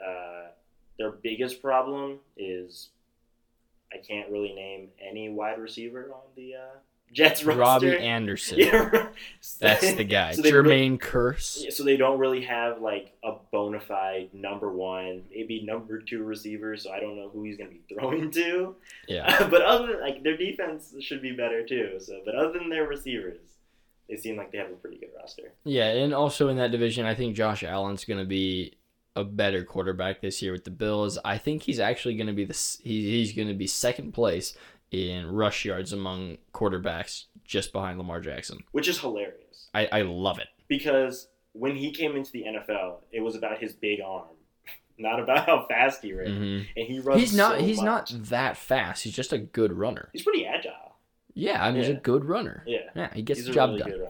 Uh, 0.05 0.49
their 0.99 1.12
biggest 1.12 1.62
problem 1.62 2.19
is 2.36 2.89
I 3.93 3.97
can't 3.97 4.29
really 4.29 4.53
name 4.53 4.89
any 4.99 5.29
wide 5.29 5.60
receiver 5.60 6.12
on 6.13 6.23
the 6.36 6.55
uh, 6.55 6.77
Jets 7.11 7.43
roster. 7.43 7.59
Robbie 7.59 7.97
Anderson. 7.97 8.59
Yeah, 8.67 9.07
That's 9.59 9.93
the 9.93 10.03
guy. 10.03 10.33
So 10.33 10.41
Jermaine 10.43 10.63
really- 10.63 10.97
Kearse. 10.97 11.63
yeah, 11.63 11.69
so 11.71 11.83
they 11.83 11.97
don't 11.97 12.19
really 12.19 12.41
have 12.45 12.81
like 12.81 13.13
a 13.23 13.33
bona 13.51 13.79
fide 13.79 14.29
number 14.33 14.71
one, 14.71 15.23
maybe 15.31 15.63
number 15.63 15.99
two 16.01 16.23
receiver. 16.23 16.77
So 16.77 16.91
I 16.91 16.99
don't 16.99 17.15
know 17.15 17.29
who 17.29 17.43
he's 17.43 17.57
going 17.57 17.69
to 17.69 17.75
be 17.75 17.95
throwing 17.95 18.29
to. 18.31 18.75
Yeah. 19.07 19.47
but 19.51 19.61
other 19.61 19.87
than, 19.87 20.01
like 20.01 20.23
their 20.23 20.37
defense 20.37 20.93
should 21.01 21.21
be 21.21 21.31
better 21.31 21.65
too. 21.65 21.97
So, 21.99 22.21
but 22.25 22.35
other 22.35 22.59
than 22.59 22.69
their 22.69 22.85
receivers, 22.87 23.39
they 24.09 24.15
seem 24.17 24.37
like 24.37 24.51
they 24.51 24.57
have 24.57 24.69
a 24.71 24.75
pretty 24.75 24.97
good 24.97 25.09
roster. 25.19 25.53
Yeah, 25.63 25.87
and 25.87 26.13
also 26.13 26.49
in 26.49 26.57
that 26.57 26.71
division, 26.71 27.05
I 27.05 27.15
think 27.15 27.35
Josh 27.35 27.63
Allen's 27.63 28.05
going 28.05 28.19
to 28.19 28.25
be 28.25 28.73
a 29.15 29.23
better 29.23 29.63
quarterback 29.63 30.21
this 30.21 30.41
year 30.41 30.51
with 30.51 30.63
the 30.63 30.71
Bills. 30.71 31.17
I 31.25 31.37
think 31.39 31.63
he's 31.63 31.79
actually 31.79 32.15
going 32.15 32.27
to 32.27 32.33
be 32.33 32.45
the 32.45 32.77
he, 32.83 33.11
he's 33.17 33.33
going 33.33 33.47
to 33.47 33.53
be 33.55 33.65
second 33.67 34.11
place 34.13 34.55
in 34.91 35.28
rush 35.32 35.65
yards 35.65 35.91
among 35.93 36.38
quarterbacks, 36.54 37.26
just 37.43 37.71
behind 37.73 37.97
Lamar 37.97 38.21
Jackson. 38.21 38.60
which 38.71 38.88
is 38.88 39.00
hilarious 39.00 39.69
I, 39.73 39.88
I 39.91 40.02
love 40.04 40.39
it. 40.39 40.47
because 40.67 41.28
when 41.54 41.76
he 41.76 41.91
came 41.91 42.15
into 42.15 42.32
the 42.32 42.43
NFL, 42.43 42.97
it 43.12 43.19
was 43.21 43.36
about 43.36 43.60
his 43.60 43.73
big 43.73 44.00
arm, 44.00 44.28
not 44.97 45.19
about 45.19 45.45
how 45.45 45.65
fast 45.67 46.02
he 46.04 46.13
ran. 46.13 46.28
Mhm. 46.28 46.67
And 46.78 46.88
he 46.88 47.00
runs. 47.00 47.19
He's 47.21 47.36
not 47.36 47.58
so 47.60 47.65
he's 47.65 47.78
much. 47.82 47.86
not 48.13 48.23
that 48.30 48.58
fast. 48.58 49.04
He's 49.04 49.13
just 49.15 49.34
a 49.34 49.38
good 49.39 49.73
runner. 49.73 50.10
He's 50.13 50.23
pretty 50.23 50.45
agile. 50.45 50.95
Yeah, 51.34 51.63
I 51.63 51.71
mean 51.71 51.82
he's 51.82 51.89
a 51.89 51.93
good 52.00 52.26
runner. 52.26 52.63
Yeah, 52.65 52.80
Yeah, 52.95 53.13
he 53.13 53.21
gets 53.21 53.39
he's 53.39 53.47
the 53.47 53.54
job 53.54 53.71
really 53.71 53.91
done. 53.91 54.10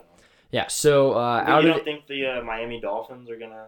Yeah, 0.50 0.66
so 0.68 1.12
uh, 1.12 1.44
out 1.46 1.62
you 1.62 1.70
of 1.70 1.76
don't 1.76 1.84
think 1.84 2.06
the 2.06 2.26
uh, 2.26 2.42
Miami 2.42 2.80
Dolphins 2.80 3.28
are 3.28 3.36
gonna? 3.38 3.66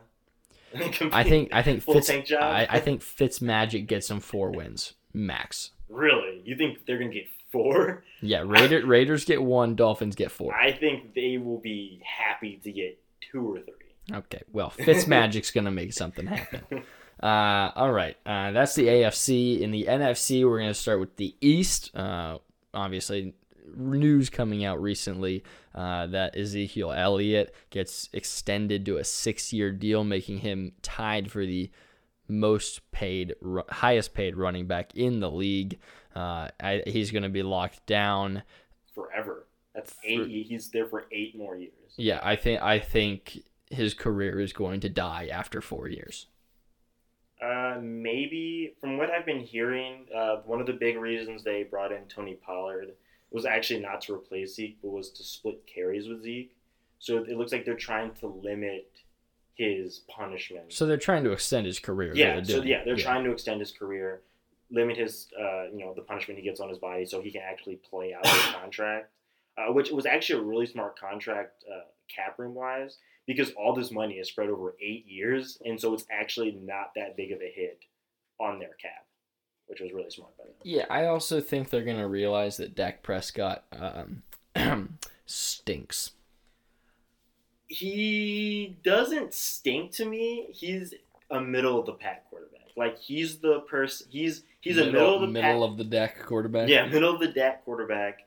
I 1.13 1.25
think 1.25 1.53
I 1.53 1.63
think 1.63 1.83
Fitz. 1.83 2.11
I, 2.33 2.67
I 2.71 2.81
think 2.81 3.03
Fitz 3.03 3.41
Magic 3.43 3.87
gets 3.87 4.11
him 4.11 4.21
four 4.21 4.51
wins 4.51 4.95
max. 5.13 5.73
Really, 5.91 6.43
you 6.45 6.57
think 6.57 6.87
they're 6.87 6.99
gonna 6.99 7.13
get 7.13 7.29
four? 7.51 8.05
Yeah, 8.21 8.43
Raider, 8.47 8.85
Raiders 8.87 9.25
get 9.25 9.43
one, 9.43 9.75
Dolphins 9.75 10.15
get 10.15 10.31
four. 10.31 10.55
I 10.55 10.73
think 10.73 11.15
they 11.15 11.39
will 11.39 11.59
be 11.59 12.03
happy 12.05 12.61
to 12.65 12.73
get 12.73 12.99
two 13.21 13.55
or 13.55 13.61
three. 13.61 14.17
Okay, 14.17 14.43
well, 14.53 14.71
Fitzmagic's 14.71 15.51
gonna 15.51 15.71
make 15.71 15.93
something 15.93 16.27
happen. 16.27 16.85
Uh, 17.23 17.71
all 17.77 17.93
right, 17.93 18.17
uh, 18.25 18.51
that's 18.53 18.75
the 18.75 18.87
AFC. 18.87 19.61
In 19.61 19.73
the 19.73 19.85
NFC, 19.85 20.43
we're 20.43 20.59
gonna 20.59 20.73
start 20.73 21.01
with 21.01 21.17
the 21.17 21.35
East. 21.43 21.95
Uh, 21.95 22.39
obviously, 22.73 23.35
news 23.77 24.31
coming 24.31 24.65
out 24.65 24.81
recently 24.81 25.45
uh, 25.75 26.07
that 26.07 26.35
Ezekiel 26.37 26.93
Elliott 26.93 27.55
gets 27.69 28.09
extended 28.15 28.87
to 28.87 28.97
a 28.97 29.05
six-year 29.05 29.71
deal, 29.71 30.03
making 30.03 30.39
him 30.39 30.73
tied 30.81 31.31
for 31.31 31.45
the 31.45 31.71
most 32.31 32.91
paid, 32.93 33.35
highest 33.69 34.15
paid 34.15 34.37
running 34.37 34.67
back 34.67 34.95
in 34.95 35.21
the 35.21 35.31
league. 35.31 35.79
Uh, 36.15 36.49
I, 36.61 36.83
he's 36.87 37.11
gonna 37.11 37.29
be 37.29 37.43
locked 37.43 37.85
down. 37.87 38.43
Forever. 38.95 39.47
That's 39.75 39.95
eight. 40.05 40.29
ye- 40.29 40.43
He's 40.43 40.69
there 40.71 40.87
for 40.87 41.07
eight 41.13 41.37
more 41.37 41.57
years. 41.57 41.73
Yeah, 41.97 42.21
I 42.23 42.37
think 42.37 42.61
I 42.63 42.79
think 42.79 43.39
his 43.71 43.95
career 43.95 44.41
is 44.41 44.53
going 44.53 44.81
to 44.81 44.89
die 44.89 45.29
after 45.33 45.61
four 45.61 45.89
years. 45.89 46.27
Uh, 47.43 47.79
maybe 47.81 48.75
from 48.81 48.99
what 48.99 49.11
I've 49.11 49.25
been 49.25 49.41
hearing, 49.41 50.07
uh, 50.15 50.37
one 50.45 50.61
of 50.61 50.67
the 50.67 50.73
big 50.75 50.99
reasons 50.99 51.43
they 51.43 51.63
brought 51.63 51.91
in 51.93 52.05
Tony 52.07 52.35
Pollard 52.35 52.89
was 53.31 53.47
actually 53.47 53.81
not 53.81 54.01
to 54.03 54.15
replace 54.15 54.57
Zeke, 54.57 54.77
but 54.83 54.91
was 54.91 55.11
to 55.13 55.23
split 55.23 55.67
carries 55.67 56.07
with 56.09 56.23
Zeke. 56.23 56.55
So 56.99 57.19
it 57.19 57.31
looks 57.39 57.53
like 57.53 57.65
they're 57.65 57.77
trying 57.77 58.13
to 58.17 58.27
limit 58.27 58.90
his 59.61 60.01
punishment. 60.09 60.73
So 60.73 60.87
they're 60.87 60.97
trying 60.97 61.25
to 61.25 61.33
extend 61.33 61.67
his 61.67 61.79
career. 61.79 62.13
yeah, 62.15 62.41
they're 62.41 62.57
so 62.57 62.63
yeah, 62.63 62.83
they're 62.85 62.97
trying 62.97 63.25
to 63.25 63.31
extend 63.33 63.61
his 63.61 63.73
career, 63.73 64.23
limit 64.71 64.97
his, 64.97 65.29
uh, 65.39 65.65
you 65.71 65.85
know, 65.85 65.93
the 65.95 66.03
punishment 66.03 66.39
he 66.39 66.45
gets 66.45 66.61
on 66.61 66.69
his 66.69 66.79
body, 66.79 67.05
so 67.05 67.21
he 67.21 67.31
can 67.31 67.43
actually 67.43 67.77
play 67.77 68.15
out 68.15 68.27
his 68.27 68.55
contract. 68.61 69.11
Uh, 69.59 69.73
which 69.73 69.91
was 69.91 70.07
actually 70.07 70.41
a 70.41 70.43
really 70.43 70.65
smart 70.65 70.99
contract, 70.99 71.65
uh, 71.71 71.81
cap 72.09 72.39
room 72.39 72.55
wise, 72.55 72.97
because 73.27 73.51
all 73.59 73.75
this 73.75 73.91
money 73.91 74.15
is 74.15 74.29
spread 74.29 74.49
over 74.49 74.75
eight 74.81 75.05
years, 75.07 75.59
and 75.67 75.79
so 75.79 75.93
it's 75.93 76.07
actually 76.11 76.53
not 76.53 76.93
that 76.97 77.17
big 77.17 77.33
of 77.33 77.41
a 77.43 77.53
hit 77.55 77.81
on 78.39 78.59
their 78.59 78.75
cap. 78.81 79.05
which 79.67 79.81
was 79.81 79.93
really 79.93 80.09
smart 80.11 80.35
by 80.39 80.45
them. 80.45 80.55
Yeah, 80.63 80.87
I 80.89 81.07
also 81.07 81.41
think 81.41 81.69
they're 81.69 81.85
gonna 81.85 82.09
realize 82.09 82.57
that 82.57 82.75
Dak 82.75 83.03
Prescott 83.03 83.65
um, 83.73 84.23
stinks. 85.27 86.13
He 87.75 88.77
doesn't 88.83 89.33
stink 89.33 89.93
to 89.93 90.05
me. 90.05 90.49
He's 90.51 90.93
a 91.31 91.41
middle 91.41 91.79
of 91.79 91.87
the 91.87 91.93
pack 91.93 92.29
quarterback. 92.29 92.67
Like 92.77 92.99
he's 92.99 93.39
the 93.39 93.61
person. 93.61 94.09
He's 94.11 94.43
he's 94.61 94.77
a 94.77 94.87
middle 94.87 95.15
of 95.15 95.21
the 95.21 95.27
middle 95.29 95.61
pack. 95.63 95.71
of 95.71 95.79
the 95.79 95.85
deck 95.85 96.19
quarterback. 96.27 96.69
yeah, 96.69 96.87
middle 96.87 97.15
of 97.15 97.21
the 97.21 97.29
deck 97.29 97.65
quarterback, 97.65 98.27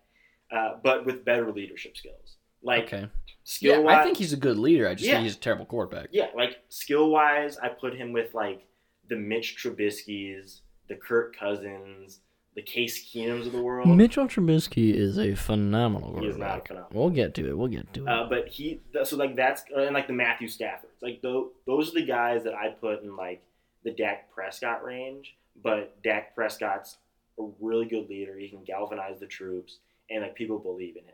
uh, 0.49 0.75
but 0.81 1.05
with 1.05 1.25
better 1.25 1.51
leadership 1.51 1.97
skills. 1.97 2.37
Like 2.61 2.85
Okay. 2.85 3.09
skill 3.43 3.73
Yeah, 3.73 3.79
wise, 3.79 3.97
I 3.97 4.03
think 4.05 4.17
he's 4.17 4.31
a 4.31 4.37
good 4.37 4.57
leader. 4.57 4.87
I 4.87 4.93
just 4.95 5.05
Yeah. 5.07 5.15
think 5.15 5.23
he's 5.25 5.35
a 5.35 5.39
terrible 5.39 5.65
quarterback. 5.65 6.07
Yeah, 6.13 6.27
like 6.33 6.63
skill 6.69 7.09
wise, 7.09 7.57
I 7.57 7.67
put 7.67 7.93
him 7.97 8.13
with 8.13 8.33
like 8.33 8.65
the 9.09 9.17
Mitch 9.17 9.57
Trubisky's, 9.61 10.61
the 10.87 10.95
Kirk 10.95 11.35
Cousins, 11.35 12.21
the 12.55 12.61
Case 12.61 13.03
Keenums 13.09 13.45
of 13.47 13.51
the 13.51 13.61
world. 13.61 13.87
Mitchell 13.87 14.27
Trubisky 14.27 14.93
is 14.93 15.17
a 15.17 15.33
phenomenal 15.35 16.19
He 16.19 16.27
is 16.27 16.37
not 16.37 16.45
quarterback. 16.65 16.67
phenomenal. 16.67 17.01
We'll 17.01 17.09
get 17.11 17.33
to 17.35 17.49
it. 17.49 17.57
We'll 17.57 17.67
get 17.67 17.91
to 17.93 18.03
it. 18.03 18.07
Uh, 18.07 18.27
but 18.29 18.47
he, 18.47 18.81
so 19.03 19.15
like 19.17 19.35
that's 19.35 19.63
and 19.75 19.93
like 19.93 20.07
the 20.07 20.13
Matthew 20.13 20.47
Staffords, 20.47 21.01
like 21.01 21.21
those, 21.21 21.49
those 21.65 21.89
are 21.91 21.99
the 21.99 22.05
guys 22.05 22.43
that 22.43 22.53
I 22.53 22.69
put 22.69 23.01
in 23.03 23.15
like 23.15 23.43
the 23.83 23.91
Dak 23.91 24.31
Prescott 24.31 24.83
range. 24.83 25.35
But 25.63 26.01
Dak 26.03 26.35
Prescott's 26.35 26.97
a 27.39 27.47
really 27.59 27.85
good 27.85 28.09
leader. 28.09 28.37
He 28.37 28.49
can 28.49 28.63
galvanize 28.63 29.19
the 29.19 29.25
troops, 29.27 29.77
and 30.09 30.21
like 30.21 30.35
people 30.35 30.59
believe 30.59 30.95
in 30.95 31.03
him. 31.03 31.13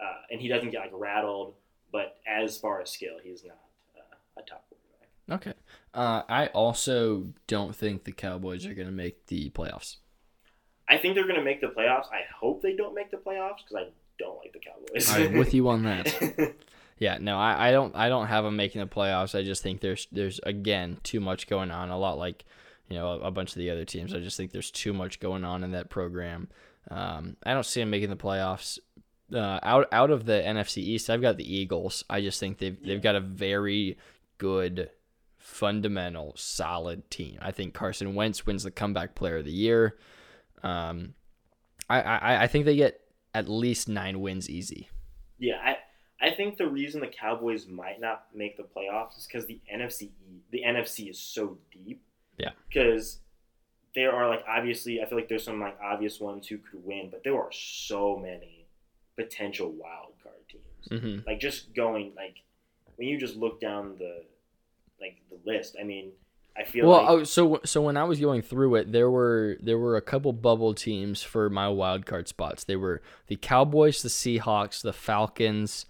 Uh, 0.00 0.22
and 0.30 0.40
he 0.40 0.48
doesn't 0.48 0.70
get 0.70 0.80
like 0.80 0.92
rattled. 0.94 1.54
But 1.92 2.16
as 2.26 2.56
far 2.56 2.80
as 2.80 2.90
skill, 2.90 3.16
he's 3.22 3.44
not 3.44 3.58
uh, 3.96 4.40
a 4.40 4.42
top 4.42 4.64
quarterback. 4.70 5.48
okay. 5.48 5.58
Uh, 5.92 6.22
I 6.28 6.46
also 6.48 7.26
don't 7.48 7.74
think 7.74 8.04
the 8.04 8.12
Cowboys 8.12 8.64
are 8.64 8.74
going 8.74 8.86
to 8.86 8.92
make 8.94 9.26
the 9.26 9.50
playoffs. 9.50 9.96
I 10.90 10.98
think 10.98 11.14
they're 11.14 11.24
going 11.24 11.38
to 11.38 11.44
make 11.44 11.60
the 11.60 11.68
playoffs. 11.68 12.06
I 12.12 12.22
hope 12.38 12.60
they 12.60 12.74
don't 12.74 12.94
make 12.94 13.10
the 13.10 13.16
playoffs 13.16 13.58
because 13.66 13.86
I 13.86 13.90
don't 14.18 14.36
like 14.38 14.52
the 14.52 14.58
Cowboys. 14.58 15.10
I'm 15.10 15.38
with 15.38 15.54
you 15.54 15.68
on 15.68 15.84
that. 15.84 16.54
Yeah, 17.00 17.16
no, 17.18 17.38
I, 17.38 17.68
I 17.68 17.72
don't 17.72 17.96
I 17.96 18.10
don't 18.10 18.26
have 18.26 18.44
them 18.44 18.56
making 18.56 18.82
the 18.82 18.86
playoffs. 18.86 19.36
I 19.36 19.42
just 19.42 19.62
think 19.62 19.80
there's 19.80 20.06
there's 20.12 20.38
again 20.42 20.98
too 21.02 21.18
much 21.18 21.48
going 21.48 21.70
on. 21.70 21.88
A 21.88 21.98
lot 21.98 22.18
like 22.18 22.44
you 22.90 22.96
know 22.96 23.12
a, 23.12 23.20
a 23.20 23.30
bunch 23.30 23.52
of 23.52 23.56
the 23.56 23.70
other 23.70 23.86
teams. 23.86 24.14
I 24.14 24.18
just 24.18 24.36
think 24.36 24.52
there's 24.52 24.70
too 24.70 24.92
much 24.92 25.18
going 25.18 25.42
on 25.42 25.64
in 25.64 25.72
that 25.72 25.88
program. 25.88 26.48
Um, 26.90 27.38
I 27.44 27.54
don't 27.54 27.64
see 27.64 27.80
them 27.80 27.88
making 27.88 28.10
the 28.10 28.16
playoffs. 28.16 28.78
Uh, 29.34 29.58
out 29.62 29.88
out 29.92 30.10
of 30.10 30.26
the 30.26 30.42
NFC 30.42 30.78
East, 30.78 31.08
I've 31.08 31.22
got 31.22 31.38
the 31.38 31.56
Eagles. 31.56 32.04
I 32.10 32.20
just 32.20 32.38
think 32.38 32.58
they've 32.58 32.76
they've 32.84 33.00
got 33.00 33.16
a 33.16 33.20
very 33.20 33.96
good, 34.36 34.90
fundamental, 35.38 36.34
solid 36.36 37.10
team. 37.10 37.38
I 37.40 37.50
think 37.50 37.72
Carson 37.72 38.14
Wentz 38.14 38.44
wins 38.44 38.64
the 38.64 38.70
comeback 38.70 39.14
player 39.14 39.38
of 39.38 39.46
the 39.46 39.52
year. 39.52 39.96
Um, 40.62 41.14
I 41.88 42.00
I, 42.00 42.42
I 42.44 42.46
think 42.46 42.64
they 42.64 42.76
get 42.76 43.00
at 43.34 43.48
least 43.48 43.88
nine 43.88 44.20
wins 44.20 44.48
easy. 44.48 44.88
Yeah, 45.38 45.58
I 45.62 45.76
I 46.20 46.30
think 46.30 46.58
the 46.58 46.68
reason 46.68 47.00
the 47.00 47.06
Cowboys 47.06 47.66
might 47.66 48.00
not 48.00 48.26
make 48.34 48.56
the 48.56 48.62
playoffs 48.62 49.16
is 49.18 49.26
because 49.26 49.46
the 49.46 49.60
NFC 49.72 50.10
the 50.50 50.62
NFC 50.66 51.08
is 51.10 51.18
so 51.18 51.58
deep. 51.72 52.02
Yeah. 52.38 52.50
Because 52.68 53.20
there 53.94 54.12
are 54.12 54.28
like 54.28 54.44
obviously 54.48 55.00
I 55.00 55.06
feel 55.06 55.18
like 55.18 55.28
there's 55.28 55.44
some 55.44 55.60
like 55.60 55.78
obvious 55.82 56.20
ones 56.20 56.46
who 56.46 56.58
could 56.58 56.84
win, 56.84 57.08
but 57.10 57.24
there 57.24 57.34
are 57.34 57.52
so 57.52 58.16
many 58.16 58.66
potential 59.16 59.70
wild 59.70 60.12
card 60.22 60.36
teams. 60.48 61.02
Mm-hmm. 61.02 61.26
Like 61.26 61.40
just 61.40 61.74
going 61.74 62.12
like 62.16 62.36
when 62.96 63.08
you 63.08 63.18
just 63.18 63.36
look 63.36 63.60
down 63.60 63.96
the 63.98 64.22
like 65.00 65.16
the 65.30 65.38
list. 65.50 65.76
I 65.80 65.84
mean, 65.84 66.12
I 66.56 66.64
feel 66.64 66.86
Well, 66.88 67.00
like 67.02 67.08
oh, 67.08 67.24
so 67.24 67.60
so 67.64 67.80
when 67.82 67.96
I 67.96 68.04
was 68.04 68.20
going 68.20 68.42
through 68.42 68.74
it, 68.76 68.92
there 68.92 69.10
were 69.10 69.56
there 69.60 69.78
were 69.78 69.96
a 69.96 70.02
couple 70.02 70.32
bubble 70.32 70.74
teams 70.74 71.22
for 71.22 71.48
my 71.48 71.68
wild 71.68 72.04
card 72.06 72.28
spots. 72.28 72.64
They 72.64 72.76
were 72.76 73.00
the 73.28 73.36
Cowboys, 73.36 74.02
the 74.02 74.08
Seahawks, 74.08 74.82
the 74.82 74.92
Falcons, 74.92 75.86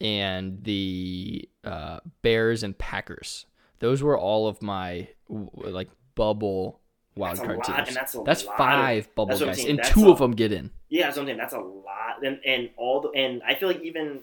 and 0.00 0.62
the 0.64 1.48
uh, 1.64 2.00
Bears 2.22 2.62
and 2.62 2.76
Packers. 2.76 3.46
Those 3.80 4.02
were 4.02 4.16
all 4.18 4.46
of 4.46 4.62
my 4.62 5.08
like 5.28 5.88
bubble 6.14 6.80
wild 7.16 7.38
that's 7.38 7.46
card 7.46 7.58
lot, 7.58 7.66
teams. 7.66 7.88
and 7.88 7.96
that's 7.96 8.14
a 8.14 8.22
That's 8.24 8.44
lot 8.44 8.52
of- 8.52 8.58
five 8.58 9.14
bubble 9.14 9.36
that's 9.38 9.42
guys, 9.58 9.64
and 9.64 9.78
that's 9.78 9.90
two 9.90 10.06
a- 10.06 10.12
of 10.12 10.18
them 10.18 10.32
get 10.32 10.52
in. 10.52 10.70
Yeah, 10.88 11.06
that's 11.06 11.16
what 11.16 11.22
I'm 11.22 11.28
saying. 11.28 11.38
That's 11.38 11.54
a 11.54 11.58
lot, 11.58 12.22
and 12.24 12.38
and 12.44 12.70
all 12.76 13.00
the 13.00 13.08
and 13.10 13.42
I 13.46 13.54
feel 13.54 13.68
like 13.68 13.82
even 13.82 14.20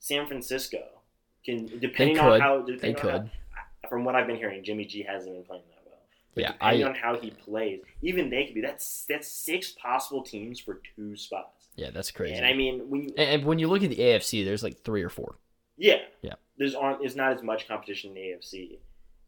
San 0.00 0.26
Francisco 0.26 0.82
can 1.44 1.66
depending 1.80 2.18
on 2.18 2.40
how 2.40 2.62
They 2.62 2.72
depending 2.72 2.96
on 3.06 3.10
how- 3.10 3.18
could. 3.20 3.30
From 3.88 4.04
what 4.04 4.14
I've 4.14 4.26
been 4.26 4.36
hearing, 4.36 4.62
Jimmy 4.64 4.84
G 4.84 5.02
hasn't 5.02 5.34
been 5.34 5.44
playing 5.44 5.62
that 5.70 5.82
well. 5.86 5.98
But 6.34 6.42
Yeah, 6.42 6.52
depending 6.52 6.84
I- 6.84 6.88
on 6.88 6.94
how 6.94 7.18
he 7.18 7.30
plays, 7.30 7.80
even 8.02 8.30
they 8.30 8.44
could 8.46 8.54
be. 8.54 8.60
That's 8.60 9.04
that's 9.08 9.28
six 9.28 9.72
possible 9.72 10.22
teams 10.22 10.60
for 10.60 10.80
two 10.96 11.16
spots. 11.16 11.68
Yeah, 11.76 11.90
that's 11.90 12.10
crazy. 12.10 12.34
And 12.34 12.44
I 12.46 12.52
mean, 12.54 12.88
when 12.90 13.02
you 13.04 13.14
and, 13.16 13.30
and 13.30 13.44
when 13.44 13.58
you 13.58 13.68
look 13.68 13.82
at 13.82 13.90
the 13.90 13.96
AFC, 13.98 14.44
there's 14.44 14.62
like 14.62 14.82
three 14.82 15.02
or 15.02 15.08
four. 15.08 15.36
yeah 15.76 15.98
Yeah. 16.22 16.34
there's 16.56 16.74
aren't 16.74 17.00
there's 17.00 17.16
not 17.16 17.32
as 17.32 17.42
much 17.42 17.68
competition 17.68 18.10
in 18.10 18.14
the 18.14 18.20
AFC, 18.20 18.78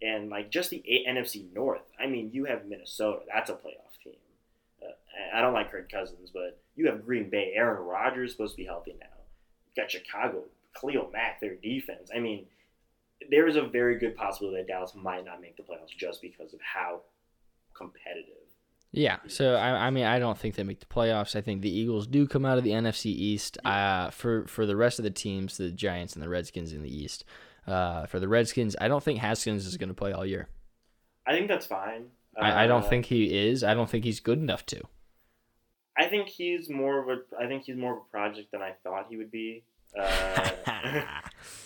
and 0.03 0.31
like 0.31 0.51
just 0.51 0.71
the 0.71 0.83
A- 0.87 1.07
NFC 1.11 1.53
North. 1.55 1.83
I 1.99 2.07
mean, 2.07 2.31
you 2.33 2.45
have 2.47 2.67
Minnesota. 2.67 3.21
That's 3.33 3.51
a 3.51 3.55
playoff 3.55 3.95
team. 4.03 4.15
Uh, 4.83 4.87
I- 5.37 5.41
don't 5.41 5.53
like 5.53 5.71
Kirk 5.71 5.91
Cousins, 5.91 6.31
but 6.33 6.59
you 6.77 6.87
have 6.87 7.05
Green 7.07 7.31
Bay. 7.31 7.53
Aaron 7.55 7.83
Rodgers 7.85 8.31
is 8.31 8.33
supposed 8.37 8.55
to 8.55 8.57
be 8.57 8.65
healthy 8.65 8.95
now. 9.01 9.07
You 9.77 9.83
got 9.83 9.91
Chicago, 9.91 10.45
Khalil 10.81 11.11
Mack, 11.13 11.41
their 11.41 11.55
defense. 11.55 12.11
I 12.15 12.19
mean, 12.19 12.47
there 13.31 13.47
is 13.47 13.57
a 13.57 13.63
very 13.63 13.99
good 13.99 14.17
possibility 14.17 14.59
that 14.63 14.69
Dallas 14.69 14.93
might 14.95 15.25
not 15.25 15.41
make 15.41 15.57
the 15.57 15.63
playoffs 15.63 15.97
just 15.97 16.23
because 16.23 16.55
of 16.55 16.61
how 16.61 17.03
competitive. 17.75 18.35
Yeah, 18.93 19.19
so 19.29 19.55
I, 19.55 19.87
I 19.87 19.91
mean, 19.91 20.05
I 20.05 20.19
don't 20.19 20.37
think 20.37 20.57
they 20.57 20.65
make 20.65 20.81
the 20.81 20.87
playoffs. 20.87 21.37
I 21.37 21.41
think 21.43 21.63
the 21.63 21.71
Eagles 21.71 22.09
do 22.09 22.27
come 22.27 22.45
out 22.45 22.59
of 22.59 22.65
the 22.65 22.71
NFC 22.71 23.07
East. 23.07 23.57
Uh, 23.65 24.11
for 24.11 24.47
for 24.47 24.67
the 24.67 24.75
rest 24.77 24.99
of 24.99 25.05
the 25.05 25.11
teams, 25.11 25.59
the 25.59 25.71
Giants 25.71 26.15
and 26.15 26.23
the 26.23 26.29
Redskins 26.29 26.73
in 26.73 26.83
the 26.83 26.93
East. 26.95 27.25
Uh, 27.67 28.07
for 28.07 28.19
the 28.19 28.27
Redskins, 28.27 28.75
I 28.81 28.89
don't 28.89 29.03
think 29.03 29.21
Haskins 29.21 29.65
is 29.67 29.77
going 29.77 29.91
to 29.91 29.95
play 29.95 30.13
all 30.13 30.27
year. 30.27 30.49
I 31.27 31.33
think 31.33 31.47
that's 31.47 31.67
fine. 31.67 32.07
I, 32.37 32.65
I 32.65 32.67
don't 32.67 32.83
Uh, 32.83 32.89
think 32.89 33.07
he 33.07 33.49
is. 33.49 33.63
I 33.63 33.75
don't 33.75 33.89
think 33.89 34.05
he's 34.05 34.19
good 34.19 34.39
enough 34.39 34.67
to. 34.67 34.83
I 35.97 36.07
think 36.09 36.29
he's 36.29 36.69
more 36.69 36.99
of 37.01 37.09
a. 37.09 37.23
I 37.39 37.47
think 37.47 37.65
he's 37.65 37.77
more 37.77 37.93
of 37.93 37.99
a 37.99 38.11
project 38.11 38.51
than 38.51 38.63
I 38.63 38.73
thought 38.83 39.07
he 39.09 39.17
would 39.17 39.31
be. 39.31 39.63
Uh, 39.99 40.51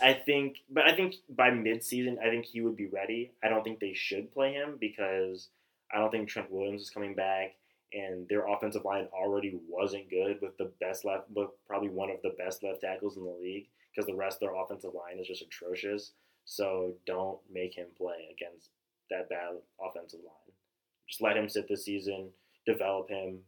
I 0.02 0.12
think, 0.12 0.58
but 0.70 0.84
I 0.84 0.94
think 0.94 1.14
by 1.28 1.50
mid-season, 1.50 2.18
I 2.24 2.28
think 2.28 2.44
he 2.44 2.60
would 2.60 2.76
be 2.76 2.86
ready. 2.86 3.32
I 3.42 3.48
don't 3.48 3.64
think 3.64 3.80
they 3.80 3.94
should 3.94 4.32
play 4.32 4.52
him 4.52 4.76
because 4.78 5.48
I 5.92 5.98
don't 5.98 6.10
think 6.10 6.28
Trent 6.28 6.50
Williams 6.50 6.82
is 6.82 6.90
coming 6.90 7.14
back, 7.14 7.54
and 7.92 8.28
their 8.28 8.46
offensive 8.48 8.84
line 8.84 9.08
already 9.12 9.58
wasn't 9.68 10.10
good 10.10 10.38
with 10.42 10.56
the 10.58 10.72
best 10.80 11.04
left, 11.04 11.24
with 11.34 11.48
probably 11.66 11.88
one 11.88 12.10
of 12.10 12.20
the 12.22 12.34
best 12.38 12.62
left 12.62 12.80
tackles 12.80 13.16
in 13.16 13.24
the 13.24 13.38
league 13.40 13.68
because 13.94 14.06
the 14.06 14.14
rest 14.14 14.36
of 14.36 14.40
their 14.40 14.60
offensive 14.60 14.92
line 14.94 15.20
is 15.20 15.28
just 15.28 15.42
atrocious. 15.42 16.12
So 16.44 16.94
don't 17.06 17.38
make 17.50 17.76
him 17.76 17.86
play 17.96 18.28
against 18.32 18.70
that 19.10 19.28
bad 19.28 19.54
offensive 19.80 20.20
line. 20.20 20.54
Just 21.08 21.22
let 21.22 21.36
him 21.36 21.48
sit 21.48 21.68
this 21.68 21.84
season, 21.84 22.30
develop 22.66 23.08
him, 23.08 23.38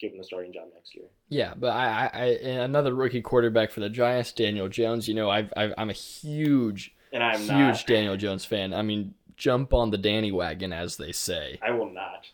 give 0.00 0.12
him 0.12 0.18
the 0.18 0.24
starting 0.24 0.52
job 0.52 0.68
next 0.74 0.94
year. 0.94 1.04
Yeah, 1.28 1.54
but 1.56 1.70
I, 1.70 2.10
I, 2.12 2.20
I 2.20 2.24
another 2.62 2.94
rookie 2.94 3.22
quarterback 3.22 3.70
for 3.70 3.80
the 3.80 3.90
Giants, 3.90 4.32
Daniel 4.32 4.68
Jones. 4.68 5.08
You 5.08 5.14
know, 5.14 5.30
I've, 5.30 5.52
I've 5.56 5.74
I'm 5.76 5.90
a 5.90 5.94
huge, 5.94 6.94
And 7.12 7.22
I'm 7.22 7.40
huge 7.40 7.48
not. 7.48 7.86
Daniel 7.86 8.16
Jones 8.16 8.44
fan. 8.44 8.72
I 8.72 8.82
mean, 8.82 9.14
jump 9.36 9.72
on 9.72 9.90
the 9.90 9.98
Danny 9.98 10.32
wagon, 10.32 10.72
as 10.72 10.96
they 10.96 11.12
say. 11.12 11.58
I 11.62 11.70
will 11.70 11.90
not. 11.90 12.26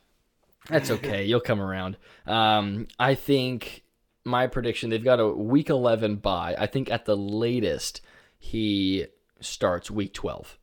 That's 0.69 0.91
okay. 0.93 1.25
You'll 1.25 1.41
come 1.41 1.61
around. 1.61 1.97
Um, 2.27 2.89
I 2.99 3.15
think 3.15 3.85
my 4.25 4.49
prediction 4.49 4.91
they've 4.91 5.05
got 5.05 5.21
a 5.21 5.29
week 5.29 5.71
11 5.71 6.17
bye. 6.17 6.57
I 6.59 6.67
think 6.67 6.91
at 6.91 7.05
the 7.05 7.17
latest 7.17 8.01
he 8.39 9.07
starts 9.41 9.91
week 9.91 10.13
12. 10.13 10.59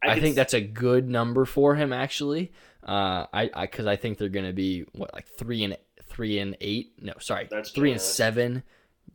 I, 0.00 0.14
could 0.14 0.22
think 0.22 0.36
that's 0.36 0.54
a 0.54 0.60
good 0.60 1.08
number 1.08 1.44
for 1.44 1.74
him 1.74 1.92
actually. 1.92 2.52
Uh, 2.84 3.26
I 3.32 3.50
I 3.52 3.66
because 3.66 3.86
I 3.86 3.96
think 3.96 4.16
they're 4.16 4.28
going 4.28 4.46
to 4.46 4.52
be 4.52 4.84
what 4.92 5.12
like 5.12 5.26
three 5.26 5.64
and 5.64 5.76
three 6.18 6.40
and 6.40 6.56
eight. 6.60 6.94
No, 7.00 7.12
sorry, 7.20 7.46
That's 7.48 7.70
three 7.70 7.92
and 7.92 8.00
seven. 8.00 8.64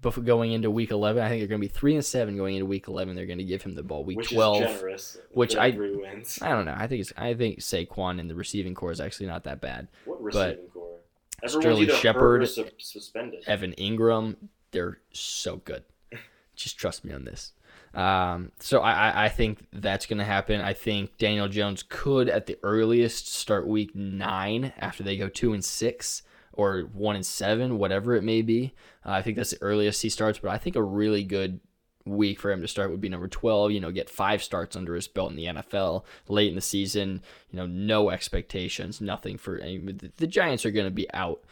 Before 0.01 0.23
going 0.23 0.53
into 0.53 0.71
week 0.71 0.89
11, 0.91 1.21
I 1.21 1.27
think 1.29 1.41
they're 1.41 1.47
going 1.49 1.59
to 1.61 1.67
be 1.67 1.71
three 1.73 1.95
and 1.95 2.03
seven 2.03 2.35
going 2.37 2.55
into 2.55 2.65
week 2.65 2.87
11. 2.87 3.13
They're 3.15 3.25
going 3.25 3.37
to 3.39 3.43
give 3.43 3.61
him 3.61 3.73
the 3.75 3.83
ball 3.83 4.03
week 4.05 4.17
which 4.17 4.31
12. 4.31 4.61
is 4.63 4.67
generous. 4.69 5.17
which 5.31 5.55
I- 5.57 5.69
wins. 5.69 6.39
I 6.41 6.49
don't 6.49 6.65
know. 6.65 6.75
I 6.77 6.87
think 6.87 7.01
it's 7.01 7.11
I 7.17 7.33
think 7.33 7.59
Saquon 7.59 8.19
in 8.19 8.27
the 8.29 8.35
receiving 8.35 8.73
core 8.73 8.91
is 8.91 9.01
actually 9.01 9.27
not 9.27 9.43
that 9.43 9.59
bad. 9.59 9.89
What 10.05 10.21
receiving 10.23 10.65
core? 10.73 10.97
Everyone's 11.43 11.63
Sterling 11.65 11.89
Shepard- 12.01 12.47
su- 12.49 12.69
suspended. 12.77 13.43
Evan 13.47 13.73
Engram, 13.77 14.37
they're 14.71 14.99
so 15.11 15.57
good. 15.57 15.83
Just 16.55 16.77
trust 16.77 17.03
me 17.03 17.13
on 17.13 17.25
this. 17.25 17.51
Um, 17.93 18.51
so 18.59 18.79
I, 18.79 18.91
I, 19.09 19.25
I 19.25 19.29
think 19.29 19.67
that's 19.73 20.05
going 20.05 20.17
to 20.19 20.23
happen. 20.25 20.59
I 20.61 20.73
think 20.73 21.17
Daniel 21.17 21.47
Jones 21.47 21.83
could, 21.87 22.27
at 22.29 22.47
the 22.47 22.57
earliest, 22.63 23.27
start 23.31 23.67
week 23.67 23.93
nine 23.93 24.73
after 24.79 25.03
they 25.03 25.17
go 25.17 25.29
two 25.29 25.53
and 25.53 25.63
six 25.63 26.23
or 26.53 26.81
one 26.93 27.15
and 27.15 27.25
seven, 27.25 27.77
whatever 27.77 28.15
it 28.15 28.23
may 28.23 28.41
be. 28.41 28.73
Uh, 29.05 29.11
I 29.11 29.21
think 29.21 29.37
that's 29.37 29.51
the 29.51 29.61
earliest 29.61 30.01
he 30.01 30.09
starts. 30.09 30.39
But 30.39 30.51
I 30.51 30.57
think 30.57 30.75
a 30.75 30.83
really 30.83 31.23
good 31.23 31.59
week 32.05 32.39
for 32.39 32.51
him 32.51 32.61
to 32.61 32.67
start 32.67 32.91
would 32.91 33.01
be 33.01 33.09
number 33.09 33.27
12, 33.27 33.71
you 33.71 33.79
know, 33.79 33.91
get 33.91 34.09
five 34.09 34.43
starts 34.43 34.75
under 34.75 34.95
his 34.95 35.07
belt 35.07 35.31
in 35.31 35.37
the 35.37 35.45
NFL 35.45 36.03
late 36.27 36.49
in 36.49 36.55
the 36.55 36.61
season, 36.61 37.21
you 37.49 37.57
know, 37.57 37.65
no 37.65 38.09
expectations, 38.09 38.99
nothing 38.99 39.37
for 39.37 39.57
any, 39.57 39.77
the, 39.77 40.27
Giants 40.27 40.65
are 40.65 40.71
going 40.71 40.85
to 40.85 40.91
be 40.91 41.11
out 41.13 41.43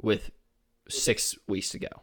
with 0.00 0.30
6 0.88 1.36
weeks 1.46 1.70
to 1.70 1.78
go. 1.78 2.02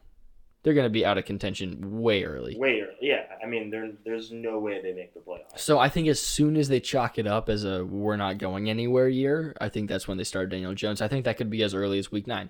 They're 0.63 0.73
going 0.73 0.85
to 0.85 0.89
be 0.89 1.05
out 1.05 1.17
of 1.17 1.25
contention 1.25 2.01
way 2.01 2.23
early. 2.23 2.57
Way 2.57 2.81
early. 2.81 2.95
Yeah, 2.99 3.23
I 3.41 3.47
mean, 3.47 3.69
there, 3.69 3.91
there's 4.03 4.31
no 4.31 4.59
way 4.59 4.81
they 4.81 4.91
make 4.91 5.13
the 5.13 5.19
playoffs. 5.21 5.59
So 5.59 5.79
I 5.79 5.87
think 5.87 6.07
as 6.07 6.21
soon 6.21 6.57
as 6.57 6.67
they 6.67 6.79
chalk 6.79 7.17
it 7.17 7.27
up 7.27 7.47
as 7.47 7.63
a 7.63 7.85
we're 7.85 8.17
not 8.17 8.37
going 8.37 8.69
anywhere 8.69 9.07
year, 9.07 9.55
I 9.61 9.69
think 9.69 9.87
that's 9.87 10.07
when 10.07 10.17
they 10.17 10.23
start 10.23 10.49
Daniel 10.49 10.73
Jones. 10.73 11.01
I 11.01 11.07
think 11.07 11.25
that 11.25 11.37
could 11.37 11.49
be 11.49 11.63
as 11.63 11.73
early 11.73 11.99
as 11.99 12.11
week 12.11 12.27
9. 12.27 12.49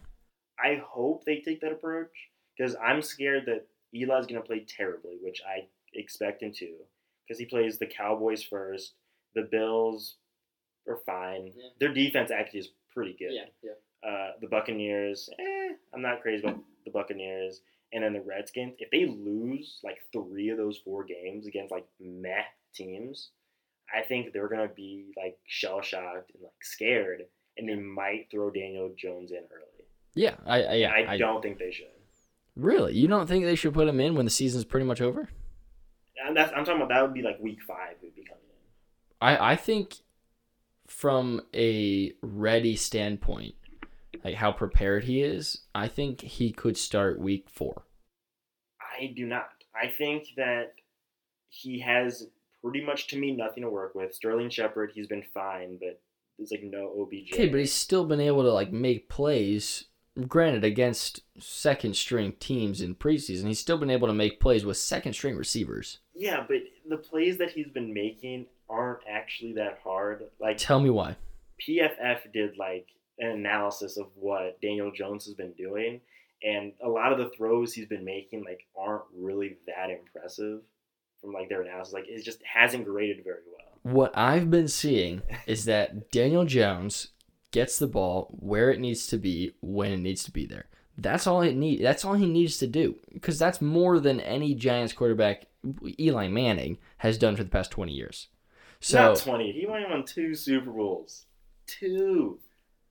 I 0.60 0.82
hope 0.88 1.26
they 1.26 1.42
take 1.42 1.62
that 1.62 1.72
approach 1.72 2.10
because 2.58 2.76
I'm 2.84 3.02
scared 3.02 3.44
that 3.46 3.68
Eli's 3.94 4.26
going 4.26 4.42
to 4.42 4.48
play 4.48 4.66
terribly, 4.68 5.18
which 5.22 5.42
I 5.48 5.68
expect 5.94 6.42
him 6.42 6.52
to, 6.54 6.74
because 7.28 7.40
he 7.40 7.46
plays 7.46 7.78
the 7.78 7.86
Cowboys 7.86 8.44
first. 8.44 8.94
The 9.36 9.48
Bills 9.52 10.16
are 10.88 11.00
fine. 11.06 11.52
Yeah. 11.56 11.70
Their 11.80 11.94
defense 11.94 12.32
actually 12.32 12.62
is 12.62 12.70
pretty 12.94 13.16
good. 13.20 13.32
yeah. 13.34 13.72
Uh, 14.08 14.32
the 14.42 14.48
Buccaneers, 14.48 15.30
eh, 15.40 15.74
I'm 15.94 16.02
not 16.02 16.22
crazy 16.22 16.44
about 16.44 16.60
the 16.86 16.92
Buccaneers. 16.92 17.62
And 17.94 18.04
then 18.04 18.14
the 18.14 18.22
Redskins, 18.22 18.76
if 18.80 18.92
they 18.92 19.06
lose 19.06 19.80
like 19.84 19.98
three 20.12 20.50
of 20.50 20.58
those 20.58 20.80
four 20.84 21.06
games 21.06 21.48
against 21.48 21.72
like 21.72 21.86
meh 22.00 22.44
teams, 22.74 23.30
I 23.94 24.02
think 24.02 24.34
they're 24.34 24.50
gonna 24.50 24.68
be 24.68 25.14
like 25.16 25.38
shell 25.46 25.82
shocked 25.82 26.32
and 26.34 26.44
like 26.44 26.62
scared, 26.62 27.24
and 27.58 27.70
they 27.70 27.76
might 27.76 28.28
throw 28.30 28.50
Daniel 28.50 28.94
Jones 28.98 29.32
in 29.32 29.38
early. 29.38 29.86
Yeah, 30.16 30.36
I, 30.46 30.64
I 30.64 30.74
yeah, 30.74 30.92
I, 31.08 31.18
don't 31.18 31.42
think 31.42 31.60
they 31.60 31.72
should. 31.72 31.88
Really? 32.56 32.96
You 32.96 33.08
don't 33.08 33.28
think 33.28 33.46
they 33.46 33.56
should 33.56 33.74
put 33.74 33.88
him 33.88 34.00
in 34.00 34.16
when 34.16 34.26
the 34.26 34.32
season's 34.32 34.66
pretty 34.66 34.86
much 34.86 35.00
over? 35.00 35.30
And 36.26 36.36
that's 36.36 36.52
I'm 36.54 36.66
talking 36.66 36.82
about 36.82 36.90
that 36.90 37.02
would 37.04 37.14
be 37.14 37.22
like 37.22 37.40
week 37.40 37.60
five 37.62 37.96
would 38.02 38.16
be 38.16 38.24
coming 38.24 38.44
in. 38.50 38.58
I 39.22 39.52
I 39.52 39.56
think 39.56 39.98
from 40.88 41.42
a 41.54 42.14
ready 42.22 42.76
standpoint, 42.76 43.56
like 44.24 44.36
how 44.36 44.52
prepared 44.52 45.04
he 45.06 45.22
is, 45.22 45.62
I 45.74 45.88
think 45.88 46.22
he 46.22 46.52
could 46.52 46.78
start 46.78 47.20
week 47.20 47.50
4. 47.50 47.84
I 49.00 49.14
do 49.16 49.26
not. 49.26 49.50
I 49.76 49.88
think 49.88 50.30
that 50.38 50.74
he 51.50 51.80
has 51.80 52.28
pretty 52.64 52.84
much 52.84 53.08
to 53.08 53.18
me 53.18 53.32
nothing 53.32 53.64
to 53.64 53.70
work 53.70 53.96
with. 53.96 54.14
Sterling 54.14 54.50
Shepard, 54.50 54.92
he's 54.94 55.08
been 55.08 55.24
fine, 55.34 55.78
but 55.80 56.02
there's 56.38 56.52
like 56.52 56.64
no 56.64 56.94
OBJ. 57.00 57.34
Okay, 57.34 57.48
but 57.50 57.60
he's 57.60 57.74
still 57.74 58.06
been 58.06 58.20
able 58.22 58.44
to 58.44 58.52
like 58.52 58.72
make 58.72 59.10
plays. 59.10 59.86
Granted, 60.28 60.64
against 60.64 61.22
second 61.40 61.96
string 61.96 62.34
teams 62.40 62.82
in 62.82 62.96
preseason, 62.96 63.46
he's 63.46 63.60
still 63.60 63.78
been 63.78 63.92
able 63.92 64.08
to 64.08 64.14
make 64.16 64.40
plays 64.40 64.66
with 64.66 64.78
second 64.78 65.14
string 65.14 65.36
receivers. 65.36 66.00
yeah, 66.16 66.44
but 66.48 66.58
the 66.90 66.98
plays 66.98 67.38
that 67.38 67.52
he's 67.52 67.68
been 67.68 67.94
making 67.94 68.48
aren't 68.68 69.02
actually 69.08 69.54
that 69.54 69.80
hard. 69.84 70.24
Like 70.40 70.58
Tell 70.58 70.80
me 70.80 70.90
why. 70.90 71.18
PFF 71.62 72.32
did 72.34 72.58
like 72.58 72.88
an 73.20 73.32
analysis 73.32 73.98
of 73.98 74.08
what 74.16 74.60
Daniel 74.62 74.92
Jones 74.92 75.26
has 75.26 75.34
been 75.34 75.54
doing, 75.54 76.02
and 76.44 76.74
a 76.84 76.88
lot 76.90 77.12
of 77.12 77.18
the 77.18 77.30
throws 77.36 77.74
he's 77.74 77.88
been 77.88 78.06
making 78.06 78.44
like 78.44 78.66
aren't 78.78 79.04
really 79.16 79.58
that 79.68 79.90
impressive 79.90 80.62
from 81.22 81.34
like 81.34 81.50
their 81.50 81.62
analysis. 81.62 81.94
Like 81.94 82.08
it 82.08 82.24
just 82.24 82.42
hasn't 82.44 82.86
graded 82.86 83.24
very 83.24 83.42
well. 83.48 83.94
What 83.94 84.18
I've 84.18 84.52
been 84.52 84.68
seeing 84.68 85.22
is 85.46 85.66
that 85.66 86.12
Daniel 86.12 86.46
Jones 86.46 87.10
gets 87.52 87.80
the 87.80 87.88
ball 87.88 88.36
where 88.40 88.70
it 88.70 88.80
needs 88.80 89.08
to 89.08 89.18
be 89.18 89.54
when 89.62 89.92
it 89.92 90.00
needs 90.00 90.24
to 90.26 90.32
be 90.32 90.46
there. 90.46 90.66
That's 90.98 91.28
all 91.28 91.42
it 91.42 91.56
need. 91.56 91.82
That's 91.84 92.04
all 92.04 92.16
he 92.16 92.26
needs 92.26 92.58
to 92.58 92.68
do 92.68 92.96
because 93.14 93.38
that's 93.38 93.62
more 93.62 94.00
than 94.00 94.20
any 94.20 94.56
Giants 94.56 94.94
quarterback, 94.94 95.46
Eli 96.00 96.28
Manning, 96.28 96.80
has 96.98 97.18
done 97.18 97.36
for 97.36 97.44
the 97.44 97.50
past 97.50 97.72
twenty 97.72 97.94
years. 97.94 98.28
So 98.80 99.00
Not 99.00 99.18
twenty. 99.18 99.52
He 99.52 99.66
only 99.68 99.86
won 99.88 100.06
two 100.06 100.34
Super 100.34 100.72
Bowls. 100.72 101.26
Two. 101.68 102.40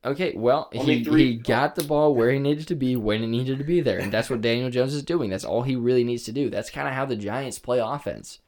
Okay, 0.07 0.32
well, 0.36 0.70
Only 0.74 0.98
he, 0.98 1.04
three- 1.04 1.32
he 1.32 1.36
got 1.36 1.74
the 1.74 1.82
ball 1.84 2.14
where 2.14 2.30
he 2.30 2.38
needed 2.38 2.68
to 2.68 2.74
be 2.74 2.94
when 2.96 3.22
it 3.22 3.26
needed 3.26 3.59
to 3.59 3.64
be 3.64 3.80
there, 3.80 3.98
and 3.98 4.12
that's 4.12 4.30
what 4.30 4.40
Daniel 4.40 4.70
Jones 4.70 4.94
is 4.94 5.02
doing. 5.02 5.30
That's 5.30 5.44
all 5.44 5.62
he 5.62 5.74
really 5.76 6.04
needs 6.04 6.22
to 6.24 6.32
do. 6.32 6.48
That's 6.48 6.70
kind 6.70 6.86
of 6.88 6.94
how 6.94 7.04
the 7.07 7.16
Giants 7.16 7.59
play 7.59 7.78
offense. 7.80 8.38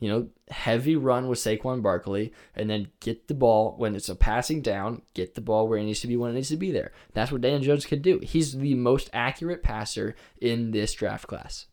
You 0.00 0.08
know, 0.08 0.28
heavy 0.50 0.96
run 0.96 1.28
with 1.28 1.38
Saquon 1.38 1.80
Barkley, 1.82 2.32
and 2.56 2.68
then 2.68 2.88
get 2.98 3.28
the 3.28 3.34
ball 3.34 3.74
when 3.78 3.94
it's 3.94 4.08
a 4.08 4.16
passing 4.16 4.60
down, 4.62 5.02
get 5.14 5.34
the 5.36 5.40
ball 5.40 5.68
where 5.68 5.78
it 5.78 5.84
needs 5.84 6.00
to 6.00 6.08
be 6.08 6.16
when 6.16 6.30
it 6.30 6.34
needs 6.34 6.48
to 6.48 6.56
be 6.56 6.72
there. 6.72 6.90
That's 7.14 7.30
what 7.30 7.40
Daniel 7.42 7.60
Jones 7.62 7.86
can 7.86 8.02
do. 8.02 8.18
He's 8.18 8.52
the 8.56 8.74
most 8.74 9.10
accurate 9.12 9.62
passer 9.62 10.16
in 10.40 10.72
this 10.72 10.92
draft 10.92 11.28
class. 11.28 11.66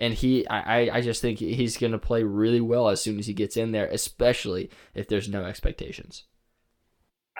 And 0.00 0.14
he, 0.14 0.44
I, 0.48 0.80
I- 0.80 0.96
I 0.96 1.00
just 1.00 1.22
think 1.22 1.38
he's 1.38 1.76
going 1.76 1.92
to 1.92 1.98
play 1.98 2.24
really 2.24 2.60
well 2.60 2.88
as 2.88 3.00
soon 3.00 3.20
as 3.20 3.26
he 3.28 3.34
gets 3.34 3.56
in 3.56 3.70
there, 3.70 3.86
especially 3.86 4.68
if 4.94 5.06
there's 5.06 5.28
no 5.28 5.44
expectations. 5.44 6.24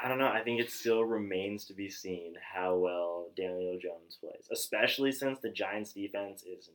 I 0.05 0.09
don't 0.09 0.19
know. 0.19 0.29
I 0.29 0.43
think 0.43 0.61
it 0.61 0.71
still 0.71 1.03
remains 1.03 1.65
to 1.65 1.73
be 1.73 1.89
seen 1.89 2.35
how 2.55 2.77
well 2.77 3.29
Daniel 3.35 3.79
Jones 3.81 4.19
plays, 4.21 4.47
especially 4.53 5.11
since 5.13 5.39
the 5.39 5.49
Giants' 5.49 5.95
defense 5.95 6.43
is 6.43 6.69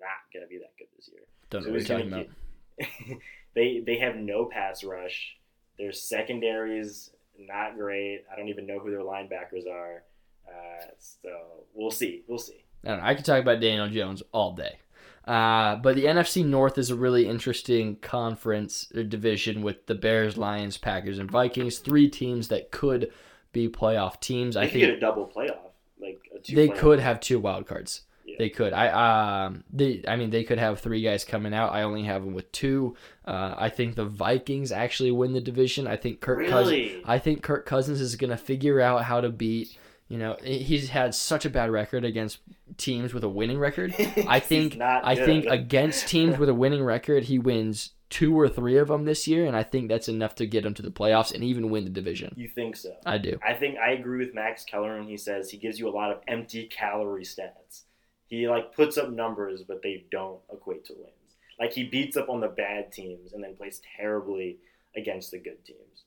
not 0.00 0.32
going 0.32 0.46
to 0.46 0.48
be 0.48 0.56
that 0.58 0.72
good 0.78 0.88
this 0.96 1.10
year. 1.12 1.20
Don't 1.50 1.62
So 1.62 1.68
know 1.68 1.74
what 1.74 1.86
you're 1.86 1.98
talking 1.98 2.12
about. 2.12 3.18
they 3.54 3.80
they 3.84 3.98
have 3.98 4.16
no 4.16 4.46
pass 4.46 4.82
rush. 4.82 5.36
Their 5.78 5.92
secondaries 5.92 7.10
not 7.38 7.76
great. 7.76 8.24
I 8.32 8.36
don't 8.36 8.48
even 8.48 8.66
know 8.66 8.78
who 8.78 8.90
their 8.90 9.00
linebackers 9.00 9.68
are. 9.70 10.02
Uh, 10.48 10.86
so 10.98 11.30
we'll 11.74 11.90
see. 11.90 12.22
We'll 12.28 12.38
see. 12.38 12.64
I 12.84 12.88
don't 12.88 12.98
know. 13.00 13.04
I 13.04 13.14
could 13.14 13.26
talk 13.26 13.42
about 13.42 13.60
Daniel 13.60 13.88
Jones 13.88 14.22
all 14.32 14.54
day. 14.54 14.78
Uh, 15.26 15.76
but 15.76 15.94
the 15.96 16.04
NFC 16.06 16.44
North 16.44 16.78
is 16.78 16.90
a 16.90 16.96
really 16.96 17.26
interesting 17.28 17.96
conference 17.96 18.90
uh, 18.96 19.02
division 19.02 19.62
with 19.62 19.86
the 19.86 19.94
Bears, 19.94 20.36
Lions, 20.36 20.76
Packers, 20.78 21.18
and 21.18 21.30
Vikings. 21.30 21.78
Three 21.78 22.08
teams 22.08 22.48
that 22.48 22.70
could 22.70 23.12
be 23.52 23.68
playoff 23.68 24.20
teams. 24.20 24.54
They 24.54 24.62
I 24.62 24.64
could 24.64 24.72
think 24.72 24.84
get 24.86 24.94
a 24.94 25.00
double 25.00 25.26
playoff. 25.26 25.58
Like 26.00 26.20
a 26.34 26.38
two 26.38 26.56
they 26.56 26.68
playoff. 26.68 26.78
could 26.78 27.00
have 27.00 27.20
two 27.20 27.38
wild 27.38 27.66
cards. 27.66 28.02
Yeah. 28.24 28.36
They 28.38 28.48
could. 28.48 28.72
I 28.72 29.44
um. 29.46 29.64
They. 29.72 30.02
I 30.08 30.16
mean, 30.16 30.30
they 30.30 30.44
could 30.44 30.58
have 30.58 30.80
three 30.80 31.02
guys 31.02 31.24
coming 31.24 31.52
out. 31.52 31.72
I 31.72 31.82
only 31.82 32.04
have 32.04 32.24
them 32.24 32.32
with 32.32 32.50
two. 32.52 32.96
Uh, 33.24 33.54
I 33.56 33.68
think 33.68 33.96
the 33.96 34.04
Vikings 34.04 34.72
actually 34.72 35.10
win 35.10 35.32
the 35.32 35.40
division. 35.40 35.86
I 35.86 35.96
think 35.96 36.20
Kirk 36.20 36.46
Cousins. 36.46 36.70
Really? 36.70 37.02
I 37.04 37.18
think 37.18 37.42
Kirk 37.42 37.66
Cousins 37.66 38.00
is 38.00 38.16
gonna 38.16 38.36
figure 38.38 38.80
out 38.80 39.04
how 39.04 39.20
to 39.20 39.28
beat. 39.30 39.76
You 40.10 40.18
know, 40.18 40.36
he's 40.42 40.88
had 40.88 41.14
such 41.14 41.44
a 41.44 41.50
bad 41.50 41.70
record 41.70 42.04
against 42.04 42.40
teams 42.76 43.14
with 43.14 43.22
a 43.22 43.28
winning 43.28 43.60
record. 43.60 43.94
I 44.26 44.40
think. 44.40 44.76
I 44.80 45.14
think 45.14 45.46
against 45.46 46.08
teams 46.08 46.36
with 46.36 46.48
a 46.48 46.54
winning 46.54 46.82
record, 46.82 47.24
he 47.24 47.38
wins 47.38 47.92
two 48.08 48.36
or 48.38 48.48
three 48.48 48.76
of 48.76 48.88
them 48.88 49.04
this 49.04 49.28
year, 49.28 49.46
and 49.46 49.56
I 49.56 49.62
think 49.62 49.88
that's 49.88 50.08
enough 50.08 50.34
to 50.34 50.46
get 50.46 50.66
him 50.66 50.74
to 50.74 50.82
the 50.82 50.90
playoffs 50.90 51.32
and 51.32 51.44
even 51.44 51.70
win 51.70 51.84
the 51.84 51.90
division. 51.90 52.34
You 52.36 52.48
think 52.48 52.74
so? 52.74 52.90
I 53.06 53.18
do. 53.18 53.38
I 53.46 53.54
think 53.54 53.78
I 53.78 53.92
agree 53.92 54.26
with 54.26 54.34
Max 54.34 54.64
Keller 54.64 54.98
when 54.98 55.06
he 55.06 55.16
says 55.16 55.48
he 55.48 55.58
gives 55.58 55.78
you 55.78 55.88
a 55.88 55.94
lot 55.94 56.10
of 56.10 56.18
empty 56.26 56.66
calorie 56.66 57.22
stats. 57.22 57.82
He 58.26 58.48
like 58.48 58.74
puts 58.74 58.98
up 58.98 59.10
numbers, 59.10 59.62
but 59.62 59.80
they 59.80 60.06
don't 60.10 60.40
equate 60.52 60.86
to 60.86 60.94
wins. 60.94 61.36
Like 61.60 61.72
he 61.72 61.84
beats 61.84 62.16
up 62.16 62.28
on 62.28 62.40
the 62.40 62.48
bad 62.48 62.90
teams 62.90 63.32
and 63.32 63.44
then 63.44 63.54
plays 63.54 63.80
terribly 63.96 64.58
against 64.96 65.30
the 65.30 65.38
good 65.38 65.64
teams. 65.64 66.02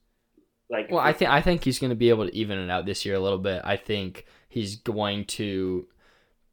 Like 0.69 0.89
Well, 0.89 0.99
I 0.99 1.13
think 1.13 1.29
I 1.31 1.41
think 1.41 1.63
he's 1.63 1.79
going 1.79 1.89
to 1.91 1.95
be 1.95 2.09
able 2.09 2.27
to 2.27 2.35
even 2.35 2.57
it 2.57 2.69
out 2.69 2.85
this 2.85 3.05
year 3.05 3.15
a 3.15 3.19
little 3.19 3.39
bit. 3.39 3.61
I 3.63 3.75
think 3.77 4.25
he's 4.49 4.75
going 4.77 5.25
to 5.25 5.87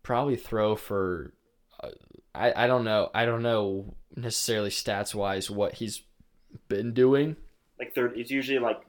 probably 0.02 0.36
throw 0.36 0.76
for. 0.76 1.32
Uh, 1.82 1.90
I 2.34 2.64
I 2.64 2.66
don't 2.66 2.84
know. 2.84 3.10
I 3.14 3.24
don't 3.24 3.42
know 3.42 3.94
necessarily 4.16 4.70
stats 4.70 5.14
wise 5.14 5.50
what 5.50 5.74
he's 5.74 6.02
been 6.68 6.92
doing. 6.92 7.36
like 7.78 7.94
third, 7.94 8.18
it's 8.18 8.30
usually 8.30 8.58
like 8.58 8.80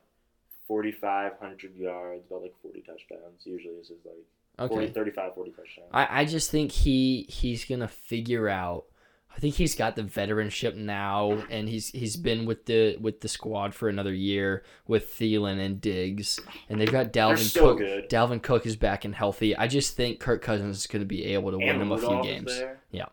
forty 0.67 0.91
five 0.91 1.34
hundred 1.39 1.76
yards, 1.76 2.24
about 2.28 2.41
like 2.41 2.55
forty 2.61 2.82
touchdowns. 2.82 3.45
Usually 3.45 3.76
this 3.78 3.89
is 3.89 3.99
like 4.05 4.69
40, 4.69 4.86
Okay. 4.86 4.93
35, 4.93 5.34
40 5.36 5.51
touchdowns. 5.51 5.88
I 5.93 6.22
I 6.22 6.26
just 6.26 6.51
think 6.51 6.72
he 6.72 7.26
he's 7.30 7.63
going 7.65 7.82
to 7.82 7.88
figure 7.88 8.49
out. 8.49 8.86
I 9.36 9.40
think 9.40 9.56
he's 9.56 9.76
got 9.76 9.96
the 9.96 10.04
veteranship 10.04 10.76
now, 10.76 11.32
and 11.50 11.68
he's 11.70 11.90
he's 11.90 12.16
been 12.18 12.46
with 12.46 12.66
the 12.66 12.98
with 12.98 13.22
the 13.22 13.28
squad 13.28 13.74
for 13.74 13.88
another 13.90 14.14
year 14.14 14.64
with 14.88 15.14
Thielen 15.18 15.60
and 15.60 15.80
Diggs, 15.82 16.40
and 16.70 16.80
they've 16.80 16.92
got 16.92 17.12
Dalvin 17.14 17.38
so 17.40 17.70
Cook. 17.70 17.78
good. 17.80 18.10
Dalvin 18.10 18.42
Cook 18.42 18.66
is 18.66 18.76
back 18.76 19.06
and 19.06 19.16
healthy. 19.16 19.56
I 19.56 19.68
just 19.68 19.96
think 19.96 20.20
Kirk 20.20 20.42
Cousins 20.42 20.78
is 20.78 20.88
going 20.88 21.02
to 21.02 21.06
be 21.08 21.24
able 21.26 21.52
to 21.52 21.58
win 21.58 21.80
them 21.80 21.92
a 21.92 21.98
few 21.98 22.22
games. 22.24 22.58
there. 22.58 22.80
Yeah. 22.92 23.06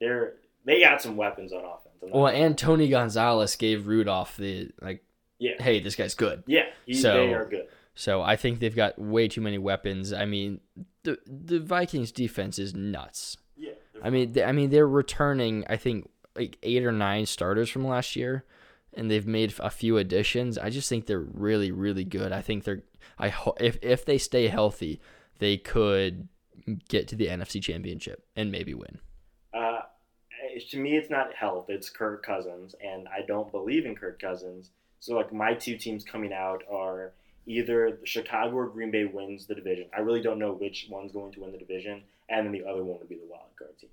They're 0.00 0.34
they 0.64 0.80
got 0.80 1.00
some 1.00 1.16
weapons 1.16 1.52
on 1.52 1.60
offense. 1.64 1.78
Well, 2.12 2.26
and 2.26 2.58
Tony 2.58 2.88
Gonzalez 2.88 3.54
gave 3.56 3.86
Rudolph 3.86 4.36
the 4.36 4.70
like, 4.80 5.04
yeah, 5.38 5.52
hey, 5.60 5.78
this 5.80 5.94
guy's 5.94 6.14
good. 6.14 6.42
yeah, 6.46 6.64
he, 6.86 6.94
So- 6.94 7.14
they 7.26 7.32
are 7.34 7.44
good. 7.46 7.68
So 7.94 8.22
I 8.22 8.36
think 8.36 8.58
they've 8.58 8.74
got 8.74 8.98
way 8.98 9.28
too 9.28 9.42
many 9.42 9.58
weapons. 9.58 10.12
I 10.14 10.24
mean, 10.24 10.60
the 11.04 11.18
the 11.26 11.60
Vikings 11.60 12.10
defense 12.10 12.58
is 12.58 12.74
nuts. 12.74 13.36
I 14.02 14.10
mean, 14.10 14.32
they, 14.32 14.44
I 14.44 14.52
mean 14.52 14.70
they're 14.70 14.88
returning 14.88 15.64
I 15.68 15.76
think 15.76 16.10
like 16.36 16.58
eight 16.62 16.84
or 16.84 16.92
nine 16.92 17.26
starters 17.26 17.70
from 17.70 17.86
last 17.86 18.16
year, 18.16 18.44
and 18.94 19.10
they've 19.10 19.26
made 19.26 19.54
a 19.58 19.70
few 19.70 19.96
additions. 19.96 20.58
I 20.58 20.70
just 20.70 20.88
think 20.88 21.06
they're 21.06 21.20
really 21.20 21.70
really 21.70 22.04
good. 22.04 22.32
I 22.32 22.42
think 22.42 22.64
they're 22.64 22.82
I 23.18 23.28
ho- 23.28 23.56
if 23.60 23.78
if 23.82 24.04
they 24.04 24.18
stay 24.18 24.48
healthy, 24.48 25.00
they 25.38 25.56
could 25.56 26.28
get 26.88 27.08
to 27.08 27.16
the 27.16 27.26
NFC 27.26 27.62
Championship 27.62 28.24
and 28.36 28.50
maybe 28.50 28.74
win. 28.74 28.98
Uh, 29.52 29.80
to 30.70 30.78
me, 30.78 30.96
it's 30.96 31.10
not 31.10 31.34
health. 31.34 31.66
It's 31.68 31.90
Kirk 31.90 32.24
Cousins, 32.24 32.74
and 32.82 33.08
I 33.08 33.24
don't 33.26 33.50
believe 33.50 33.86
in 33.86 33.94
Kirk 33.94 34.20
Cousins. 34.20 34.70
So 35.00 35.14
like 35.14 35.32
my 35.32 35.54
two 35.54 35.76
teams 35.76 36.04
coming 36.04 36.32
out 36.32 36.62
are 36.70 37.12
either 37.46 37.98
Chicago 38.04 38.56
or 38.56 38.66
Green 38.66 38.90
Bay 38.90 39.04
wins 39.04 39.46
the 39.46 39.54
division. 39.54 39.86
I 39.96 40.00
really 40.00 40.22
don't 40.22 40.38
know 40.38 40.52
which 40.52 40.86
one's 40.88 41.12
going 41.12 41.32
to 41.32 41.40
win 41.40 41.52
the 41.52 41.58
division, 41.58 42.02
and 42.28 42.46
then 42.46 42.52
the 42.52 42.64
other 42.64 42.84
one 42.84 42.98
would 42.98 43.08
be 43.08 43.16
the 43.16 43.26
wild 43.28 43.50
card 43.58 43.78
team. 43.78 43.90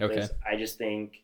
Okay. 0.00 0.26
I 0.46 0.56
just 0.56 0.78
think, 0.78 1.22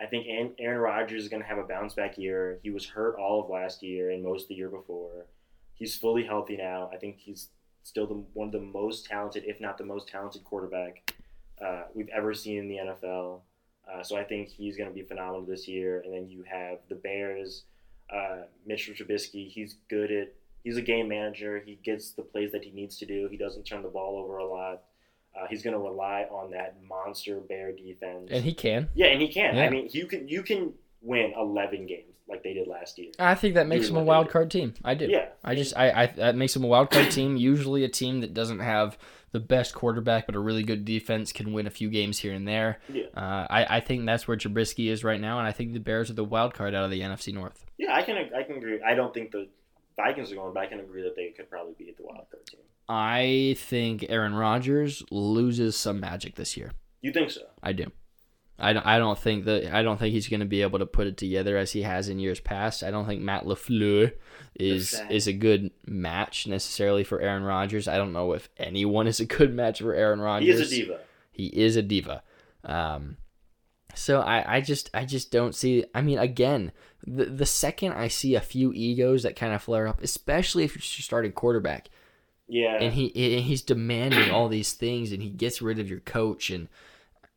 I 0.00 0.06
think 0.06 0.26
Aaron- 0.58 0.80
Rodgers 0.80 1.22
is 1.24 1.28
going 1.28 1.42
to 1.42 1.48
have 1.48 1.58
a 1.58 1.64
bounce 1.64 1.94
back 1.94 2.18
year. 2.18 2.58
He 2.62 2.70
was 2.70 2.86
hurt 2.86 3.16
all 3.16 3.42
of 3.42 3.50
last 3.50 3.82
year 3.82 4.10
and 4.10 4.22
most 4.22 4.42
of 4.44 4.48
the 4.48 4.54
year 4.54 4.68
before. 4.68 5.26
He's 5.74 5.96
fully 5.96 6.24
healthy 6.24 6.56
now. 6.56 6.90
I 6.92 6.96
think 6.96 7.18
he's 7.18 7.48
still 7.82 8.06
the, 8.06 8.14
one 8.32 8.48
of 8.48 8.52
the 8.52 8.60
most 8.60 9.06
talented, 9.06 9.44
if 9.46 9.60
not 9.60 9.78
the 9.78 9.84
most 9.84 10.08
talented 10.08 10.44
quarterback 10.44 11.12
uh, 11.64 11.82
we've 11.94 12.08
ever 12.08 12.34
seen 12.34 12.58
in 12.58 12.68
the 12.68 12.76
NFL. 12.76 13.40
Uh, 13.92 14.02
so 14.02 14.16
I 14.16 14.24
think 14.24 14.48
he's 14.48 14.76
going 14.76 14.88
to 14.88 14.94
be 14.94 15.02
phenomenal 15.02 15.44
this 15.44 15.68
year. 15.68 16.00
And 16.04 16.14
then 16.14 16.28
you 16.28 16.42
have 16.44 16.78
the 16.88 16.94
Bears, 16.94 17.64
uh, 18.14 18.42
Mitchell 18.66 18.94
Trubisky. 18.94 19.50
He's 19.50 19.76
good 19.88 20.10
at. 20.10 20.32
He's 20.62 20.78
a 20.78 20.82
game 20.82 21.08
manager. 21.08 21.62
He 21.64 21.78
gets 21.84 22.12
the 22.12 22.22
plays 22.22 22.50
that 22.52 22.64
he 22.64 22.70
needs 22.70 22.96
to 22.96 23.04
do. 23.04 23.28
He 23.30 23.36
doesn't 23.36 23.64
turn 23.64 23.82
the 23.82 23.88
ball 23.88 24.16
over 24.16 24.38
a 24.38 24.46
lot. 24.46 24.84
Uh, 25.36 25.46
he's 25.50 25.62
going 25.62 25.74
to 25.74 25.80
rely 25.80 26.26
on 26.30 26.50
that 26.52 26.76
monster 26.88 27.40
Bear 27.40 27.72
defense. 27.72 28.28
And 28.30 28.44
he 28.44 28.54
can. 28.54 28.88
yeah, 28.94 29.06
and 29.06 29.20
he 29.20 29.28
can. 29.28 29.56
Yeah. 29.56 29.64
I 29.64 29.70
mean, 29.70 29.88
you 29.92 30.06
can 30.06 30.28
you 30.28 30.42
can 30.42 30.74
win 31.02 31.32
eleven 31.36 31.86
games 31.86 32.14
like 32.28 32.42
they 32.42 32.54
did 32.54 32.66
last 32.68 32.98
year. 32.98 33.10
I 33.18 33.34
think 33.34 33.54
that 33.54 33.66
makes 33.66 33.88
him 33.88 33.96
a 33.96 34.02
wild 34.04 34.30
card 34.30 34.50
team. 34.50 34.74
I 34.84 34.94
do. 34.94 35.06
Yeah, 35.06 35.26
I 35.44 35.54
just 35.54 35.76
I, 35.76 35.90
I 35.90 36.06
that 36.06 36.36
makes 36.36 36.54
them 36.54 36.64
a 36.64 36.68
wild 36.68 36.90
card 36.90 37.10
team. 37.10 37.36
Usually 37.36 37.84
a 37.84 37.88
team 37.88 38.20
that 38.20 38.32
doesn't 38.32 38.60
have 38.60 38.96
the 39.32 39.40
best 39.40 39.74
quarterback 39.74 40.26
but 40.26 40.36
a 40.36 40.38
really 40.38 40.62
good 40.62 40.84
defense 40.84 41.32
can 41.32 41.52
win 41.52 41.66
a 41.66 41.70
few 41.70 41.90
games 41.90 42.18
here 42.20 42.32
and 42.32 42.46
there. 42.46 42.78
Yeah. 42.88 43.06
Uh, 43.16 43.46
I 43.50 43.78
I 43.78 43.80
think 43.80 44.06
that's 44.06 44.28
where 44.28 44.36
Trubisky 44.36 44.88
is 44.88 45.02
right 45.02 45.20
now, 45.20 45.38
and 45.38 45.46
I 45.48 45.52
think 45.52 45.72
the 45.72 45.80
Bears 45.80 46.08
are 46.10 46.14
the 46.14 46.24
wild 46.24 46.54
card 46.54 46.74
out 46.74 46.84
of 46.84 46.90
the 46.90 47.00
NFC 47.00 47.34
North. 47.34 47.64
yeah, 47.76 47.94
I 47.94 48.02
can 48.02 48.16
I 48.16 48.44
can 48.44 48.56
agree. 48.56 48.80
I 48.82 48.94
don't 48.94 49.12
think 49.12 49.32
the 49.32 49.48
Vikings 49.96 50.32
are 50.32 50.36
going, 50.36 50.54
but 50.54 50.60
I 50.60 50.66
can 50.66 50.80
agree 50.80 51.02
that 51.02 51.16
they 51.16 51.28
could 51.30 51.50
probably 51.50 51.74
be 51.76 51.92
the 51.96 52.02
wild 52.04 52.26
card 52.30 52.46
team. 52.46 52.60
I 52.88 53.56
think 53.58 54.06
Aaron 54.08 54.34
Rodgers 54.34 55.02
loses 55.10 55.76
some 55.76 56.00
magic 56.00 56.36
this 56.36 56.56
year. 56.56 56.72
You 57.00 57.12
think 57.12 57.30
so? 57.30 57.42
I 57.62 57.72
do. 57.72 57.90
I 58.58 58.72
don't, 58.72 58.86
I 58.86 58.98
don't 58.98 59.18
think 59.18 59.46
that 59.46 59.74
I 59.74 59.82
don't 59.82 59.98
think 59.98 60.12
he's 60.12 60.28
going 60.28 60.40
to 60.40 60.46
be 60.46 60.62
able 60.62 60.78
to 60.78 60.86
put 60.86 61.08
it 61.08 61.16
together 61.16 61.56
as 61.56 61.72
he 61.72 61.82
has 61.82 62.08
in 62.08 62.20
years 62.20 62.38
past. 62.38 62.84
I 62.84 62.90
don't 62.90 63.06
think 63.06 63.20
Matt 63.20 63.44
LaFleur 63.44 64.12
is 64.54 65.00
is 65.10 65.26
a 65.26 65.32
good 65.32 65.72
match 65.86 66.46
necessarily 66.46 67.02
for 67.02 67.20
Aaron 67.20 67.42
Rodgers. 67.42 67.88
I 67.88 67.96
don't 67.96 68.12
know 68.12 68.32
if 68.32 68.48
anyone 68.56 69.06
is 69.08 69.18
a 69.18 69.24
good 69.24 69.52
match 69.52 69.80
for 69.80 69.92
Aaron 69.92 70.20
Rodgers. 70.20 70.46
He 70.46 70.62
is 70.62 70.72
a 70.72 70.74
diva. 70.74 71.00
He 71.32 71.46
is 71.46 71.76
a 71.76 71.82
diva. 71.82 72.22
Um, 72.64 73.16
so 73.94 74.20
I, 74.20 74.56
I 74.56 74.60
just 74.60 74.88
I 74.94 75.04
just 75.04 75.32
don't 75.32 75.54
see. 75.54 75.84
I 75.92 76.00
mean, 76.00 76.18
again, 76.18 76.70
the 77.04 77.24
the 77.24 77.46
second 77.46 77.92
I 77.92 78.06
see 78.06 78.36
a 78.36 78.40
few 78.40 78.72
egos 78.72 79.24
that 79.24 79.36
kind 79.36 79.52
of 79.52 79.62
flare 79.62 79.88
up, 79.88 80.00
especially 80.00 80.62
if 80.62 80.76
you're 80.76 81.02
starting 81.02 81.32
quarterback, 81.32 81.88
Yeah. 82.48 82.76
and 82.80 82.92
he 82.92 83.06
and 83.36 83.44
he's 83.44 83.62
demanding 83.62 84.30
all 84.30 84.48
these 84.48 84.72
things, 84.72 85.12
and 85.12 85.22
he 85.22 85.30
gets 85.30 85.62
rid 85.62 85.78
of 85.78 85.88
your 85.88 86.00
coach, 86.00 86.50
and 86.50 86.68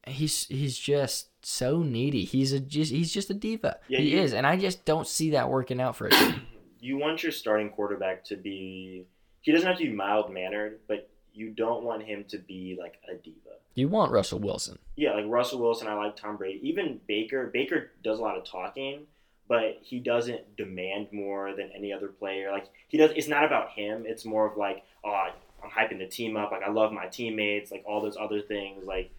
he's 0.05 0.45
he's 0.47 0.77
just 0.77 1.29
so 1.45 1.81
needy. 1.83 2.23
He's 2.25 2.51
a 2.53 2.59
just 2.59 2.91
he's 2.91 3.11
just 3.13 3.29
a 3.29 3.33
diva. 3.33 3.77
Yeah, 3.87 3.99
he 3.99 4.11
you- 4.15 4.19
is, 4.21 4.33
and 4.33 4.45
I 4.45 4.57
just 4.57 4.85
don't 4.85 5.07
see 5.07 5.31
that 5.31 5.49
working 5.49 5.79
out 5.81 5.95
for 5.95 6.09
team. 6.09 6.41
you 6.79 6.97
want 6.97 7.23
your 7.23 7.31
starting 7.31 7.69
quarterback 7.69 8.23
to 8.25 8.35
be. 8.35 9.05
He 9.41 9.51
doesn't 9.53 9.67
have 9.67 9.77
to 9.77 9.85
be 9.85 9.93
mild 9.93 10.31
mannered, 10.31 10.79
but 10.87 11.09
you 11.33 11.51
don't 11.51 11.83
want 11.83 12.03
him 12.03 12.25
to 12.29 12.37
be 12.37 12.77
like 12.79 12.99
a 13.09 13.15
diva. 13.15 13.37
You 13.75 13.87
want 13.87 14.11
Russell 14.11 14.39
Wilson. 14.39 14.77
Yeah, 14.95 15.13
like 15.13 15.25
Russell 15.27 15.61
Wilson, 15.61 15.87
I 15.87 15.93
like 15.93 16.15
Tom 16.17 16.35
Brady. 16.35 16.59
Even 16.67 16.99
Baker. 17.07 17.47
Baker 17.53 17.91
does 18.03 18.17
a 18.19 18.21
lot 18.21 18.35
of 18.37 18.43
talking, 18.43 19.05
but 19.47 19.79
he 19.81 19.99
doesn't 19.99 20.57
demand 20.57 21.07
more 21.11 21.55
than 21.55 21.71
any 21.75 21.93
other 21.93 22.07
player. 22.07 22.51
Like 22.51 22.67
he 22.87 22.97
does. 22.97 23.11
It's 23.15 23.27
not 23.27 23.45
about 23.45 23.71
him. 23.71 24.03
It's 24.05 24.25
more 24.25 24.49
of 24.49 24.57
like, 24.57 24.83
oh, 25.03 25.27
I'm 25.63 25.69
hyping 25.69 25.99
the 25.99 26.07
team 26.07 26.35
up. 26.35 26.51
Like 26.51 26.63
I 26.63 26.69
love 26.69 26.91
my 26.91 27.07
teammates. 27.07 27.71
Like 27.71 27.83
all 27.87 28.01
those 28.01 28.17
other 28.17 28.41
things. 28.41 28.85
Like 28.85 29.11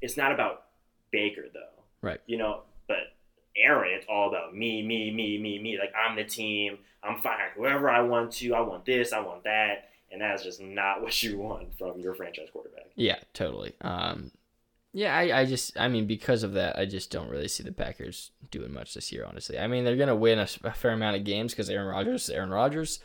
it's 0.00 0.16
not 0.16 0.32
about 0.32 0.64
Baker 1.10 1.44
though. 1.52 1.82
Right. 2.02 2.20
You 2.26 2.38
know, 2.38 2.62
but 2.86 2.98
Aaron, 3.56 3.92
it's 3.92 4.06
all 4.08 4.28
about 4.28 4.54
me, 4.54 4.82
me, 4.82 5.10
me, 5.10 5.38
me, 5.38 5.58
me. 5.58 5.78
Like 5.78 5.92
I'm 5.94 6.16
the 6.16 6.24
team. 6.24 6.78
I'm 7.02 7.20
firing 7.20 7.52
whoever 7.56 7.90
I 7.90 8.02
want 8.02 8.32
to. 8.34 8.54
I 8.54 8.60
want 8.60 8.84
this. 8.84 9.12
I 9.12 9.20
want 9.20 9.44
that. 9.44 9.88
And 10.12 10.20
that's 10.20 10.42
just 10.42 10.60
not 10.60 11.02
what 11.02 11.22
you 11.22 11.38
want 11.38 11.76
from 11.78 11.98
your 12.00 12.14
franchise 12.14 12.48
quarterback. 12.52 12.86
Yeah, 12.94 13.18
totally. 13.34 13.74
Um, 13.80 14.30
yeah, 14.92 15.16
I, 15.16 15.40
I 15.40 15.44
just, 15.44 15.78
I 15.78 15.88
mean, 15.88 16.06
because 16.06 16.42
of 16.42 16.54
that, 16.54 16.78
I 16.78 16.84
just 16.84 17.10
don't 17.10 17.30
really 17.30 17.48
see 17.48 17.62
the 17.62 17.72
Packers 17.72 18.32
doing 18.50 18.72
much 18.72 18.94
this 18.94 19.12
year, 19.12 19.24
honestly. 19.24 19.58
I 19.58 19.66
mean, 19.66 19.84
they're 19.84 19.96
going 19.96 20.08
to 20.08 20.16
win 20.16 20.38
a 20.38 20.46
fair 20.46 20.92
amount 20.92 21.16
of 21.16 21.24
games 21.24 21.52
because 21.52 21.70
Aaron 21.70 21.88
Rodgers 21.88 22.24
is 22.24 22.30
Aaron 22.30 22.50
Rodgers. 22.50 23.00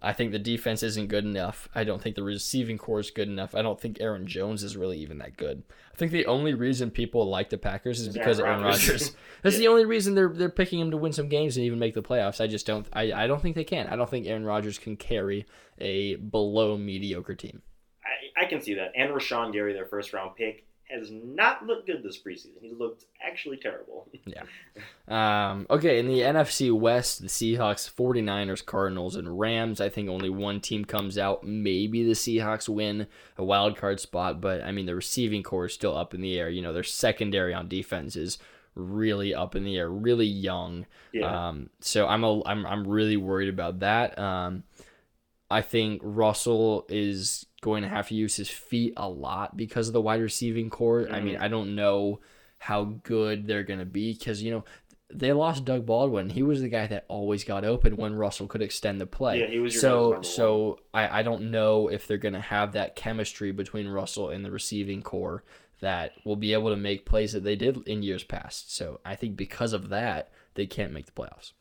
I 0.00 0.12
think 0.12 0.30
the 0.30 0.38
defense 0.38 0.82
isn't 0.84 1.08
good 1.08 1.24
enough. 1.24 1.68
I 1.74 1.82
don't 1.82 2.00
think 2.00 2.14
the 2.14 2.22
receiving 2.22 2.78
core 2.78 3.00
is 3.00 3.10
good 3.10 3.28
enough. 3.28 3.54
I 3.54 3.62
don't 3.62 3.80
think 3.80 4.00
Aaron 4.00 4.28
Jones 4.28 4.62
is 4.62 4.76
really 4.76 4.98
even 4.98 5.18
that 5.18 5.36
good. 5.36 5.64
I 5.92 5.96
think 5.96 6.12
the 6.12 6.26
only 6.26 6.54
reason 6.54 6.90
people 6.90 7.28
like 7.28 7.50
the 7.50 7.58
Packers 7.58 7.98
is 8.00 8.08
because 8.08 8.38
of 8.38 8.44
Aaron 8.44 8.60
Aaron 8.60 8.72
Rodgers. 8.72 9.16
That's 9.42 9.58
the 9.58 9.66
only 9.66 9.84
reason 9.84 10.14
they're 10.14 10.28
they're 10.28 10.50
picking 10.50 10.78
him 10.78 10.92
to 10.92 10.96
win 10.96 11.12
some 11.12 11.28
games 11.28 11.56
and 11.56 11.66
even 11.66 11.80
make 11.80 11.94
the 11.94 12.02
playoffs. 12.02 12.40
I 12.40 12.46
just 12.46 12.64
don't. 12.64 12.86
I, 12.92 13.12
I 13.12 13.26
don't 13.26 13.42
think 13.42 13.56
they 13.56 13.64
can. 13.64 13.88
I 13.88 13.96
don't 13.96 14.08
think 14.08 14.26
Aaron 14.26 14.44
Rodgers 14.44 14.78
can 14.78 14.96
carry 14.96 15.46
a 15.78 16.14
below 16.14 16.78
mediocre 16.78 17.34
team. 17.34 17.62
I, 18.04 18.44
I 18.44 18.46
can 18.46 18.60
see 18.60 18.74
that. 18.74 18.92
And 18.94 19.10
Rashan 19.10 19.52
Gary, 19.52 19.72
their 19.72 19.86
first 19.86 20.12
round 20.12 20.36
pick, 20.36 20.67
has 20.90 21.10
not 21.10 21.66
looked 21.66 21.86
good 21.86 22.02
this 22.02 22.18
preseason. 22.18 22.60
He 22.60 22.72
looked 22.72 23.04
actually 23.24 23.56
terrible. 23.56 24.08
Yeah. 24.26 24.42
Um, 25.08 25.66
okay, 25.70 25.98
in 25.98 26.06
the 26.06 26.20
NFC 26.20 26.70
West, 26.70 27.22
the 27.22 27.28
Seahawks, 27.28 27.90
49ers, 27.90 28.64
Cardinals, 28.64 29.16
and 29.16 29.38
Rams. 29.38 29.80
I 29.80 29.88
think 29.88 30.08
only 30.08 30.28
one 30.28 30.60
team 30.60 30.84
comes 30.84 31.16
out. 31.16 31.44
Maybe 31.44 32.04
the 32.04 32.12
Seahawks 32.12 32.68
win 32.68 33.06
a 33.38 33.44
wild 33.44 33.76
card 33.78 34.00
spot, 34.00 34.40
but 34.42 34.62
I 34.62 34.70
mean, 34.70 34.84
the 34.84 34.94
receiving 34.94 35.42
core 35.42 35.66
is 35.66 35.72
still 35.72 35.96
up 35.96 36.12
in 36.12 36.20
the 36.20 36.38
air. 36.38 36.50
You 36.50 36.60
know, 36.60 36.74
their 36.74 36.82
secondary 36.82 37.54
on 37.54 37.68
defense 37.68 38.16
is 38.16 38.38
really 38.74 39.34
up 39.34 39.56
in 39.56 39.64
the 39.64 39.76
air, 39.76 39.90
really 39.90 40.26
young. 40.26 40.86
Yeah. 41.12 41.48
Um, 41.48 41.70
so 41.80 42.06
I'm 42.06 42.24
a, 42.24 42.44
I'm 42.44 42.66
I'm 42.66 42.86
really 42.86 43.16
worried 43.16 43.48
about 43.48 43.80
that. 43.80 44.18
Um, 44.18 44.64
I 45.50 45.62
think 45.62 46.00
Russell 46.04 46.84
is 46.88 47.46
going 47.60 47.82
to 47.82 47.88
have 47.88 48.08
to 48.08 48.14
use 48.14 48.36
his 48.36 48.48
feet 48.50 48.92
a 48.96 49.08
lot 49.08 49.56
because 49.56 49.88
of 49.88 49.92
the 49.94 50.00
wide 50.00 50.20
receiving 50.20 50.70
core. 50.70 51.08
I 51.10 51.20
mean, 51.20 51.36
Mhm. 51.36 51.40
I 51.40 51.48
don't 51.48 51.74
know 51.74 52.20
how 52.58 52.84
good 53.02 53.46
they're 53.46 53.62
going 53.62 53.78
to 53.78 53.84
be 53.86 54.12
because 54.12 54.42
you 54.42 54.50
know 54.50 54.64
they 55.10 55.32
lost 55.32 55.64
Doug 55.64 55.86
Baldwin. 55.86 56.28
He 56.28 56.42
was 56.42 56.60
the 56.60 56.68
guy 56.68 56.86
that 56.86 57.06
always 57.08 57.42
got 57.44 57.64
open 57.64 57.96
when 57.96 58.14
Russell 58.14 58.46
could 58.46 58.60
extend 58.60 59.00
the 59.00 59.06
play. 59.06 59.40
Yeah, 59.40 59.46
he 59.46 59.58
was 59.58 59.72
your 59.74 59.80
so 59.80 60.22
so 60.22 60.78
I, 60.92 61.20
I 61.20 61.22
don't 61.22 61.50
know 61.50 61.88
if 61.88 62.06
they're 62.06 62.18
going 62.18 62.34
to 62.34 62.40
have 62.40 62.72
that 62.72 62.94
chemistry 62.94 63.50
between 63.50 63.88
Russell 63.88 64.28
and 64.28 64.44
the 64.44 64.50
receiving 64.50 65.00
core 65.02 65.44
that 65.80 66.12
will 66.24 66.36
be 66.36 66.52
able 66.52 66.68
to 66.70 66.76
make 66.76 67.06
plays 67.06 67.32
that 67.32 67.44
they 67.44 67.56
did 67.56 67.86
in 67.88 68.02
years 68.02 68.24
past. 68.24 68.74
So 68.74 69.00
I 69.04 69.14
think 69.14 69.36
because 69.36 69.72
of 69.72 69.88
that, 69.88 70.30
they 70.54 70.66
can't 70.66 70.92
make 70.92 71.06
the 71.06 71.12
playoffs. 71.12 71.52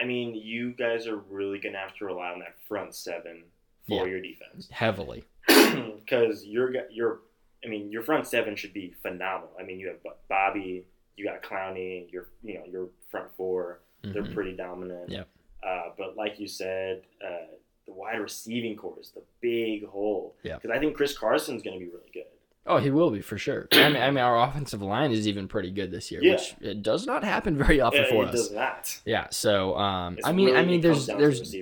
I 0.00 0.04
mean, 0.04 0.34
you 0.34 0.72
guys 0.72 1.06
are 1.06 1.16
really 1.16 1.58
going 1.58 1.72
to 1.74 1.78
have 1.78 1.94
to 1.96 2.04
rely 2.04 2.28
on 2.30 2.38
that 2.40 2.54
front 2.68 2.94
seven 2.94 3.44
for 3.88 4.06
Yeah. 4.06 4.12
your 4.12 4.20
defense. 4.20 4.68
Heavily. 4.70 5.24
Because 5.48 6.44
you're, 6.46 7.20
I 7.64 7.68
mean, 7.68 7.90
your 7.92 8.02
front 8.02 8.26
seven 8.26 8.56
should 8.56 8.72
be 8.72 8.94
phenomenal. 9.02 9.50
I 9.60 9.62
mean, 9.64 9.78
you 9.78 9.88
have 9.88 9.98
Bobby, 10.28 10.86
you 11.16 11.24
got 11.24 11.42
Clowney, 11.42 12.10
your, 12.10 12.28
you 12.42 12.54
know, 12.54 12.64
your 12.66 12.88
front 13.10 13.28
4 13.36 13.80
They're 14.02 14.22
Mhm. 14.22 14.32
pretty 14.34 14.52
dominant. 14.56 15.10
Yep. 15.10 15.28
Uh, 15.62 15.82
but 15.98 16.16
like 16.16 16.38
you 16.38 16.46
said, 16.46 17.02
uh, 17.24 17.46
the 17.86 17.92
wide 17.92 18.20
receiving 18.20 18.76
core 18.76 18.96
is 19.00 19.10
the 19.10 19.22
big 19.40 19.84
hole. 19.86 20.36
Yeah. 20.44 20.54
Because 20.54 20.70
I 20.70 20.78
think 20.78 20.96
Chris 20.96 21.16
Carson's 21.18 21.62
going 21.62 21.78
to 21.80 21.84
be 21.84 21.90
really 21.90 22.10
good. 22.14 22.24
Oh, 22.68 22.76
he 22.78 22.90
will 22.90 23.10
be 23.10 23.20
for 23.20 23.38
sure. 23.38 23.66
I 23.72 23.88
mean, 23.88 23.96
I 24.02 24.10
mean, 24.10 24.22
our 24.22 24.38
offensive 24.48 24.82
line 24.82 25.10
is 25.10 25.26
even 25.26 25.48
pretty 25.48 25.70
good 25.70 25.90
this 25.90 26.10
year, 26.12 26.22
Yeah. 26.22 26.32
which 26.32 26.54
it 26.60 26.82
does 26.82 27.06
not 27.06 27.24
happen 27.24 27.56
very 27.64 27.80
often 27.80 28.04
Uh, 28.04 28.08
for 28.08 28.24
it 28.24 28.28
us. 28.28 28.32
does 28.34 28.52
not. 28.52 29.00
Yeah. 29.04 29.26
So, 29.30 29.76
um, 29.76 30.18
It's 30.18 30.26
I 30.26 30.32
mean, 30.32 30.54
I 30.54 30.64
mean, 30.64 30.80
there's 30.80 31.06
comes 31.06 31.06
down 31.06 31.16
to 31.18 31.22
there's. 31.24 31.54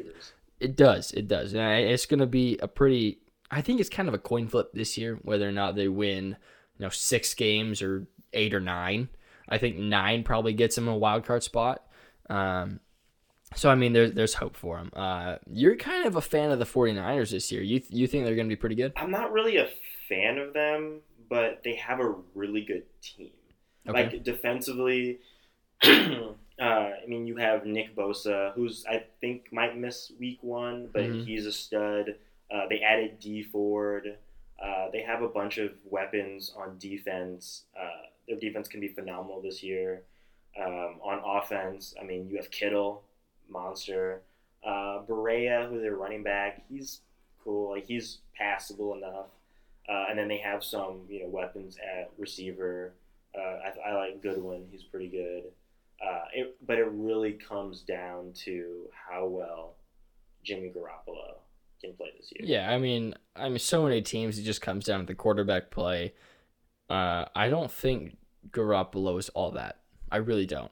It 0.59 0.75
does. 0.77 1.13
It 1.13 1.29
does. 1.29 1.53
And 1.53 1.63
I- 1.63 1.79
it's 1.81 2.07
going 2.07 2.21
to 2.21 2.27
be 2.27 2.59
a 2.61 2.69
pretty. 2.69 3.19
I 3.51 3.61
think 3.61 3.79
it's 3.79 3.89
kind 3.89 4.09
of 4.09 4.15
a 4.15 4.19
coin 4.19 4.49
flip 4.49 4.73
this 4.73 4.99
year 4.99 5.19
whether 5.23 5.49
or 5.49 5.53
not 5.53 5.77
they 5.77 5.87
win, 5.87 6.29
you 6.29 6.35
know, 6.81 6.89
six 6.89 7.33
games 7.35 7.81
or 7.83 8.07
eight 8.33 8.53
or 8.53 8.61
nine. 8.61 9.09
I 9.49 9.59
think 9.59 9.77
nine 9.77 10.25
probably 10.25 10.53
gets 10.55 10.75
them 10.75 10.89
a 10.89 10.97
wild 10.97 11.25
card 11.25 11.45
spot. 11.45 11.87
Um, 12.29 12.81
so 13.57 13.69
I 13.71 13.75
mean, 13.75 13.93
there's 13.93 14.13
there's 14.13 14.35
hope 14.35 14.57
for 14.57 14.77
them. 14.77 14.91
Uh, 14.95 15.37
you're 15.53 15.75
kind 15.77 16.07
of 16.07 16.15
a 16.17 16.21
fan 16.23 16.51
of 16.53 16.59
the 16.61 16.65
49ers 16.65 17.31
this 17.31 17.51
year. 17.51 17.63
You 17.63 17.81
you 17.89 18.07
think 18.07 18.25
they're 18.25 18.37
going 18.37 18.47
to 18.49 18.53
be 18.55 18.61
pretty 18.61 18.77
good? 18.77 18.93
I'm 18.97 19.11
not 19.11 19.33
really 19.33 19.57
a 19.57 19.69
fan 20.09 20.39
of 20.39 20.53
them, 20.55 21.01
but 21.29 21.63
they 21.65 21.75
have 21.77 21.99
a 22.01 22.15
really 22.35 22.63
good 22.65 22.85
team. 23.03 23.31
Okay. 23.89 24.03
Like 24.05 24.23
defensively, 24.23 25.19
uh, 25.85 26.33
I 26.61 26.93
mean, 27.07 27.27
you 27.27 27.37
have 27.37 27.67
Nick 27.67 27.95
Bosa, 27.97 28.53
who's 28.55 28.85
I 28.89 29.05
think 29.21 29.53
might 29.53 29.77
miss 29.77 30.13
week 30.19 30.39
one, 30.43 30.89
but 30.93 31.03
Mhm. 31.03 31.25
he's 31.27 31.47
a 31.47 31.53
stud. 31.53 32.17
Uh, 32.51 32.67
they 32.69 32.81
added 32.81 33.19
Dee 33.21 33.43
Ford. 33.43 34.17
Uh, 34.63 34.91
they 34.91 35.03
have 35.03 35.23
a 35.23 35.29
bunch 35.29 35.59
of 35.59 35.73
weapons 35.85 36.53
on 36.57 36.79
defense. 36.79 37.65
Uh, 37.79 38.07
their 38.27 38.39
defense 38.39 38.69
can 38.69 38.81
be 38.81 38.89
phenomenal 38.89 39.41
this 39.43 39.63
year. 39.63 40.03
Um, 40.59 40.99
on 41.03 41.21
offense, 41.25 41.95
I 42.01 42.05
mean, 42.05 42.29
you 42.31 42.37
have 42.37 42.51
Kittle, 42.51 43.05
monster. 43.49 44.23
Uh, 44.65 45.03
Breida, 45.09 45.69
who 45.69 45.81
their 45.81 45.97
running 45.97 46.23
back, 46.23 46.63
he's 46.69 47.01
cool. 47.43 47.71
Like 47.71 47.87
he's 47.87 48.19
passable 48.37 48.95
enough. 48.95 49.27
Uh, 49.89 50.07
and 50.11 50.19
then 50.19 50.27
they 50.29 50.39
have 50.39 50.65
some, 50.65 51.03
you 51.09 51.23
know, 51.23 51.29
weapons 51.29 51.77
at 51.79 52.11
receiver. 52.19 52.95
Uh, 53.37 53.59
I, 53.87 53.91
I 53.91 53.95
like 53.95 54.23
Goodwin. 54.23 54.67
He's 54.71 54.83
pretty 54.83 55.09
good. 55.09 55.45
Uh, 56.05 56.25
it, 56.35 56.57
but 56.67 56.79
it 56.79 56.89
really 56.91 57.33
comes 57.33 57.83
down 57.83 58.33
to 58.45 58.89
how 58.93 59.27
well 59.27 59.77
Jimmy 60.43 60.73
Garoppolo 60.75 61.37
can 61.81 61.95
play 61.95 62.09
this 62.19 62.31
year. 62.35 62.59
Yeah, 62.59 62.71
I 62.71 62.79
mean, 62.79 63.15
I 63.35 63.49
mean, 63.49 63.59
so 63.59 63.85
many 63.85 64.03
teams. 64.03 64.39
It 64.39 64.43
just 64.43 64.61
comes 64.61 64.85
down 64.85 65.01
to 65.01 65.07
the 65.07 65.15
quarterback 65.15 65.71
play. 65.71 66.15
Uh, 66.91 67.27
I 67.35 67.49
don't 67.49 67.71
think 67.71 68.17
Garoppolo 68.51 69.19
is 69.19 69.29
all 69.31 69.53
that. 69.53 69.81
I 70.11 70.19
really 70.19 70.47
don't. 70.47 70.71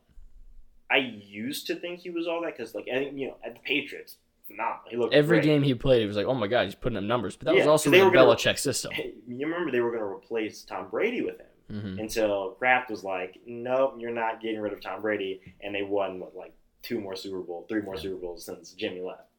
I 0.90 0.98
used 0.98 1.66
to 1.68 1.74
think 1.76 2.00
he 2.00 2.10
was 2.10 2.26
all 2.26 2.42
that 2.42 2.56
because, 2.56 2.74
like, 2.74 2.86
I 2.92 2.96
think 2.98 3.18
you 3.18 3.28
know, 3.28 3.36
at 3.44 3.54
the 3.54 3.60
Patriots, 3.60 4.16
phenomenal. 4.46 4.82
He 4.90 4.96
looked 4.96 5.14
Every 5.14 5.38
great. 5.38 5.44
game 5.44 5.62
he 5.62 5.74
played, 5.74 6.02
it 6.02 6.06
was 6.06 6.16
like, 6.16 6.26
oh 6.26 6.34
my 6.34 6.46
god, 6.46 6.64
he's 6.64 6.74
putting 6.74 6.98
up 6.98 7.04
numbers. 7.04 7.36
But 7.36 7.46
that 7.46 7.54
was 7.54 7.64
Yeah, 7.64 7.70
also 7.70 7.90
'cause 7.90 7.98
they 7.98 8.04
the 8.04 8.10
Belichick 8.10 8.58
system. 8.58 8.92
You 9.26 9.46
remember 9.46 9.70
they 9.72 9.80
were 9.80 9.90
going 9.90 10.02
to 10.02 10.06
replace 10.06 10.62
Tom 10.64 10.88
Brady 10.90 11.22
with 11.22 11.38
him 11.40 11.46
hmm 11.70 11.98
until 11.98 12.50
Kraft 12.58 12.90
was 12.90 13.02
like, 13.04 13.40
"Nope, 13.46 13.94
you're 13.98 14.10
not 14.10 14.42
getting 14.42 14.60
rid 14.60 14.74
of 14.74 14.82
Tom 14.82 15.00
Brady," 15.00 15.40
and 15.62 15.74
they 15.74 15.82
won 15.82 16.20
what, 16.20 16.36
like 16.36 16.52
two 16.82 17.00
more 17.00 17.16
Super 17.16 17.40
Bowl, 17.40 17.64
three 17.70 17.80
more 17.80 17.94
Yeah. 17.94 18.02
Super 18.02 18.16
Bowls 18.16 18.44
since 18.44 18.72
Jimmy 18.72 19.00
left. 19.00 19.30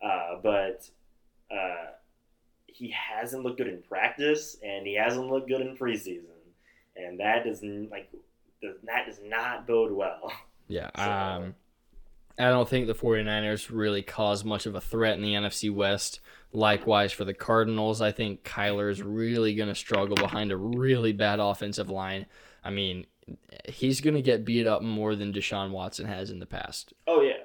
Uh, 0.00 0.36
but 0.40 0.88
uh, 1.50 1.90
he 2.66 2.88
hasn't 2.90 3.42
looked 3.42 3.58
good 3.58 3.66
in 3.66 3.82
practice, 3.82 4.56
and 4.62 4.86
he 4.86 4.94
hasn't 4.94 5.26
looked 5.28 5.48
good 5.48 5.60
in 5.60 5.76
preseason, 5.76 6.22
and 6.96 7.18
that 7.18 7.44
does 7.44 7.62
n- 7.64 7.88
like 7.90 8.10
does, 8.62 8.76
that 8.84 9.06
does 9.06 9.18
not 9.24 9.66
bode 9.66 9.90
well. 9.92 10.32
Yeah. 10.72 10.90
So- 10.96 11.02
Um, 11.46 11.54
I 12.38 12.48
don't 12.48 12.68
think 12.68 12.86
the 12.86 12.94
49ers 12.94 13.68
really 13.70 14.00
cause 14.02 14.42
much 14.42 14.64
of 14.64 14.74
a 14.74 14.80
threat 14.80 15.16
in 15.16 15.22
the 15.22 15.34
NFC 15.34 15.70
West. 15.70 16.20
Likewise 16.52 17.12
for 17.12 17.24
the 17.24 17.34
Cardinals, 17.34 18.00
I 18.00 18.10
think 18.10 18.42
Kyler 18.42 18.90
is 18.90 19.02
really 19.02 19.54
going 19.54 19.68
to 19.68 19.74
struggle 19.74 20.16
behind 20.16 20.50
a 20.50 20.56
really 20.56 21.12
bad 21.12 21.40
offensive 21.40 21.90
line. 21.90 22.26
I 22.64 22.70
mean, 22.70 23.06
he's 23.68 24.00
going 24.00 24.14
to 24.14 24.22
get 24.22 24.44
beat 24.46 24.66
up 24.66 24.82
more 24.82 25.14
than 25.14 25.32
Deshaun 25.32 25.70
Watson 25.72 26.06
has 26.06 26.30
in 26.30 26.38
the 26.40 26.46
past. 26.46 26.92
Oh 27.06 27.20
yeah, 27.20 27.42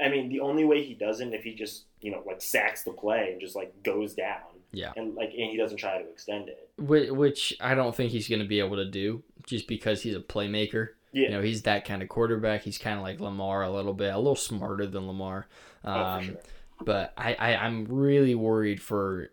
I 0.00 0.08
mean 0.08 0.28
the 0.28 0.40
only 0.40 0.64
way 0.64 0.82
he 0.84 0.94
doesn't 0.94 1.34
if 1.34 1.42
he 1.42 1.54
just 1.54 1.84
you 2.00 2.10
know 2.12 2.22
like 2.26 2.40
sacks 2.40 2.84
the 2.84 2.92
play 2.92 3.30
and 3.32 3.40
just 3.40 3.56
like 3.56 3.82
goes 3.82 4.14
down. 4.14 4.40
Yeah. 4.70 4.92
and 4.96 5.14
like 5.14 5.30
and 5.30 5.50
he 5.50 5.56
doesn't 5.56 5.78
try 5.78 6.00
to 6.00 6.08
extend 6.08 6.48
it. 6.48 6.70
Whi- 6.78 7.10
Which 7.10 7.56
I 7.60 7.74
don't 7.74 7.94
think 7.94 8.12
he's 8.12 8.28
going 8.28 8.42
to 8.42 8.48
be 8.48 8.60
able 8.60 8.76
to 8.76 8.84
do 8.88 9.22
just 9.46 9.66
because 9.66 10.02
he's 10.02 10.14
a 10.14 10.20
playmaker. 10.20 10.90
Yeah, 11.12 11.24
You 11.24 11.30
know, 11.30 11.42
he's 11.42 11.62
that 11.62 11.84
kind 11.84 12.02
of 12.02 12.08
quarterback. 12.08 12.62
He's 12.62 12.78
kind 12.78 12.96
of 12.98 13.02
like 13.02 13.20
Lamar 13.20 13.62
a 13.62 13.70
little 13.70 13.94
bit, 13.94 14.12
a 14.12 14.18
little 14.18 14.36
smarter 14.36 14.86
than 14.86 15.06
Lamar. 15.06 15.46
oh, 15.84 15.90
Um, 15.92 16.18
for 16.20 16.24
sure. 16.32 16.40
but 16.84 17.12
I, 17.16 17.34
I 17.34 17.56
I'm 17.56 17.86
really 17.86 18.34
worried 18.34 18.80
for 18.82 19.30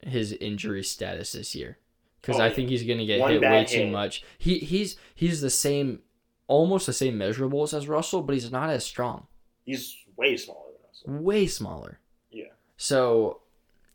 his 0.00 0.32
injury 0.32 0.84
status 0.84 1.32
this 1.32 1.54
year 1.54 1.78
because 2.20 2.38
Oh, 2.38 2.44
I 2.44 2.50
think 2.50 2.68
he's 2.68 2.84
gonna 2.84 3.04
get 3.06 3.18
hit 3.20 3.24
way 3.24 3.38
bad 3.38 3.68
too 3.68 3.88
much. 3.88 4.22
He 4.38 4.58
he's 4.58 4.96
he's 5.14 5.40
the 5.40 5.50
same, 5.50 6.00
almost 6.46 6.86
the 6.86 6.92
same 6.92 7.18
measurables 7.18 7.72
as 7.76 7.88
Russell, 7.88 8.22
but 8.22 8.34
he's 8.34 8.50
not 8.52 8.70
as 8.70 8.84
strong. 8.84 9.26
He's 9.64 9.96
way 10.16 10.36
smaller 10.36 10.70
than 10.72 10.82
Russell. 11.14 11.24
Way 11.24 11.46
smaller. 11.46 11.98
Yeah. 12.30 12.44
So 12.76 13.40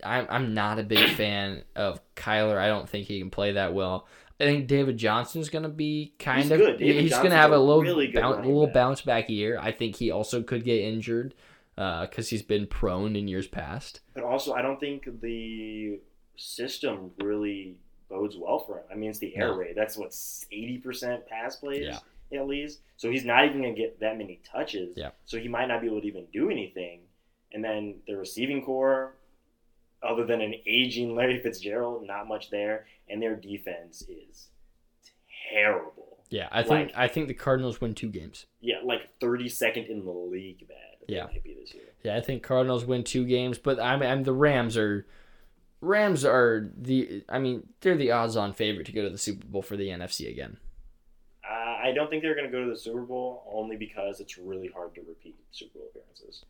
I'm 0.04 0.28
I'm 0.30 0.54
not 0.54 0.80
a 0.80 0.84
big 0.84 1.10
fan 1.12 1.64
of 1.76 2.02
Kyler. 2.16 2.58
I 2.58 2.68
don't 2.68 2.90
think 2.90 3.08
he 3.08 3.20
can 3.20 3.30
play 3.30 3.54
that 3.54 3.74
well. 3.74 4.08
I 4.44 4.46
think 4.46 4.68
David 4.68 4.98
Johnson's 4.98 5.50
gonna 5.50 5.70
be 5.70 6.14
kind 6.20 6.42
He's 6.44 6.52
of 6.52 6.60
good. 6.60 6.78
David 6.80 7.02
he's 7.02 7.12
gonna 7.14 7.32
have 7.32 7.52
a 7.52 7.56
a 7.56 7.58
little 7.58 7.82
really 7.82 8.08
good 8.08 8.22
bounce, 8.22 8.36
running 8.38 8.52
little 8.52 8.68
back. 8.68 8.74
bounce 8.74 9.02
back 9.02 9.30
year. 9.30 9.58
I 9.60 9.72
think 9.72 9.96
he 9.96 10.12
also 10.12 10.44
could 10.44 10.64
get 10.64 10.82
injured 10.82 11.34
uh, 11.78 12.02
because 12.08 12.30
he's 12.30 12.42
been 12.44 12.68
prone 12.68 13.16
in 13.16 13.28
years 13.28 13.48
past. 13.48 14.02
But 14.14 14.24
also, 14.24 14.54
I 14.54 14.62
don't 14.62 14.80
think 14.80 15.08
the 15.22 16.00
system 16.36 17.12
really 17.20 17.78
bodes 18.10 18.36
well 18.38 18.60
for 18.60 18.78
him. 18.80 18.84
I 18.92 18.96
mean, 18.96 19.10
it's 19.10 19.20
the 19.20 19.36
air 19.36 19.48
No. 19.50 19.56
raid. 19.58 19.76
That's 19.76 19.98
what 19.98 20.16
eighty 20.52 20.78
percent 20.78 21.26
pass 21.28 21.56
plays 21.56 21.88
Yeah. 22.32 22.40
at 22.40 22.48
least. 22.48 22.82
So 22.98 23.10
he's 23.10 23.26
not 23.26 23.46
even 23.46 23.62
gonna 23.62 23.74
get 23.74 24.00
that 24.02 24.18
many 24.18 24.40
touches. 24.44 24.96
Yeah. 24.98 25.12
So 25.26 25.40
he 25.40 25.48
might 25.48 25.68
not 25.68 25.82
be 25.82 25.88
able 25.88 26.02
to 26.02 26.08
even 26.08 26.26
do 26.32 26.50
anything. 26.50 27.02
And 27.52 27.64
then 27.64 27.96
the 28.08 28.16
receiving 28.18 28.64
core, 28.64 29.16
other 30.04 30.26
than 30.26 30.42
an 30.42 30.54
aging 30.66 31.16
Larry 31.16 31.40
Fitzgerald, 31.40 32.06
not 32.06 32.28
much 32.28 32.50
there. 32.50 32.86
And 33.10 33.22
their 33.22 33.36
defense 33.36 34.04
is 34.08 34.48
terrible. 35.52 36.18
Yeah, 36.30 36.48
I 36.52 36.64
think 36.64 36.90
Like- 36.90 36.98
I 36.98 37.08
think 37.08 37.28
the 37.28 37.34
Cardinals 37.34 37.80
win 37.80 37.94
two 37.94 38.10
games. 38.10 38.46
Yeah, 38.60 38.78
like 38.84 39.02
thirty 39.20 39.48
second 39.50 39.86
in 39.86 40.04
the 40.06 40.12
league 40.12 40.68
bad. 40.68 40.78
Yeah. 41.08 41.26
might 41.26 41.44
be 41.44 41.54
this 41.54 41.74
year. 41.74 41.84
Yeah, 42.04 42.16
I 42.18 42.22
think 42.22 42.44
Cardinals 42.44 42.86
win 42.86 43.04
two 43.04 43.26
games, 43.26 43.58
but 43.58 43.80
I 43.80 43.96
mean, 43.98 44.10
I'm 44.10 44.24
the 44.24 44.34
Rams 44.34 44.78
are 44.78 45.06
Rams 45.82 46.24
are 46.26 46.72
the 46.78 47.24
I 47.30 47.40
mean 47.40 47.68
they're 47.82 47.98
the 47.98 48.12
odds-on 48.12 48.54
favorite 48.54 48.86
to 48.86 48.92
go 48.94 49.04
to 49.04 49.10
the 49.10 49.18
Super 49.18 49.46
Bowl 49.46 49.62
for 49.62 49.76
the 49.78 49.90
NFC 49.90 50.28
again. 50.30 50.58
Uh, 51.48 51.54
I 51.84 51.92
don't 51.94 52.10
think 52.10 52.24
they're 52.24 52.36
going 52.36 52.46
to 52.50 52.52
go 52.52 52.64
to 52.64 52.70
the 52.72 52.78
Super 52.78 53.02
Bowl 53.02 53.44
only 53.52 53.76
because 53.76 54.22
it's 54.22 54.38
really 54.38 54.70
hard 54.70 54.96
to 54.96 55.02
repeat 55.02 55.36
Super 55.52 55.80
Bowl 55.80 55.90
appearances. 55.90 56.46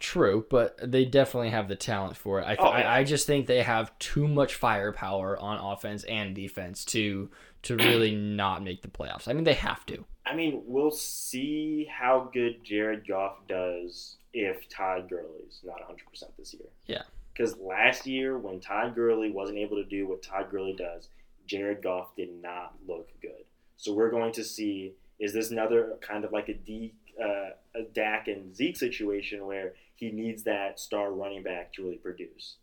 True, 0.00 0.46
but 0.50 0.76
they 0.82 1.04
definitely 1.04 1.50
have 1.50 1.68
the 1.68 1.76
talent 1.76 2.16
for 2.16 2.40
it. 2.40 2.44
I, 2.44 2.56
th- 2.56 2.58
Oh, 2.60 2.76
yeah. 2.76 2.90
I 2.90 2.98
I 3.00 3.04
just 3.04 3.26
think 3.26 3.46
they 3.46 3.62
have 3.62 3.96
too 3.98 4.26
much 4.26 4.54
firepower 4.54 5.38
on 5.38 5.58
offense 5.58 6.04
and 6.04 6.34
defense 6.34 6.84
to 6.86 7.30
to 7.62 7.76
really 7.76 8.14
not 8.16 8.64
make 8.64 8.82
the 8.82 8.88
playoffs. 8.88 9.28
I 9.28 9.34
mean, 9.34 9.44
they 9.44 9.54
have 9.54 9.84
to. 9.86 10.04
I 10.26 10.34
mean, 10.34 10.62
we'll 10.66 10.90
see 10.90 11.86
how 11.90 12.30
good 12.32 12.64
Jared 12.64 13.06
Goff 13.06 13.36
does 13.46 14.16
if 14.32 14.68
Todd 14.68 15.08
Gurley's 15.10 15.60
not 15.64 15.80
100% 15.80 16.24
this 16.38 16.54
year. 16.54 16.68
Yeah. 16.86 17.02
Because 17.32 17.56
last 17.58 18.06
year, 18.06 18.38
when 18.38 18.60
Todd 18.60 18.94
Gurley 18.94 19.30
wasn't 19.30 19.58
able 19.58 19.76
to 19.76 19.84
do 19.84 20.06
what 20.06 20.22
Todd 20.22 20.46
Gurley 20.50 20.74
does, 20.74 21.08
Jared 21.46 21.82
Goff 21.82 22.14
did 22.16 22.30
not 22.40 22.74
look 22.86 23.08
good. 23.20 23.44
So 23.76 23.92
we're 23.92 24.10
going 24.10 24.32
to 24.34 24.44
see 24.44 24.94
is 25.18 25.32
this 25.34 25.50
another 25.50 25.96
kind 26.00 26.24
of 26.24 26.32
like 26.32 26.48
a 26.48 26.54
D, 26.54 26.94
uh, 27.22 27.50
a 27.74 27.82
Dak 27.92 28.28
and 28.28 28.54
Zeke 28.56 28.76
situation 28.76 29.44
where 29.46 29.74
he 30.00 30.10
needs 30.10 30.42
that 30.44 30.80
star 30.80 31.12
running 31.12 31.42
back 31.44 31.72
to 31.74 31.82
really 31.84 31.98
produce. 31.98 32.56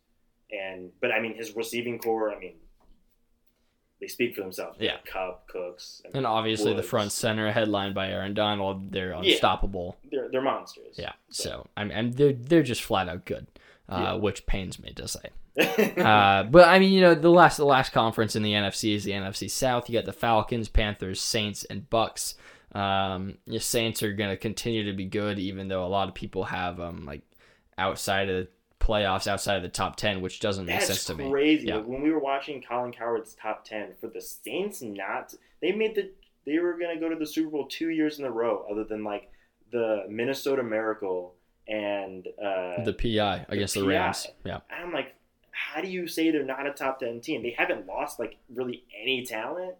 And 0.51 0.91
but 0.99 1.11
I 1.11 1.19
mean 1.21 1.35
his 1.35 1.55
receiving 1.55 1.99
core, 1.99 2.33
I 2.33 2.39
mean, 2.39 2.55
they 4.01 4.07
speak 4.07 4.35
for 4.35 4.41
themselves. 4.41 4.77
Yeah. 4.79 4.97
Kupp, 5.11 5.47
Cooks, 5.47 6.01
mean, 6.07 6.17
And 6.17 6.27
obviously, 6.27 6.73
the 6.73 6.83
front 6.83 7.11
center, 7.11 7.51
headlined 7.51 7.95
by 7.95 8.09
Aaron 8.09 8.33
Donald, 8.33 8.91
they're 8.91 9.11
Yeah. 9.11 9.33
unstoppable. 9.33 9.97
they're 10.11 10.29
they're 10.29 10.41
monsters. 10.41 10.95
Yeah. 10.97 11.13
So 11.29 11.67
I 11.77 11.83
mean, 11.83 11.91
and 11.93 12.13
they're 12.13 12.33
they're 12.33 12.63
just 12.63 12.81
flat 12.83 13.07
out 13.09 13.25
good, 13.25 13.47
uh, 13.89 13.99
Yeah. 14.01 14.13
which 14.15 14.45
pains 14.45 14.79
me 14.79 14.91
to 14.93 15.07
say. 15.07 15.29
uh, 15.97 16.43
but 16.43 16.67
I 16.67 16.77
mean, 16.79 16.93
you 16.93 17.01
know, 17.01 17.15
the 17.15 17.31
last 17.31 17.57
the 17.57 17.65
last 17.65 17.91
conference 17.91 18.35
in 18.35 18.43
the 18.43 18.53
NFC 18.53 18.93
is 18.95 19.03
the 19.03 19.11
NFC 19.13 19.49
South. 19.49 19.89
You 19.89 19.97
got 19.97 20.05
the 20.05 20.13
Falcons, 20.13 20.69
Panthers, 20.69 21.19
Saints, 21.21 21.63
and 21.65 21.89
Bucks. 21.89 22.35
Um, 22.77 23.37
the 23.47 23.59
Saints 23.59 24.03
are 24.03 24.13
going 24.13 24.29
to 24.29 24.37
continue 24.37 24.85
to 24.85 24.93
be 24.93 25.05
good, 25.05 25.39
even 25.39 25.67
though 25.67 25.85
a 25.85 25.87
lot 25.87 26.07
of 26.09 26.13
people 26.15 26.43
have 26.45 26.79
um 26.79 27.05
like 27.05 27.21
outside 27.77 28.29
of 28.29 28.35
the 28.35 28.47
playoffs, 28.79 29.27
outside 29.27 29.55
of 29.57 29.63
the 29.63 29.69
top 29.69 29.95
ten, 29.95 30.21
which 30.21 30.39
doesn't 30.39 30.65
make 30.65 30.75
That's 30.75 30.87
sense 30.87 31.05
to 31.05 31.15
me. 31.15 31.29
crazy. 31.29 31.67
Yeah. 31.67 31.77
When 31.77 32.01
we 32.01 32.11
were 32.11 32.19
watching 32.19 32.61
Colin 32.61 32.91
Cowherd's 32.91 33.33
top 33.35 33.65
ten 33.65 33.93
for 33.99 34.07
the 34.07 34.21
Saints, 34.21 34.81
not 34.81 35.33
they 35.61 35.71
made 35.71 35.95
the 35.95 36.11
they 36.45 36.59
were 36.59 36.77
gonna 36.79 36.99
go 36.99 37.09
to 37.09 37.15
the 37.15 37.25
Super 37.27 37.49
Bowl 37.49 37.67
two 37.67 37.89
years 37.89 38.19
in 38.19 38.25
a 38.25 38.31
row, 38.31 38.65
other 38.71 38.83
than 38.83 39.03
like 39.03 39.29
the 39.71 40.05
Minnesota 40.09 40.63
Miracle 40.63 41.33
and 41.67 42.27
uh, 42.41 42.83
The 42.85 42.93
PI 42.93 43.45
against 43.49 43.73
the 43.73 43.81
PI. 43.81 43.87
Rams. 43.87 44.27
Yeah. 44.45 44.59
and 44.69 44.85
I'm 44.85 44.93
like, 44.93 45.15
how 45.51 45.81
do 45.81 45.89
you 45.89 46.07
say 46.07 46.31
they're 46.31 46.45
not 46.45 46.65
a 46.65 46.71
top 46.71 46.99
ten 46.99 47.19
team? 47.19 47.41
They 47.43 47.55
haven't 47.57 47.85
lost 47.87 48.19
like 48.19 48.37
really 48.53 48.83
any 49.01 49.25
talent. 49.25 49.75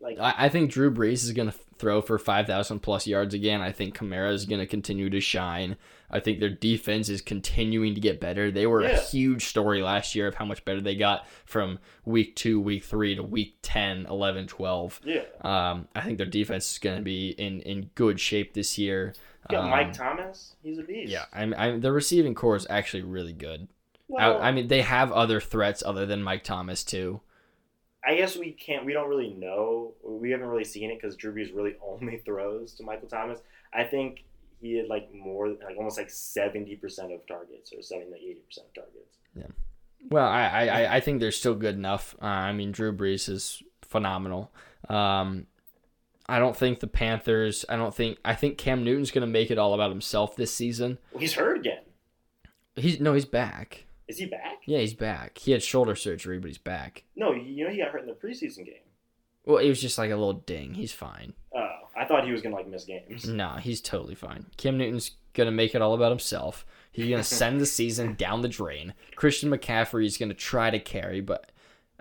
Like 0.00 0.18
I, 0.18 0.34
I 0.38 0.48
think 0.48 0.70
Drew 0.70 0.90
Brees 0.90 1.24
is 1.24 1.32
going 1.32 1.50
to 1.50 1.58
throw 1.78 2.02
for 2.02 2.18
5,000 2.18 2.80
plus 2.80 3.06
yards 3.06 3.32
again. 3.34 3.60
I 3.62 3.72
think 3.72 3.96
Kamara 3.96 4.32
is 4.32 4.44
going 4.46 4.60
to 4.60 4.66
continue 4.66 5.08
to 5.10 5.20
shine. 5.20 5.76
I 6.10 6.20
think 6.20 6.38
their 6.40 6.50
defense 6.50 7.08
is 7.08 7.22
continuing 7.22 7.94
to 7.94 8.00
get 8.00 8.20
better. 8.20 8.50
They 8.50 8.66
were 8.66 8.82
a 8.82 8.98
huge 8.98 9.46
story 9.46 9.80
last 9.82 10.14
year 10.14 10.26
of 10.26 10.34
how 10.34 10.44
much 10.44 10.64
better 10.64 10.80
they 10.80 10.94
got 10.96 11.26
from 11.46 11.78
week 12.04 12.36
two, 12.36 12.60
week 12.60 12.84
three 12.84 13.14
to 13.14 13.22
week 13.22 13.56
10, 13.62 14.06
11, 14.06 14.46
12. 14.48 15.00
yeah, 15.04 15.22
Um, 15.42 15.88
I 15.94 16.00
think 16.02 16.18
their 16.18 16.26
defense 16.26 16.70
is 16.72 16.78
going 16.78 16.96
to 16.96 17.02
be 17.02 17.30
in, 17.30 17.60
in 17.60 17.90
good 17.94 18.20
shape 18.20 18.52
this 18.54 18.76
year. 18.76 19.14
you 19.48 19.56
got 19.56 19.64
Um, 19.64 19.70
Mike 19.70 19.92
Thomas. 19.92 20.56
He's 20.62 20.78
a 20.78 20.82
beast. 20.82 21.10
Yeah, 21.12 21.26
I'm, 21.32 21.54
I'm, 21.56 21.80
the 21.80 21.92
receiving 21.92 22.34
core 22.34 22.56
is 22.56 22.66
actually 22.68 23.04
really 23.04 23.32
good. 23.32 23.68
Well, 24.08 24.38
I, 24.42 24.48
I 24.48 24.52
mean, 24.52 24.66
they 24.68 24.82
have 24.82 25.12
other 25.12 25.40
threats 25.40 25.82
other 25.86 26.04
than 26.04 26.22
Mike 26.22 26.42
Thomas, 26.44 26.82
too. 26.84 27.20
I 28.04 28.14
guess 28.16 28.36
we 28.36 28.52
can't. 28.52 28.84
We 28.86 28.92
don't 28.92 29.08
really 29.08 29.30
know. 29.34 29.92
We 30.02 30.30
haven't 30.30 30.46
really 30.48 30.64
seen 30.64 30.90
it 30.90 31.00
because 31.00 31.16
Drew 31.16 31.34
Brees 31.34 31.54
really 31.54 31.76
only 31.86 32.18
throws 32.18 32.72
to 32.74 32.82
Michael 32.82 33.08
Thomas. 33.08 33.40
I 33.74 33.84
think 33.84 34.24
he 34.60 34.76
had 34.78 34.88
like 34.88 35.12
more, 35.14 35.48
like 35.48 35.76
almost 35.76 35.98
like 35.98 36.10
seventy 36.10 36.76
percent 36.76 37.12
of 37.12 37.26
targets, 37.26 37.72
or 37.76 37.82
seventy, 37.82 38.10
like 38.10 38.20
eighty 38.22 38.40
percent 38.46 38.68
of 38.68 38.74
targets. 38.74 39.16
Yeah. 39.34 39.46
Well, 40.10 40.26
I, 40.26 40.66
I, 40.66 40.96
I- 40.96 41.00
think 41.00 41.20
they're 41.20 41.30
still 41.30 41.54
good 41.54 41.74
enough. 41.74 42.14
Uh, 42.22 42.26
I 42.26 42.52
mean, 42.54 42.72
Drew 42.72 42.90
Brees 42.92 43.28
is 43.28 43.62
phenomenal. 43.82 44.50
Um, 44.88 45.46
I 46.26 46.38
don't 46.38 46.56
think 46.56 46.80
the 46.80 46.86
Panthers. 46.86 47.64
I 47.68 47.76
don't 47.76 47.94
think. 47.94 48.18
I 48.24 48.34
think 48.34 48.56
Cam 48.56 48.82
Newton's 48.82 49.10
going 49.10 49.26
to 49.26 49.30
make 49.30 49.50
it 49.50 49.58
all 49.58 49.74
about 49.74 49.90
himself 49.90 50.36
this 50.36 50.54
season. 50.54 50.96
Well, 51.12 51.20
he's 51.20 51.34
hurt 51.34 51.58
again. 51.58 51.80
He's 52.76 52.98
no, 52.98 53.12
he's 53.12 53.24
back. 53.26 53.84
Is 54.10 54.18
he 54.18 54.26
back? 54.26 54.62
Yeah, 54.66 54.78
he's 54.80 54.92
back. 54.92 55.38
He 55.38 55.52
had 55.52 55.62
shoulder 55.62 55.94
surgery, 55.94 56.40
but 56.40 56.48
he's 56.48 56.58
back. 56.58 57.04
No, 57.14 57.32
you 57.32 57.64
know 57.64 57.70
he 57.70 57.78
got 57.78 57.92
hurt 57.92 58.02
in 58.02 58.08
the 58.08 58.12
preseason 58.12 58.64
game. 58.66 58.82
Well, 59.46 59.58
it 59.58 59.68
was 59.68 59.80
just 59.80 59.98
like 59.98 60.10
a 60.10 60.16
little 60.16 60.32
ding. 60.32 60.74
He's 60.74 60.92
fine. 60.92 61.32
Oh, 61.54 61.68
I 61.96 62.06
thought 62.06 62.24
he 62.24 62.32
was 62.32 62.42
gonna 62.42 62.56
like 62.56 62.66
miss 62.66 62.84
games. 62.84 63.24
Nah, 63.28 63.58
he's 63.58 63.80
totally 63.80 64.16
fine. 64.16 64.46
Cam 64.56 64.76
Newton's 64.76 65.12
gonna 65.32 65.52
make 65.52 65.76
it 65.76 65.80
all 65.80 65.94
about 65.94 66.10
himself. 66.10 66.66
He's 66.90 67.08
gonna 67.08 67.22
send 67.42 67.60
the 67.60 67.66
season 67.66 68.14
down 68.14 68.42
the 68.42 68.48
drain. 68.48 68.94
Christian 69.14 69.48
McCaffrey 69.48 70.06
is 70.06 70.18
gonna 70.18 70.34
try 70.34 70.70
to 70.70 70.80
carry, 70.80 71.20
but 71.20 71.52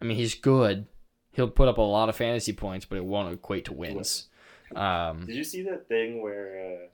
I 0.02 0.06
mean 0.06 0.18
he's 0.18 0.34
good. 0.34 0.88
He'll 1.34 1.48
put 1.48 1.68
up 1.68 1.78
a 1.78 1.82
lot 1.82 2.10
of 2.10 2.16
fantasy 2.16 2.54
points, 2.54 2.86
but 2.86 2.98
it 2.98 3.06
won't 3.06 3.32
equate 3.32 3.66
to 3.66 3.74
wins. 3.74 4.30
Um, 4.76 5.28
Did 5.28 5.36
you 5.36 5.44
see 5.44 5.62
that 5.62 5.88
thing 5.88 6.24
where 6.24 6.60
uh, 6.60 6.88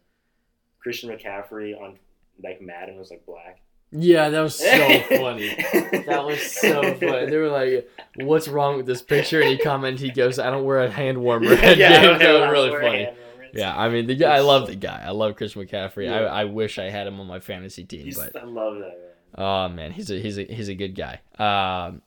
Christian 0.82 1.10
McCaffrey 1.10 1.74
on 1.82 1.98
like 2.44 2.62
Madden 2.62 2.98
was 2.98 3.12
like 3.12 3.26
black? 3.26 3.62
Yeah, 3.92 4.30
that 4.30 4.42
was 4.42 4.56
so 4.56 4.66
funny. 5.10 5.56
That 6.06 6.24
was 6.26 6.42
so 6.42 6.82
funny. 6.82 7.26
They 7.28 7.38
were 7.38 7.50
like, 7.50 7.90
"What's 8.16 8.48
wrong 8.48 8.78
with 8.78 8.86
this 8.86 9.02
picture?" 9.02 9.42
And 9.42 9.50
he 9.50 9.58
commented, 9.58 10.02
"He 10.02 10.12
goes, 10.12 10.40
I 10.40 10.50
don't 10.50 10.66
wear 10.66 10.80
a 10.80 10.90
hand 10.90 11.18
warmer." 11.18 11.54
yeah, 11.54 11.72
yeah, 11.74 12.18
that 12.18 12.34
was 12.34 12.42
I 12.42 12.50
really 12.50 12.72
funny. 12.72 13.10
Yeah, 13.54 13.76
I 13.76 13.88
mean 13.90 14.08
the 14.08 14.16
guy. 14.16 14.36
I 14.36 14.40
love 14.40 14.68
the 14.68 14.76
guy. 14.76 15.04
I 15.06 15.12
love 15.12 15.38
Chris 15.38 15.54
McCaffrey. 15.54 16.06
Yeah. 16.06 16.22
I, 16.22 16.42
I 16.42 16.44
wish 16.46 16.78
I 16.78 16.90
had 16.90 17.08
him 17.08 17.20
on 17.20 17.28
my 17.28 17.40
fantasy 17.40 17.86
team, 17.86 18.04
He's, 18.04 18.18
but 18.18 18.36
I 18.36 18.44
love 18.44 18.76
that 18.76 18.82
man. 18.82 19.38
Oh 19.38 19.70
man, 19.70 19.92
he's 19.92 20.12
a 20.12 20.20
he's 20.20 20.38
a 20.38 20.44
he's 20.44 20.68
a 20.68 20.76
good 20.76 20.96
guy. 20.96 21.22
Um, 21.38 22.02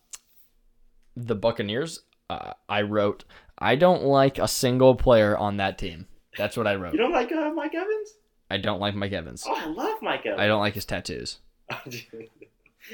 the 1.16 1.34
Buccaneers. 1.34 2.02
Uh, 2.30 2.52
I 2.68 2.82
wrote. 2.82 3.24
I 3.58 3.74
don't 3.76 4.04
like 4.04 4.38
a 4.38 4.46
single 4.46 4.94
player 4.94 5.36
on 5.36 5.56
that 5.56 5.78
team. 5.78 6.06
That's 6.36 6.56
what 6.56 6.66
I 6.66 6.74
wrote. 6.74 6.92
You 6.92 6.98
don't 6.98 7.12
like 7.12 7.32
uh, 7.32 7.50
Mike 7.50 7.74
Evans? 7.74 8.14
I 8.50 8.58
don't 8.58 8.80
like 8.80 8.94
Mike 8.94 9.12
Evans. 9.12 9.44
Oh, 9.46 9.54
I 9.56 9.66
love 9.66 9.98
Mike 10.02 10.26
Evans. 10.26 10.40
I 10.40 10.46
don't 10.46 10.60
like 10.60 10.74
his 10.74 10.84
tattoos. 10.84 11.38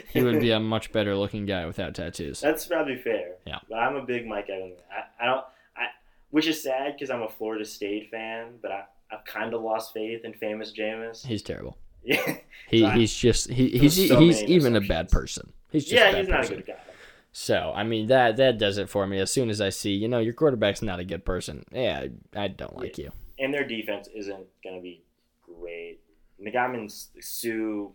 He 0.09 0.23
would 0.23 0.41
be 0.41 0.51
a 0.51 0.61
much 0.61 0.93
better 0.93 1.15
looking 1.17 1.47
guy 1.47 1.67
without 1.67 1.95
tattoos. 1.95 2.41
That's 2.41 2.67
probably 2.67 2.97
fair. 2.97 3.35
Yeah. 3.47 3.59
But 3.69 3.77
I'm 3.77 3.97
a 3.97 4.03
big 4.03 4.27
Mike 4.27 4.49
Evans. 4.51 4.79
I, 4.91 5.23
I 5.23 5.27
don't. 5.27 5.45
I 5.77 5.87
which 6.31 6.47
is 6.47 6.63
sad 6.63 6.95
because 6.95 7.11
I'm 7.11 7.23
a 7.23 7.29
Florida 7.29 7.65
State 7.65 8.11
fan, 8.11 8.55
but 8.61 8.73
I 8.73 8.85
I've 9.13 9.25
kind 9.25 9.55
of 9.55 9.63
lost 9.63 9.93
faith 9.93 10.25
in 10.25 10.33
famous 10.33 10.73
Jameis. 10.73 11.25
He's 11.25 11.43
terrible. 11.43 11.79
Yeah. 12.07 12.37
He 12.69 12.81
So 12.81 12.91
he's 12.91 13.15
just 13.15 13.51
he, 13.51 13.71
he's 13.71 14.09
so 14.09 14.21
he's 14.21 14.43
even 14.43 14.77
a 14.77 14.83
bad 14.83 15.09
person. 15.11 15.55
He's 15.71 15.85
just 15.85 15.95
yeah, 15.95 16.15
he's 16.15 16.29
not 16.29 16.41
person. 16.41 16.53
a 16.53 16.57
good 16.59 16.67
guy. 16.67 16.79
So 17.33 17.73
I 17.75 17.83
mean 17.83 18.09
that 18.09 18.37
that 18.37 18.59
does 18.59 18.77
it 18.77 18.91
for 18.91 19.07
me. 19.07 19.21
As 19.21 19.33
soon 19.33 19.49
as 19.49 19.63
I 19.63 19.71
see 19.71 19.93
you 19.93 20.07
know 20.07 20.19
your 20.19 20.35
quarterback's 20.35 20.83
not 20.83 21.01
a 21.01 21.05
good 21.05 21.25
person, 21.25 21.65
yeah, 21.73 22.05
I, 22.37 22.45
I 22.45 22.49
don't 22.49 22.77
like 22.77 22.99
you. 22.99 23.11
And 23.39 23.55
their 23.55 23.67
defense 23.67 24.07
isn't 24.15 24.45
gonna 24.63 24.83
be 24.83 25.03
great. 25.43 26.01
Ndamukong 26.43 26.91
Suh. 27.23 27.89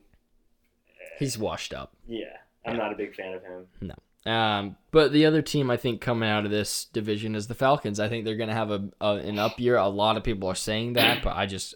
He's 1.18 1.38
washed 1.38 1.74
up. 1.74 1.93
Yeah, 2.08 2.38
I'm 2.66 2.78
not 2.78 2.91
a 2.91 2.95
big 2.95 3.16
fan 3.16 3.34
of 3.34 3.43
him. 3.43 3.66
No. 3.82 3.95
Um, 4.32 4.76
but 4.91 5.12
the 5.12 5.26
other 5.26 5.41
team 5.41 5.72
I 5.72 5.78
think 5.78 6.02
coming 6.02 6.30
out 6.30 6.45
of 6.45 6.52
this 6.52 6.86
division 6.86 7.36
is 7.36 7.47
the 7.47 7.56
Falcons. 7.56 8.00
I 8.00 8.10
think 8.10 8.26
they're 8.26 8.36
going 8.36 8.50
to 8.50 8.56
have 8.56 8.72
a, 8.72 8.89
a 9.00 9.16
an 9.16 9.39
up 9.39 9.60
year. 9.60 9.78
A 9.78 9.88
lot 9.88 10.18
of 10.18 10.24
people 10.24 10.50
are 10.50 10.56
saying 10.56 10.93
that, 10.93 11.24
but 11.24 11.36
I 11.36 11.45
just 11.45 11.76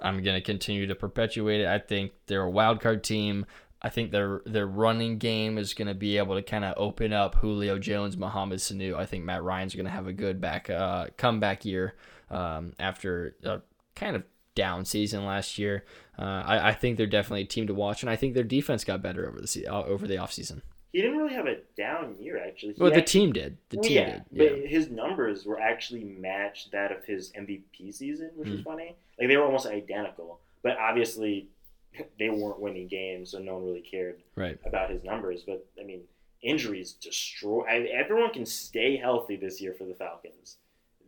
I'm 0.00 0.22
going 0.22 0.36
to 0.36 0.40
continue 0.40 0.86
to 0.86 0.94
perpetuate 0.94 1.60
it. 1.60 1.66
I 1.66 1.78
think 1.78 2.12
they're 2.26 2.42
a 2.42 2.50
wild 2.50 2.80
card 2.80 3.04
team. 3.04 3.46
I 3.82 3.90
think 3.90 4.12
their 4.12 4.40
their 4.46 4.66
running 4.66 5.18
game 5.18 5.58
is 5.58 5.74
going 5.74 5.88
to 5.88 5.94
be 5.94 6.16
able 6.16 6.36
to 6.36 6.42
kind 6.42 6.64
of 6.64 6.74
open 6.78 7.12
up 7.12 7.34
Julio 7.36 7.78
Jones, 7.78 8.16
Mohamed 8.16 8.58
Sanu. 8.58 8.96
I 8.96 9.04
think 9.04 9.24
Matt 9.24 9.42
Ryan's 9.42 9.74
going 9.74 9.84
to 9.84 9.90
have 9.90 10.06
a 10.06 10.12
good 10.12 10.40
back 10.40 10.70
uh, 10.70 11.08
comeback 11.18 11.66
year 11.66 11.94
um, 12.30 12.72
after 12.78 13.36
a 13.44 13.60
kind 13.94 14.16
of 14.16 14.24
down 14.54 14.84
season 14.84 15.24
last 15.24 15.58
year. 15.58 15.84
Uh, 16.18 16.42
I, 16.46 16.68
I 16.68 16.72
think 16.72 16.96
they're 16.96 17.06
definitely 17.06 17.42
a 17.42 17.46
team 17.46 17.66
to 17.66 17.74
watch, 17.74 18.02
and 18.02 18.10
I 18.10 18.16
think 18.16 18.34
their 18.34 18.44
defense 18.44 18.84
got 18.84 19.02
better 19.02 19.28
over 19.28 19.40
the 19.40 19.46
se- 19.48 19.64
uh, 19.66 19.82
over 19.82 20.06
the 20.06 20.16
offseason. 20.16 20.62
He 20.92 21.00
didn't 21.02 21.16
really 21.18 21.34
have 21.34 21.46
a 21.46 21.56
down 21.76 22.14
year 22.20 22.38
actually. 22.38 22.74
He 22.74 22.80
Well, 22.80 22.90
the 22.92 22.98
actually- 22.98 23.20
team 23.20 23.32
did. 23.32 23.56
The 23.70 23.76
team 23.78 23.92
yeah, 23.92 24.04
did. 24.10 24.22
Yeah. 24.30 24.48
but 24.50 24.66
his 24.70 24.90
numbers 24.90 25.44
were 25.44 25.58
actually 25.58 26.04
matched 26.04 26.70
that 26.70 26.92
of 26.92 27.04
his 27.04 27.32
MVP 27.32 27.90
season, 27.92 28.30
which 28.36 28.46
Hmm. 28.48 28.54
was 28.54 28.62
funny. 28.62 28.94
Like 29.18 29.28
they 29.28 29.36
were 29.36 29.44
almost 29.44 29.66
identical, 29.66 30.38
but 30.62 30.76
obviously 30.78 31.48
they 32.18 32.30
weren't 32.30 32.60
winning 32.60 32.86
games, 32.86 33.30
so 33.32 33.38
no 33.40 33.54
one 33.54 33.64
really 33.64 33.80
cared 33.80 34.20
Right. 34.36 34.56
about 34.64 34.90
his 34.90 35.02
numbers. 35.02 35.42
But 35.44 35.66
I 35.80 35.84
mean, 35.84 36.02
injuries 36.42 36.92
destroy. 36.92 37.64
I, 37.64 37.78
everyone 37.92 38.32
can 38.32 38.46
stay 38.46 38.96
healthy 38.96 39.34
this 39.34 39.60
year 39.60 39.74
for 39.74 39.84
the 39.84 39.94
Falcons. 39.94 40.58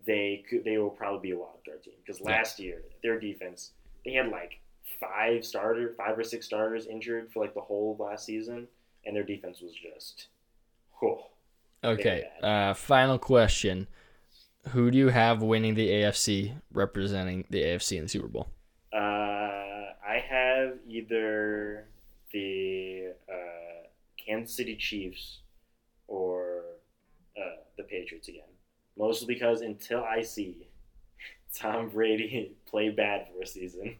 They 0.07 0.44
could. 0.48 0.64
They 0.64 0.78
will 0.78 0.90
probably 0.90 1.20
be 1.30 1.34
a 1.34 1.38
wild 1.38 1.59
card 1.64 1.82
team 1.82 1.94
because 2.04 2.20
Yeah. 2.20 2.26
last 2.36 2.61
year 2.61 2.82
their 3.02 3.18
defense 3.18 3.72
they 4.04 4.12
had 4.12 4.28
like 4.28 4.61
five 5.00 5.44
starter, 5.44 5.94
five 5.96 6.16
or 6.18 6.22
six 6.22 6.46
starters 6.46 6.86
injured 6.86 7.32
for 7.32 7.42
like 7.44 7.54
the 7.54 7.61
whole 7.61 7.96
last 7.98 8.24
season, 8.24 8.68
and 9.04 9.16
their 9.16 9.24
defense 9.24 9.61
was 9.61 9.72
just. 9.74 10.28
Okay. 11.84 12.24
Uh, 12.42 12.72
final 12.74 13.18
question: 13.18 13.86
Who 14.70 14.90
do 14.90 14.96
you 14.98 15.09
have 15.09 15.42
winning 15.42 15.74
the 15.74 15.88
AFC, 15.88 16.54
representing 16.72 17.44
the 17.50 17.62
AFC 17.62 17.96
in 17.98 18.04
the 18.04 18.09
Super 18.09 18.28
Bowl? 18.28 18.48
Uh, 18.92 18.96
I 18.96 20.22
have 20.28 20.78
either 20.88 21.88
the 22.32 23.12
uh, 23.28 23.86
Kansas 24.24 24.57
City 24.57 24.76
Chiefs 24.76 25.40
or 26.09 26.62
uh, 27.36 27.61
the 27.76 27.82
Patriots 27.84 28.28
again. 28.28 28.42
Mostly 28.99 29.32
because 29.32 29.61
until 29.61 30.03
I 30.03 30.22
see 30.22 30.68
Tom 31.55 31.88
Brady 31.88 32.57
play 32.66 32.90
bad 32.90 33.28
for 33.28 33.42
a 33.42 33.47
season, 33.47 33.97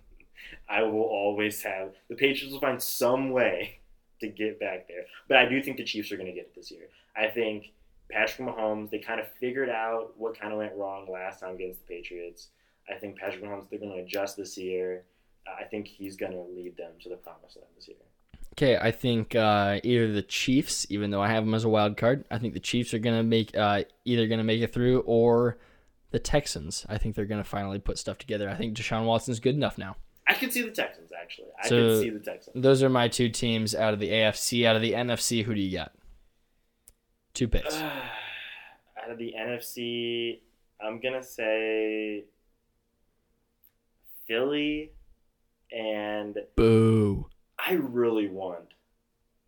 I 0.69 0.83
will 0.83 1.03
always 1.03 1.63
have 1.63 1.95
the 2.09 2.15
Patriots 2.15 2.53
will 2.53 2.61
find 2.61 2.83
some 2.83 3.31
way 3.31 3.81
to 4.21 4.29
get 4.29 4.59
back 4.59 4.89
there. 4.89 5.05
But 5.29 5.39
I 5.39 5.47
do 5.47 5.63
think 5.63 5.77
the 5.77 5.85
Chiefs 5.85 6.11
are 6.13 6.17
going 6.17 6.29
to 6.29 6.33
get 6.33 6.47
it 6.47 6.55
this 6.55 6.71
year. 6.71 6.89
I 7.17 7.29
think 7.29 7.73
Patrick 8.11 8.49
Mahomes, 8.49 8.91
they 8.91 8.99
kind 8.99 9.21
of 9.21 9.27
figured 9.41 9.69
out 9.69 10.15
what 10.17 10.39
kind 10.39 10.53
of 10.53 10.59
went 10.59 10.77
wrong 10.77 11.11
last 11.11 11.41
time 11.41 11.55
against 11.55 11.87
the 11.87 11.95
Patriots. 11.95 12.49
I 12.89 12.95
think 12.95 13.19
Patrick 13.19 13.43
Mahomes, 13.43 13.69
they're 13.69 13.79
going 13.79 13.93
to 13.93 14.03
adjust 14.03 14.37
this 14.37 14.57
year. 14.57 15.05
I 15.47 15.65
think 15.65 15.87
he's 15.87 16.17
going 16.17 16.33
to 16.33 16.41
lead 16.41 16.77
them 16.77 16.93
to 17.03 17.09
the 17.09 17.17
promised 17.17 17.57
land 17.57 17.69
this 17.77 17.89
year. 17.89 17.97
Okay, 18.59 18.79
I 18.79 18.91
think 18.91 19.35
uh, 19.35 19.81
either 19.85 20.11
the 20.13 20.23
Chiefs, 20.23 20.87
even 20.89 21.11
though 21.11 21.21
I 21.21 21.29
have 21.29 21.45
them 21.45 21.53
as 21.53 21.65
a 21.65 21.69
wild 21.69 21.97
card, 21.99 22.25
I 22.31 22.39
think 22.39 22.55
the 22.55 22.61
Chiefs 22.61 22.95
are 22.95 22.99
gonna 22.99 23.23
make 23.23 23.55
uh, 23.57 23.83
either 24.07 24.27
gonna 24.27 24.45
make 24.45 24.63
it 24.63 24.73
through, 24.73 25.01
or 25.01 25.59
the 26.11 26.19
Texans. 26.19 26.87
I 26.89 26.97
think 26.97 27.15
they're 27.15 27.27
gonna 27.27 27.45
finally 27.45 27.79
put 27.79 27.99
stuff 27.99 28.17
together. 28.17 28.49
I 28.49 28.55
think 28.55 28.75
Deshaun 28.77 29.05
Watson's 29.05 29.41
good 29.41 29.55
enough 29.55 29.77
now. 29.77 29.97
I 30.27 30.33
can 30.35 30.51
see 30.51 30.63
the 30.63 30.71
Texans, 30.71 31.11
actually. 31.13 31.49
I 31.63 31.69
So- 31.69 31.77
could 31.77 32.01
see 32.01 32.11
the 32.11 32.19
Texans. 32.19 32.63
Those 32.63 32.83
are 32.83 32.89
my 32.89 33.09
two 33.09 33.29
teams 33.29 33.75
out 33.75 33.93
of 33.93 34.01
the 34.01 34.11
AFC. 34.11 34.65
Out 34.67 34.75
of 34.75 34.83
the 34.83 34.93
NFC, 34.93 35.45
who 35.45 35.55
do 35.55 35.61
you 35.61 35.77
got? 35.77 35.93
Two 37.35 37.49
picks. 37.49 37.77
Out 37.81 39.11
of 39.11 39.19
the 39.19 39.35
NFC, 39.39 40.41
I'm 40.81 40.99
going 41.01 41.15
to 41.15 41.23
say 41.23 42.25
Philly, 44.27 44.91
and 45.71 46.37
Boo. 46.57 47.29
I 47.67 47.73
really 47.75 48.29
want 48.29 48.75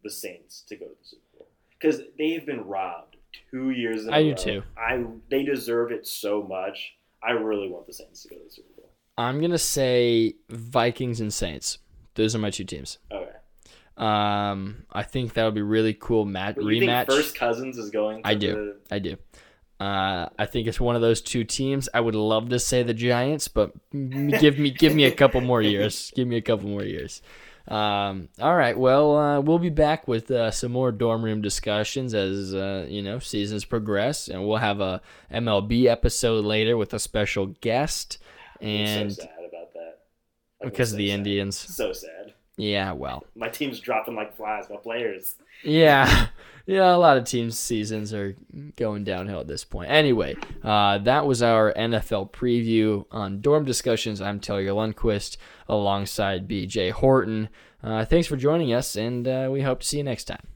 the 0.02 0.10
Saints 0.10 0.62
to 0.68 0.76
go 0.76 0.86
to 0.86 0.90
the 1.00 1.06
Super 1.08 1.22
Bowl 1.38 1.48
because 1.78 2.02
they 2.18 2.32
have 2.32 2.46
been 2.46 2.64
robbed 2.64 3.16
two 3.50 3.70
years 3.70 4.04
in 4.04 4.12
a 4.12 4.16
I 4.16 4.22
do 4.22 4.30
row. 4.30 4.34
too. 4.34 4.62
I 4.76 5.04
they 5.30 5.44
deserve 5.44 5.92
it 5.92 6.06
so 6.06 6.42
much. 6.42 6.94
I 7.22 7.32
really 7.32 7.68
want 7.68 7.86
the 7.86 7.92
Saints 7.92 8.22
to 8.22 8.28
go 8.28 8.36
to 8.36 8.44
the 8.44 8.50
Super 8.50 8.68
Bowl. 8.76 8.90
I'm 9.16 9.40
gonna 9.40 9.58
say 9.58 10.34
Vikings 10.50 11.20
and 11.20 11.32
Saints. 11.32 11.78
Those 12.14 12.34
are 12.34 12.38
my 12.38 12.50
two 12.50 12.64
teams. 12.64 12.98
Okay, 13.12 13.30
Um, 13.96 14.84
I 14.92 15.02
think 15.04 15.34
that 15.34 15.44
would 15.44 15.54
be 15.54 15.62
really 15.62 15.94
cool 15.94 16.24
match 16.24 16.56
But 16.56 16.64
you 16.64 16.80
think 16.80 16.90
rematch. 16.90 17.06
First 17.06 17.36
Cousins 17.36 17.78
is 17.78 17.90
going. 17.90 18.22
To 18.22 18.28
I 18.28 18.34
do. 18.34 18.74
The, 18.88 18.94
I 18.94 18.98
do. 18.98 19.16
Uh, 19.80 20.28
I 20.36 20.46
think 20.46 20.66
it's 20.66 20.80
one 20.80 20.96
of 20.96 21.02
those 21.02 21.20
two 21.20 21.44
teams. 21.44 21.88
I 21.94 22.00
would 22.00 22.16
love 22.16 22.48
to 22.48 22.58
say 22.58 22.82
the 22.82 22.94
Giants, 22.94 23.46
but 23.46 23.72
give 23.92 24.58
me 24.58 24.70
give 24.70 24.92
me 24.94 25.04
a 25.04 25.12
couple 25.12 25.40
more 25.40 25.62
years. 25.74 26.12
Give 26.16 26.26
me 26.26 26.36
a 26.36 26.42
couple 26.42 26.68
more 26.68 26.82
years. 26.82 27.22
Um, 27.68 28.28
all 28.40 28.56
right. 28.56 28.78
Well, 28.78 29.16
uh, 29.16 29.40
we'll 29.40 29.58
be 29.58 29.68
back 29.68 30.08
with 30.08 30.30
uh, 30.30 30.50
some 30.50 30.72
more 30.72 30.90
dorm 30.90 31.22
room 31.22 31.42
discussions 31.42 32.14
as 32.14 32.54
uh, 32.54 32.86
you 32.88 33.02
know 33.02 33.18
seasons 33.18 33.64
progress, 33.66 34.28
and 34.28 34.46
we'll 34.46 34.56
have 34.58 34.80
a 34.80 35.02
MLB 35.30 35.84
episode 35.84 36.44
later 36.44 36.76
with 36.76 36.94
a 36.94 36.98
special 36.98 37.46
guest. 37.60 38.18
I'm 38.60 38.66
And 38.68 39.12
so 39.12 39.22
sad 39.22 39.44
about 39.46 39.74
that. 39.74 39.98
I'm 40.62 40.70
because 40.70 40.90
so 40.90 40.94
of 40.94 40.98
the 40.98 41.08
sad. 41.08 41.14
Indians, 41.18 41.58
So 41.58 41.92
sad. 41.92 42.27
Yeah. 42.58 42.92
Well, 42.92 43.24
My 43.34 43.48
team's 43.48 43.80
dropping 43.80 44.14
like 44.14 44.36
flies. 44.36 44.66
My 44.68 44.76
players. 44.76 45.36
Yeah. 45.64 46.26
Yeah, 46.68 46.94
a 46.94 46.98
lot 46.98 47.16
of 47.16 47.24
teams' 47.24 47.58
seasons 47.58 48.12
are 48.12 48.36
going 48.76 49.02
downhill 49.02 49.40
at 49.40 49.46
this 49.46 49.64
point. 49.64 49.90
Anyway, 49.90 50.36
uh, 50.62 50.98
that 50.98 51.24
was 51.24 51.42
our 51.42 51.72
NFL 51.72 52.30
preview 52.30 53.06
on 53.10 53.40
Dorm 53.40 53.64
Discussions. 53.64 54.20
I'm 54.20 54.38
Taylor 54.38 54.64
Lundquist 54.64 55.38
alongside 55.66 56.46
BJ 56.46 56.90
Horton. 56.92 57.48
Uh, 57.82 58.04
thanks 58.04 58.28
for 58.28 58.36
joining 58.36 58.74
us, 58.74 58.96
and 58.96 59.26
uh, 59.26 59.48
we 59.50 59.62
hope 59.62 59.80
to 59.80 59.86
see 59.86 59.96
you 59.96 60.04
next 60.04 60.24
time. 60.24 60.46